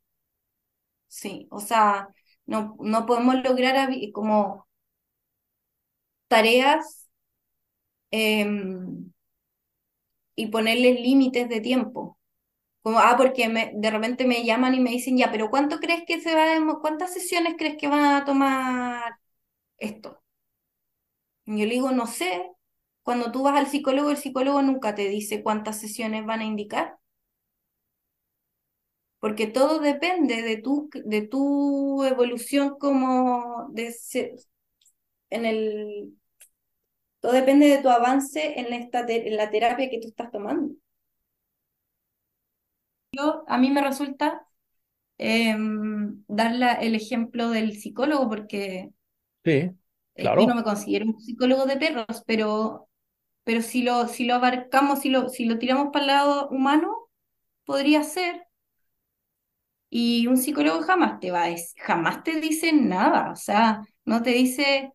sí, 1.08 1.48
o 1.50 1.58
sea, 1.58 2.08
no, 2.46 2.76
no 2.78 3.04
podemos 3.04 3.34
lograr 3.42 3.90
como 4.12 4.68
tareas 6.28 6.99
Em, 8.12 9.12
y 10.34 10.46
ponerles 10.48 11.00
límites 11.00 11.48
de 11.48 11.60
tiempo. 11.60 12.18
Como, 12.82 12.98
ah, 13.00 13.16
porque 13.18 13.48
de 13.74 13.90
repente 13.92 14.26
me 14.26 14.44
llaman 14.44 14.74
y 14.74 14.80
me 14.80 14.90
dicen, 14.90 15.18
ya, 15.18 15.30
pero 15.32 15.50
¿cuánto 15.50 15.78
crees 15.80 16.04
que 16.06 16.20
se 16.20 16.34
va 16.34 16.46
cuántas 16.82 17.12
sesiones 17.14 17.56
crees 17.58 17.76
que 17.78 17.88
van 17.88 18.04
a 18.04 18.24
tomar 18.26 19.14
esto? 19.78 20.22
Yo 21.46 21.66
le 21.66 21.74
digo, 21.74 21.90
no 21.90 22.06
sé. 22.06 22.50
Cuando 23.02 23.30
tú 23.32 23.42
vas 23.42 23.56
al 23.58 23.66
psicólogo, 23.66 24.10
el 24.10 24.16
psicólogo 24.18 24.62
nunca 24.62 24.94
te 24.94 25.08
dice 25.08 25.42
cuántas 25.42 25.78
sesiones 25.80 26.24
van 26.26 26.40
a 26.40 26.44
indicar. 26.44 26.96
Porque 29.20 29.46
todo 29.46 29.80
depende 29.80 30.42
de 30.42 30.56
tu, 30.58 30.88
de 31.04 31.22
tu 31.22 32.02
evolución 32.04 32.76
como 32.78 33.68
de, 33.72 33.94
en 35.30 35.44
el 35.44 36.14
todo 37.20 37.32
depende 37.32 37.66
de 37.68 37.82
tu 37.82 37.88
avance 37.88 38.58
en, 38.58 38.72
esta 38.72 39.04
en 39.08 39.36
la 39.36 39.50
terapia 39.50 39.90
que 39.90 40.00
tú 40.00 40.08
estás 40.08 40.30
tomando. 40.30 40.74
Yo, 43.12 43.44
a 43.46 43.58
mí 43.58 43.70
me 43.70 43.82
resulta 43.82 44.46
eh, 45.18 45.54
dar 46.28 46.82
el 46.82 46.94
ejemplo 46.94 47.50
del 47.50 47.76
psicólogo 47.76 48.28
porque 48.28 48.90
sí, 49.44 49.50
eh, 49.50 49.74
claro. 50.14 50.42
yo 50.42 50.46
no 50.48 50.54
me 50.54 50.62
considero 50.62 51.06
un 51.06 51.20
psicólogo 51.20 51.66
de 51.66 51.76
perros, 51.76 52.22
pero, 52.26 52.88
pero 53.44 53.62
si, 53.62 53.82
lo, 53.82 54.06
si 54.08 54.24
lo 54.24 54.34
abarcamos, 54.34 55.00
si 55.00 55.10
lo, 55.10 55.28
si 55.28 55.44
lo 55.44 55.58
tiramos 55.58 55.88
para 55.92 56.04
el 56.04 56.06
lado 56.08 56.48
humano, 56.48 57.08
podría 57.64 58.02
ser. 58.02 58.46
Y 59.88 60.26
un 60.28 60.36
psicólogo 60.36 60.82
jamás 60.82 61.18
te 61.20 61.30
va 61.32 61.44
a 61.44 61.48
decir, 61.48 61.82
jamás 61.82 62.22
te 62.22 62.40
dice 62.40 62.72
nada, 62.72 63.32
o 63.32 63.36
sea, 63.36 63.82
no 64.04 64.22
te 64.22 64.30
dice, 64.30 64.92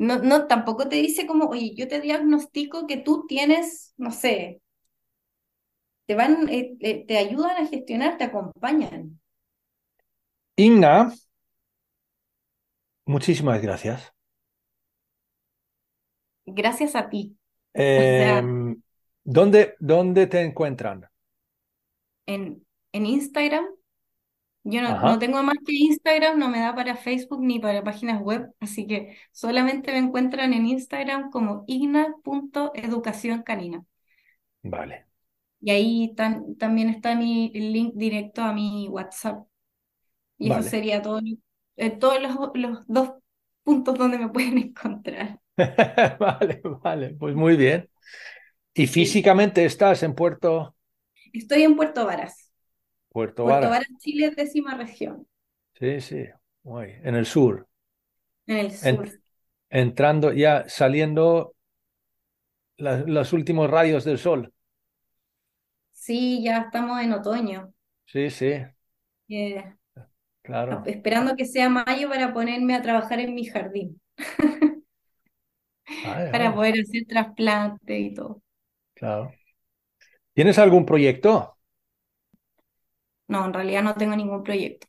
no, 0.00 0.18
no, 0.18 0.46
tampoco 0.46 0.88
te 0.88 0.96
dice 0.96 1.26
como, 1.26 1.44
oye, 1.46 1.74
yo 1.74 1.86
te 1.86 2.00
diagnostico 2.00 2.86
que 2.86 2.96
tú 2.96 3.26
tienes, 3.28 3.92
no 3.98 4.10
sé, 4.10 4.62
te 6.06 6.14
van, 6.14 6.48
eh, 6.48 6.74
eh, 6.80 7.04
te 7.06 7.18
ayudan 7.18 7.62
a 7.62 7.66
gestionar, 7.66 8.16
te 8.16 8.24
acompañan. 8.24 9.20
Inga, 10.56 11.12
muchísimas 13.04 13.60
gracias. 13.60 14.10
Gracias 16.46 16.96
a 16.96 17.10
ti. 17.10 17.36
Em, 17.74 18.80
¿dónde, 19.22 19.74
¿Dónde 19.78 20.26
te 20.26 20.40
encuentran? 20.40 21.06
En, 22.26 22.64
en 22.92 23.06
Instagram 23.06 23.66
yo 24.62 24.82
no, 24.82 25.18
tengo 25.18 25.42
más 25.42 25.56
que 25.64 25.72
Instagram, 25.74 26.38
no 26.38 26.48
me 26.48 26.60
da 26.60 26.74
para 26.74 26.94
Facebook 26.94 27.42
ni 27.42 27.58
para 27.58 27.82
páginas 27.82 28.20
web, 28.20 28.52
así 28.60 28.86
que 28.86 29.16
solamente 29.32 29.90
me 29.92 29.98
encuentran 29.98 30.52
en 30.52 30.66
Instagram 30.66 31.30
como 31.30 31.64
igna.educación 31.66 33.42
canina. 33.42 33.84
Vale. 34.62 35.06
Y 35.62 35.70
ahí 35.70 36.14
también 36.58 36.90
está 36.90 37.14
mi 37.14 37.50
link 37.50 37.94
directo 37.94 38.42
a 38.42 38.52
mi 38.52 38.88
WhatsApp. 38.88 39.46
Y 40.38 40.50
eso 40.50 40.62
sería 40.62 41.02
todo, 41.02 41.20
eh, 41.76 41.90
todos 41.90 42.16
los, 42.54 42.86
dos 42.86 43.12
puntos 43.62 43.98
donde 43.98 44.18
me 44.18 44.28
pueden 44.32 44.58
encontrar. 44.58 45.38
Vale, 46.18 46.62
vale, 46.82 47.10
pues 47.10 47.34
muy 47.34 47.54
bien. 47.54 47.86
¿Y 48.72 48.86
físicamente 48.86 49.62
estás 49.66 50.02
en 50.02 50.14
Puerto? 50.14 50.74
Estoy 51.34 51.64
en 51.64 51.76
Puerto 51.76 52.06
Varas. 52.06 52.49
Puerto 53.10 53.44
Varas. 53.44 53.86
Chile 53.98 54.26
es 54.26 54.36
décima 54.36 54.76
región. 54.76 55.26
Sí, 55.78 56.00
sí, 56.00 56.24
en 56.64 57.14
el 57.14 57.26
sur. 57.26 57.68
En 58.46 58.56
el 58.58 58.72
sur. 58.72 59.08
entrando, 59.68 60.32
ya 60.32 60.68
saliendo 60.68 61.54
los 62.76 63.32
últimos 63.32 63.70
rayos 63.70 64.04
del 64.04 64.18
sol. 64.18 64.52
Sí, 65.90 66.42
ya 66.42 66.62
estamos 66.62 67.00
en 67.02 67.12
otoño. 67.12 67.72
Sí, 68.06 68.30
sí. 68.30 68.54
claro. 70.42 70.82
Esperando 70.86 71.36
que 71.36 71.44
sea 71.44 71.68
mayo 71.68 72.08
para 72.08 72.32
ponerme 72.32 72.74
a 72.74 72.82
trabajar 72.82 73.20
en 73.20 73.34
mi 73.34 73.44
jardín. 73.44 74.00
para 76.32 76.54
poder 76.54 76.80
hacer 76.80 77.04
trasplante 77.06 77.98
y 77.98 78.14
todo. 78.14 78.42
Claro. 78.94 79.32
¿Tienes 80.32 80.58
algún 80.58 80.86
proyecto? 80.86 81.56
No, 83.30 83.46
en 83.46 83.54
realidad 83.54 83.84
no 83.84 83.94
tengo 83.94 84.16
ningún 84.16 84.42
proyecto. 84.42 84.88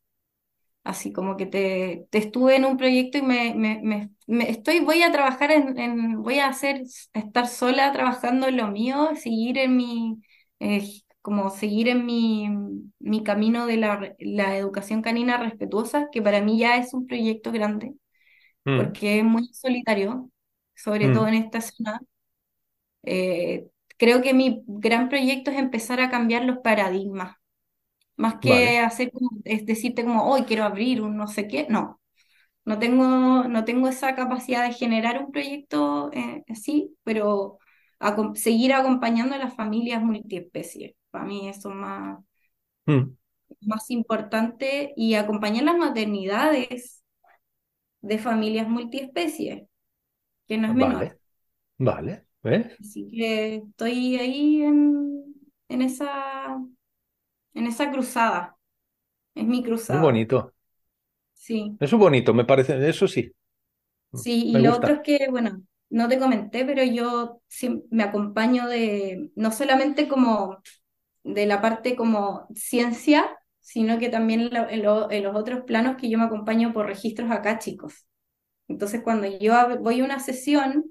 Así 0.84 1.14
como 1.14 1.38
que 1.38 1.46
te, 1.46 2.08
estuve 2.12 2.56
en 2.56 2.66
un 2.66 2.76
proyecto 2.78 3.20
y 3.20 3.22
me, 3.22 3.54
me, 3.56 4.50
estoy, 4.50 4.80
voy 4.80 5.04
a 5.04 5.12
trabajar 5.12 5.52
en, 5.52 6.24
voy 6.24 6.40
a 6.40 6.48
hacer, 6.48 6.82
estar 7.14 7.48
sola 7.48 7.92
trabajando 7.92 8.48
en 8.48 8.58
lo 8.58 8.68
mío, 8.70 9.12
seguir 9.16 9.60
en 9.60 9.78
mi, 9.78 10.24
eh, 10.60 10.90
como 11.22 11.52
seguir 11.52 11.88
en 11.88 12.04
mi, 12.08 12.50
mi 12.98 13.24
camino 13.24 13.68
de 13.68 13.78
la, 13.78 14.16
la, 14.18 14.58
educación 14.58 15.04
canina 15.04 15.38
respetuosa, 15.38 16.10
que 16.12 16.24
para 16.24 16.42
mí 16.42 16.58
ya 16.58 16.78
es 16.78 16.96
un 16.96 17.06
proyecto 17.06 17.52
grande, 17.52 17.94
mm. 18.66 18.78
porque 18.78 19.20
es 19.20 19.24
muy 19.24 19.50
solitario, 19.54 20.32
sobre 20.74 21.10
mm. 21.10 21.14
todo 21.14 21.28
en 21.28 21.36
esta 21.36 21.62
zona. 21.62 22.02
Eh, 23.04 23.68
creo 23.98 24.24
que 24.24 24.34
mi 24.34 24.64
gran 24.66 25.10
proyecto 25.10 25.52
es 25.52 25.60
empezar 25.60 26.02
a 26.02 26.10
cambiar 26.10 26.44
los 26.46 26.58
paradigmas 26.60 27.36
más 28.16 28.36
que 28.36 28.80
hacer 28.80 29.12
es 29.44 29.66
decirte 29.66 30.04
como, 30.04 30.30
hoy 30.30 30.44
quiero 30.44 30.64
abrir 30.64 31.02
un 31.02 31.18
no 31.18 31.28
sé 31.28 31.48
qué, 31.48 31.68
no. 31.70 32.00
No 32.64 32.78
tengo, 32.78 33.46
no 33.46 33.66
tengo 33.66 33.88
esa 33.88 34.16
capacidad 34.16 34.64
de 34.68 34.74
generar 34.74 35.24
un 35.24 35.32
proyecto 35.32 36.12
eh, 36.14 36.44
así, 36.48 36.96
pero 37.04 37.58
seguir 38.36 38.74
acompañando 38.74 39.36
a 39.36 39.40
las 39.40 39.56
familias 39.56 40.04
multiespecies. 40.04 40.94
Para 41.10 41.26
mí 41.26 41.50
eso 41.50 41.70
es 41.70 41.76
más, 41.76 42.20
hmm. 42.86 43.16
más 43.62 43.90
importante 43.90 44.94
y 44.96 45.16
acompañar 45.16 45.64
las 45.64 45.78
maternidades 45.78 47.04
de 48.02 48.18
familias 48.18 48.68
multiespecies, 48.68 49.64
que 50.48 50.58
no 50.58 50.68
es 50.68 50.74
menor. 50.76 51.18
Vale, 51.78 52.26
¿ves? 52.44 52.76
Así 52.80 53.08
que 53.08 53.56
estoy 53.56 54.18
ahí 54.18 54.62
en, 54.62 55.34
en 55.68 55.82
esa 55.82 56.60
en 57.54 57.68
esa 57.68 57.92
cruzada. 57.92 58.58
Es 59.36 59.46
mi 59.46 59.64
cruzada. 59.64 60.00
Muy 60.00 60.08
bonito. 60.08 60.54
Sí. 61.34 61.76
Eso 61.80 61.96
es 61.96 62.00
bonito, 62.00 62.34
me 62.34 62.46
parece, 62.46 62.88
eso 62.88 63.08
sí. 63.08 63.32
Sí, 64.14 64.48
y 64.48 64.58
lo 64.58 64.76
otro 64.76 64.96
es 64.96 65.00
que, 65.02 65.28
bueno, 65.30 65.64
no 65.90 66.08
te 66.08 66.20
comenté, 66.20 66.66
pero 66.66 66.84
yo 66.84 67.42
me 67.90 68.04
acompaño 68.04 68.68
de, 68.68 69.32
no 69.36 69.52
solamente 69.52 70.08
como 70.08 70.62
de 71.24 71.46
la 71.46 71.62
parte 71.62 71.96
como 71.96 72.48
ciencia, 72.56 73.38
sino 73.60 74.00
que 74.00 74.10
también 74.10 74.50
en, 74.52 74.84
los 74.84 75.36
otros 75.36 75.62
planos 75.62 75.96
que 75.98 76.10
yo 76.10 76.18
me 76.18 76.26
acompaño 76.26 76.74
por 76.74 76.88
registros 76.88 77.32
acá, 77.32 77.60
chicos. 77.60 78.06
Entonces, 78.68 79.02
cuando 79.04 79.28
yo 79.40 79.54
voy 79.80 80.02
a 80.02 80.04
una 80.04 80.20
sesión, 80.20 80.86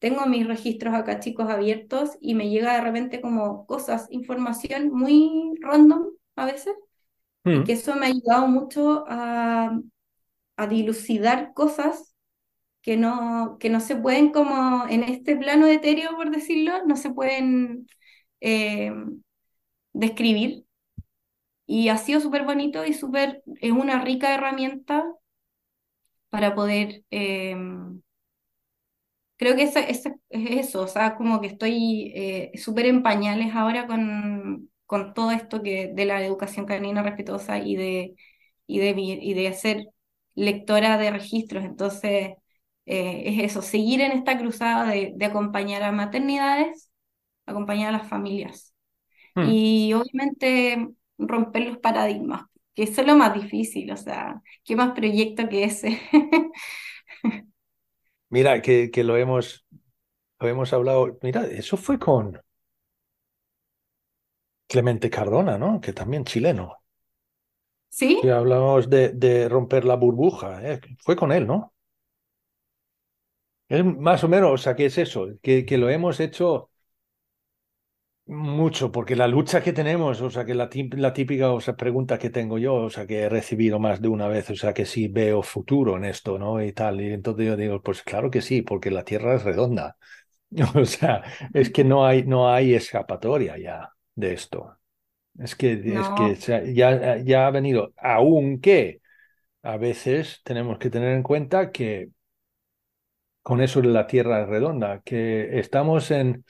tengo 0.00 0.26
mis 0.26 0.46
registros 0.46 0.94
acá 0.94 1.20
chicos 1.20 1.48
abiertos 1.48 2.16
y 2.20 2.34
me 2.34 2.48
llega 2.48 2.74
de 2.74 2.80
repente 2.80 3.20
como 3.20 3.66
cosas, 3.66 4.08
información 4.10 4.90
muy 4.90 5.52
random 5.60 6.06
a 6.36 6.46
veces, 6.46 6.74
y 7.44 7.50
mm. 7.50 7.64
que 7.64 7.72
eso 7.74 7.94
me 7.94 8.06
ha 8.06 8.08
ayudado 8.08 8.48
mucho 8.48 9.04
a, 9.08 9.78
a, 10.56 10.66
dilucidar 10.66 11.52
cosas 11.54 12.14
que 12.80 12.96
no, 12.96 13.58
que 13.60 13.68
no 13.68 13.80
se 13.80 13.94
pueden 13.94 14.32
como 14.32 14.88
en 14.88 15.02
este 15.04 15.36
plano 15.36 15.66
etéreo, 15.66 16.16
por 16.16 16.30
decirlo, 16.30 16.84
no 16.86 16.96
se 16.96 17.10
pueden 17.10 17.86
eh, 18.40 18.92
describir. 19.92 20.64
Y 21.66 21.88
ha 21.88 21.98
sido 21.98 22.20
súper 22.20 22.44
bonito 22.44 22.84
y 22.86 22.94
súper, 22.94 23.42
es 23.60 23.72
una 23.72 24.02
rica 24.02 24.34
herramienta 24.34 25.04
para 26.30 26.54
poder... 26.54 27.04
Eh, 27.10 27.54
creo 29.40 29.56
que 29.56 29.62
es 29.62 29.74
eso, 30.28 30.82
o 30.82 30.86
sea, 30.86 31.16
como 31.16 31.40
que 31.40 31.46
estoy 31.46 32.12
eh, 32.14 32.50
súper 32.58 32.84
en 32.84 33.02
pañales 33.02 33.54
ahora 33.54 33.86
con, 33.86 34.70
con 34.84 35.14
todo 35.14 35.30
esto 35.30 35.62
que, 35.62 35.90
de 35.94 36.04
la 36.04 36.22
educación 36.22 36.66
canina 36.66 37.02
respetuosa 37.02 37.58
y 37.58 37.74
de, 37.74 38.16
y 38.66 38.80
de, 38.80 38.90
y 38.90 39.32
de 39.32 39.52
ser 39.54 39.86
lectora 40.34 40.98
de 40.98 41.10
registros. 41.10 41.64
Entonces, 41.64 42.34
eh, 42.84 43.22
es 43.24 43.42
eso, 43.44 43.62
seguir 43.62 44.02
en 44.02 44.12
esta 44.12 44.38
cruzada 44.38 44.90
de, 44.92 45.14
de, 45.16 45.24
acompañar 45.24 45.84
a 45.84 45.92
maternidades, 45.92 46.90
acompañar 47.46 47.94
a 47.94 47.98
las 47.98 48.08
familias. 48.08 48.74
Hmm. 49.34 49.44
Y 49.48 49.94
obviamente 49.94 50.86
romper 51.16 51.66
los 51.66 51.78
paradigmas, 51.78 52.42
que 52.74 52.82
eso 52.82 53.00
es 53.00 53.06
lo 53.06 53.16
más 53.16 53.32
difícil, 53.34 53.90
o 53.90 53.96
sea, 53.96 54.42
¿qué 54.64 54.76
más 54.76 54.92
proyecto 54.92 55.48
que 55.48 55.64
ese? 55.64 55.98
Mira, 58.30 58.62
que, 58.62 58.90
que 58.90 59.04
lo 59.04 59.16
hemos, 59.16 59.66
lo 60.40 60.48
hemos 60.48 60.72
hablado. 60.72 61.18
Mira, 61.22 61.46
eso 61.46 61.76
fue 61.76 61.98
con 61.98 62.40
Clemente 64.68 65.10
Cardona, 65.10 65.58
¿no? 65.58 65.80
Que 65.82 65.92
también 65.92 66.24
chileno. 66.24 66.78
Sí. 67.88 68.20
Que 68.22 68.30
hablamos 68.32 68.88
de, 68.88 69.10
de 69.10 69.48
romper 69.48 69.84
la 69.84 69.96
burbuja. 69.96 70.60
¿eh? 70.62 70.80
Fue 71.04 71.16
con 71.16 71.32
él, 71.32 71.46
¿no? 71.46 71.74
Es 73.68 73.84
más 73.84 74.24
o 74.24 74.28
menos, 74.28 74.50
o 74.52 74.58
sea, 74.58 74.74
¿qué 74.76 74.86
es 74.86 74.98
eso? 74.98 75.28
Que, 75.42 75.64
que 75.64 75.78
lo 75.78 75.88
hemos 75.90 76.18
hecho 76.20 76.69
mucho, 78.30 78.92
porque 78.92 79.16
la 79.16 79.26
lucha 79.26 79.62
que 79.62 79.72
tenemos, 79.72 80.20
o 80.20 80.30
sea, 80.30 80.44
que 80.44 80.54
la, 80.54 80.70
la 80.92 81.12
típica 81.12 81.52
o 81.52 81.60
sea, 81.60 81.76
pregunta 81.76 82.18
que 82.18 82.30
tengo 82.30 82.58
yo, 82.58 82.74
o 82.74 82.90
sea, 82.90 83.06
que 83.06 83.20
he 83.22 83.28
recibido 83.28 83.78
más 83.80 84.00
de 84.00 84.08
una 84.08 84.28
vez, 84.28 84.48
o 84.50 84.54
sea, 84.56 84.72
que 84.72 84.86
sí 84.86 85.08
veo 85.08 85.42
futuro 85.42 85.96
en 85.96 86.04
esto, 86.04 86.38
¿no? 86.38 86.62
Y 86.62 86.72
tal. 86.72 87.00
Y 87.00 87.12
entonces 87.12 87.46
yo 87.46 87.56
digo, 87.56 87.82
pues 87.82 88.02
claro 88.02 88.30
que 88.30 88.40
sí, 88.42 88.62
porque 88.62 88.90
la 88.90 89.04
Tierra 89.04 89.34
es 89.36 89.44
redonda. 89.44 89.96
O 90.76 90.84
sea, 90.84 91.22
es 91.54 91.70
que 91.70 91.84
no 91.84 92.06
hay, 92.06 92.24
no 92.24 92.52
hay 92.52 92.74
escapatoria 92.74 93.58
ya 93.58 93.92
de 94.14 94.34
esto. 94.34 94.78
Es 95.38 95.56
que, 95.56 95.72
es 95.74 96.08
que 96.42 96.74
ya, 96.74 97.18
ya 97.18 97.46
ha 97.46 97.50
venido, 97.50 97.94
aunque 97.98 99.00
a 99.62 99.76
veces 99.78 100.42
tenemos 100.44 100.78
que 100.78 100.90
tener 100.90 101.14
en 101.16 101.22
cuenta 101.24 101.72
que 101.72 102.10
con 103.42 103.60
eso 103.60 103.80
de 103.80 103.88
la 103.88 104.06
Tierra 104.06 104.42
es 104.42 104.48
redonda, 104.48 105.00
que 105.02 105.58
estamos 105.58 106.10
en, 106.10 106.44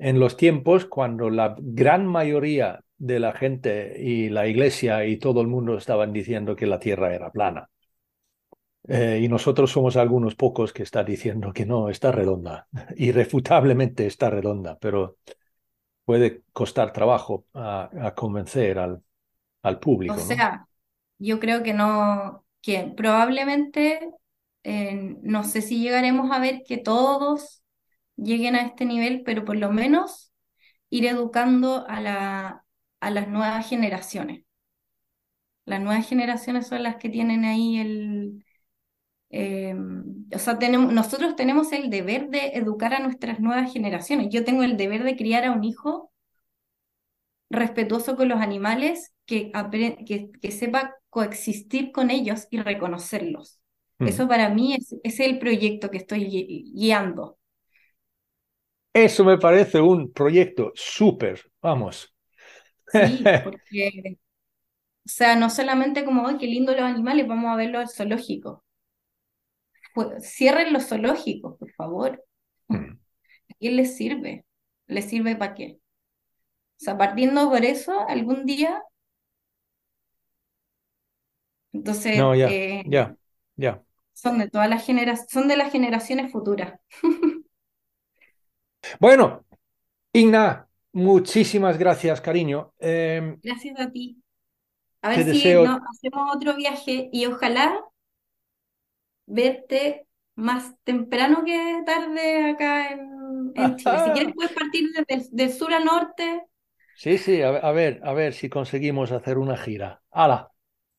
en 0.00 0.18
los 0.18 0.36
tiempos 0.36 0.86
cuando 0.86 1.28
la 1.28 1.54
gran 1.58 2.06
mayoría 2.06 2.82
de 2.96 3.20
la 3.20 3.32
gente 3.32 3.96
y 4.02 4.30
la 4.30 4.46
iglesia 4.46 5.04
y 5.04 5.18
todo 5.18 5.42
el 5.42 5.46
mundo 5.46 5.76
estaban 5.76 6.12
diciendo 6.12 6.56
que 6.56 6.66
la 6.66 6.78
tierra 6.78 7.14
era 7.14 7.30
plana. 7.30 7.68
Eh, 8.88 9.20
y 9.22 9.28
nosotros 9.28 9.70
somos 9.70 9.96
algunos 9.96 10.34
pocos 10.34 10.72
que 10.72 10.84
están 10.84 11.04
diciendo 11.04 11.52
que 11.52 11.66
no, 11.66 11.90
está 11.90 12.10
redonda. 12.12 12.66
Irrefutablemente 12.96 14.06
está 14.06 14.30
redonda, 14.30 14.78
pero 14.78 15.18
puede 16.06 16.42
costar 16.52 16.92
trabajo 16.94 17.44
a, 17.52 18.14
convencer 18.16 18.78
al, 18.78 19.02
al 19.62 19.78
público. 19.78 20.14
O 20.14 20.18
sea, 20.18 20.66
yo 21.18 21.38
creo 21.38 21.62
que 21.62 21.74
no, 21.74 22.44
que 22.62 22.92
probablemente, 22.96 24.10
eh, 24.62 25.16
no 25.22 25.44
sé 25.44 25.60
si 25.60 25.82
llegaremos 25.82 26.30
a 26.32 26.40
ver 26.40 26.62
que 26.66 26.78
todos 26.78 27.59
lleguen 28.22 28.56
a 28.56 28.62
este 28.62 28.84
nivel, 28.84 29.22
pero 29.24 29.44
por 29.44 29.56
lo 29.56 29.70
menos 29.70 30.32
ir 30.90 31.06
educando 31.06 31.86
a, 31.88 32.00
la, 32.00 32.64
a 33.00 33.10
las 33.10 33.28
nuevas 33.28 33.68
generaciones. 33.68 34.44
Las 35.64 35.80
nuevas 35.80 36.08
generaciones 36.08 36.66
son 36.66 36.82
las 36.82 36.96
que 36.96 37.08
tienen 37.08 37.44
ahí 37.44 37.78
el... 37.78 38.44
Eh, 39.32 39.76
o 40.34 40.38
sea, 40.38 40.58
tenemos, 40.58 40.92
nosotros 40.92 41.36
tenemos 41.36 41.72
el 41.72 41.88
deber 41.88 42.30
de 42.30 42.48
educar 42.54 42.94
a 42.94 43.00
nuestras 43.00 43.40
nuevas 43.40 43.72
generaciones. 43.72 44.28
Yo 44.30 44.44
tengo 44.44 44.64
el 44.64 44.76
deber 44.76 45.04
de 45.04 45.16
criar 45.16 45.44
a 45.44 45.52
un 45.52 45.62
hijo 45.62 46.12
respetuoso 47.48 48.16
con 48.16 48.28
los 48.28 48.40
animales, 48.40 49.12
que, 49.26 49.52
que, 50.06 50.30
que 50.30 50.50
sepa 50.50 50.96
coexistir 51.08 51.92
con 51.92 52.10
ellos 52.10 52.46
y 52.50 52.58
reconocerlos. 52.60 53.60
Mm. 53.98 54.06
Eso 54.08 54.28
para 54.28 54.48
mí 54.48 54.74
es, 54.74 54.96
es 55.02 55.20
el 55.20 55.38
proyecto 55.38 55.90
que 55.90 55.98
estoy 55.98 56.24
guiando. 56.74 57.39
Eso 58.92 59.24
me 59.24 59.38
parece 59.38 59.80
un 59.80 60.12
proyecto 60.12 60.72
súper, 60.74 61.40
vamos. 61.62 62.12
Sí, 62.88 63.22
porque, 63.44 64.18
o 65.06 65.08
sea, 65.08 65.36
no 65.36 65.48
solamente 65.48 66.04
como, 66.04 66.26
¡ay, 66.26 66.38
qué 66.38 66.46
lindo 66.46 66.72
los 66.72 66.82
animales! 66.82 67.26
Vamos 67.28 67.52
a 67.52 67.56
verlo 67.56 67.78
al 67.78 67.88
zoológico. 67.88 68.64
cierren 70.20 70.72
los 70.72 70.88
zoológicos, 70.88 71.56
por 71.56 71.70
favor. 71.72 72.24
Hmm. 72.68 72.98
¿A 73.50 73.54
quién 73.58 73.76
les 73.76 73.96
sirve? 73.96 74.44
¿Les 74.86 75.04
sirve 75.04 75.36
para 75.36 75.54
qué? 75.54 75.78
O 76.80 76.84
sea, 76.84 76.98
partiendo 76.98 77.48
por 77.48 77.64
eso, 77.64 78.08
algún 78.08 78.44
día. 78.44 78.82
Entonces. 81.72 82.18
No, 82.18 82.34
ya, 82.34 82.48
eh, 82.48 82.82
ya, 82.86 83.14
ya. 83.54 83.82
Son 84.14 84.38
de 84.38 84.50
todas 84.50 84.68
las 84.68 84.84
generaciones, 84.84 85.30
son 85.30 85.46
de 85.46 85.56
las 85.56 85.70
generaciones 85.70 86.32
futuras. 86.32 86.80
bueno, 88.98 89.44
Igna, 90.12 90.66
muchísimas 90.92 91.78
gracias, 91.78 92.20
cariño. 92.20 92.72
Em, 92.78 93.38
gracias 93.42 93.78
a 93.78 93.90
ti. 93.90 94.22
A 95.02 95.10
ver 95.10 95.24
si 95.24 95.38
hacemos 95.52 95.80
otro 96.34 96.56
viaje 96.56 97.08
y 97.12 97.26
ojalá 97.26 97.80
verte 99.26 100.06
más 100.34 100.74
temprano 100.84 101.44
que 101.44 101.82
tarde 101.86 102.50
acá 102.50 102.90
en, 102.92 103.54
Chile. 103.76 103.98
Si 104.04 104.10
quieres 104.10 104.34
puedes 104.34 104.52
partir 104.52 104.90
desde 104.92 105.28
del 105.30 105.52
sur 105.52 105.72
a 105.72 105.80
norte. 105.80 106.44
Sí, 106.96 107.16
sí, 107.16 107.40
a, 107.40 107.72
ver, 107.72 108.00
a 108.04 108.12
ver 108.12 108.34
si 108.34 108.50
conseguimos 108.50 109.10
hacer 109.10 109.38
una 109.38 109.56
gira. 109.56 110.02
¡Hala! 110.10 110.50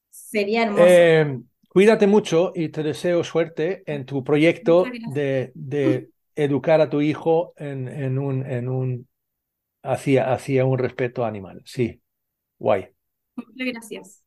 Sería 0.09 0.63
hermoso. 0.63 0.87
Em, 0.87 1.43
cuídate 1.69 2.07
mucho 2.07 2.51
y 2.55 2.69
te 2.69 2.81
deseo 2.81 3.23
suerte 3.23 3.83
en 3.85 4.05
tu 4.05 4.23
proyecto 4.23 4.85
de, 5.13 6.10
educar 6.35 6.81
a 6.81 6.89
tu 6.89 7.01
hijo 7.01 7.53
en, 7.57 7.87
en 7.87 8.19
un, 8.19 8.45
en 8.45 8.69
un 8.69 9.07
hacia, 9.83 10.33
hacia 10.33 10.65
un 10.65 10.79
respeto 10.79 11.25
animal. 11.25 11.61
Sí, 11.65 12.01
guay. 12.59 12.89
Muchas 13.35 13.67
gracias. 13.67 14.23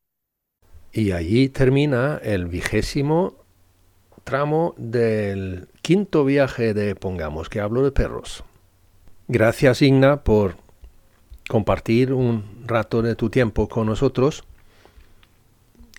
Y 0.91 1.11
allí 1.11 1.49
termina 1.49 2.19
el 2.23 2.45
vigésimo 2.47 3.35
tramo 4.23 4.75
del 4.77 5.69
quinto 5.81 6.25
viaje 6.25 6.73
de 6.73 6.95
Pongamos, 6.95 7.49
que 7.49 7.61
hablo 7.61 7.83
de 7.83 7.91
perros. 7.91 8.43
Gracias, 9.27 9.81
Igna, 9.81 10.23
por 10.23 10.55
compartir 11.49 12.13
un 12.13 12.63
rato 12.65 13.01
de 13.01 13.15
tu 13.15 13.29
tiempo 13.29 13.69
con 13.69 13.87
nosotros. 13.87 14.45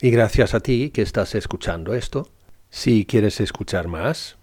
Y 0.01 0.11
gracias 0.11 0.55
a 0.55 0.61
ti 0.61 0.91
que 0.91 1.03
estás 1.03 1.35
escuchando 1.35 1.95
esto. 1.95 2.29
Si 2.71 3.07
quieres 3.07 3.41
escuchar 3.41 3.89
más, 3.89 4.37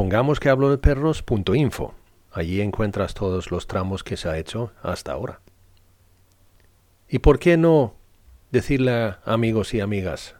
pongamos 0.00 0.40
que 0.40 0.48
hablo 0.48 0.70
de 0.70 0.78
perros.info. 0.78 1.92
Allí 2.32 2.62
encuentras 2.62 3.12
todos 3.12 3.50
los 3.50 3.66
tramos 3.66 4.02
que 4.02 4.16
se 4.16 4.30
ha 4.30 4.38
hecho 4.38 4.72
hasta 4.82 5.12
ahora. 5.12 5.40
¿Y 7.06 7.18
por 7.18 7.38
qué 7.38 7.58
no 7.58 7.92
decirle 8.50 8.92
a 8.92 9.20
amigos 9.26 9.74
y 9.74 9.80
amigas? 9.80 10.36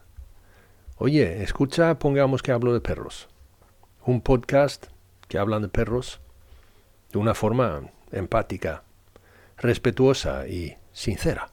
Oye, 0.97 1.43
escucha, 1.43 1.99
pongamos 1.99 2.41
que 2.41 2.51
hablo 2.51 2.73
de 2.73 2.81
perros. 2.81 3.27
Un 4.03 4.21
podcast 4.21 4.87
que 5.27 5.37
hablan 5.37 5.61
de 5.61 5.69
perros 5.69 6.21
de 7.11 7.19
una 7.19 7.35
forma 7.35 7.83
empática, 8.11 8.81
respetuosa 9.57 10.47
y 10.47 10.75
sincera. 10.91 11.51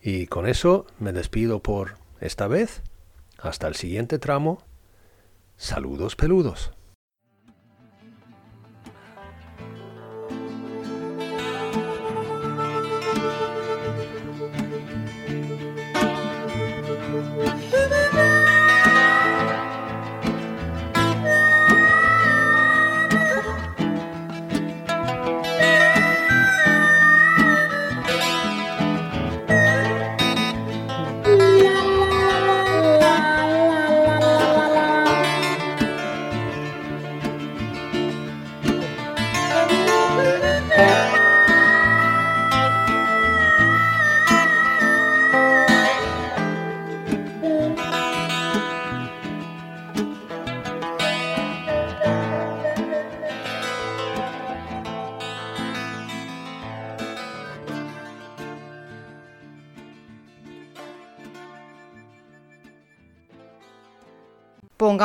Y 0.00 0.28
con 0.28 0.48
eso 0.48 0.86
me 0.98 1.12
despido 1.12 1.60
por 1.60 1.96
esta 2.22 2.48
vez. 2.48 2.80
Hasta 3.36 3.68
el 3.68 3.74
siguiente 3.74 4.18
tramo. 4.18 4.62
Saludos 5.60 6.14
peludos. 6.14 6.70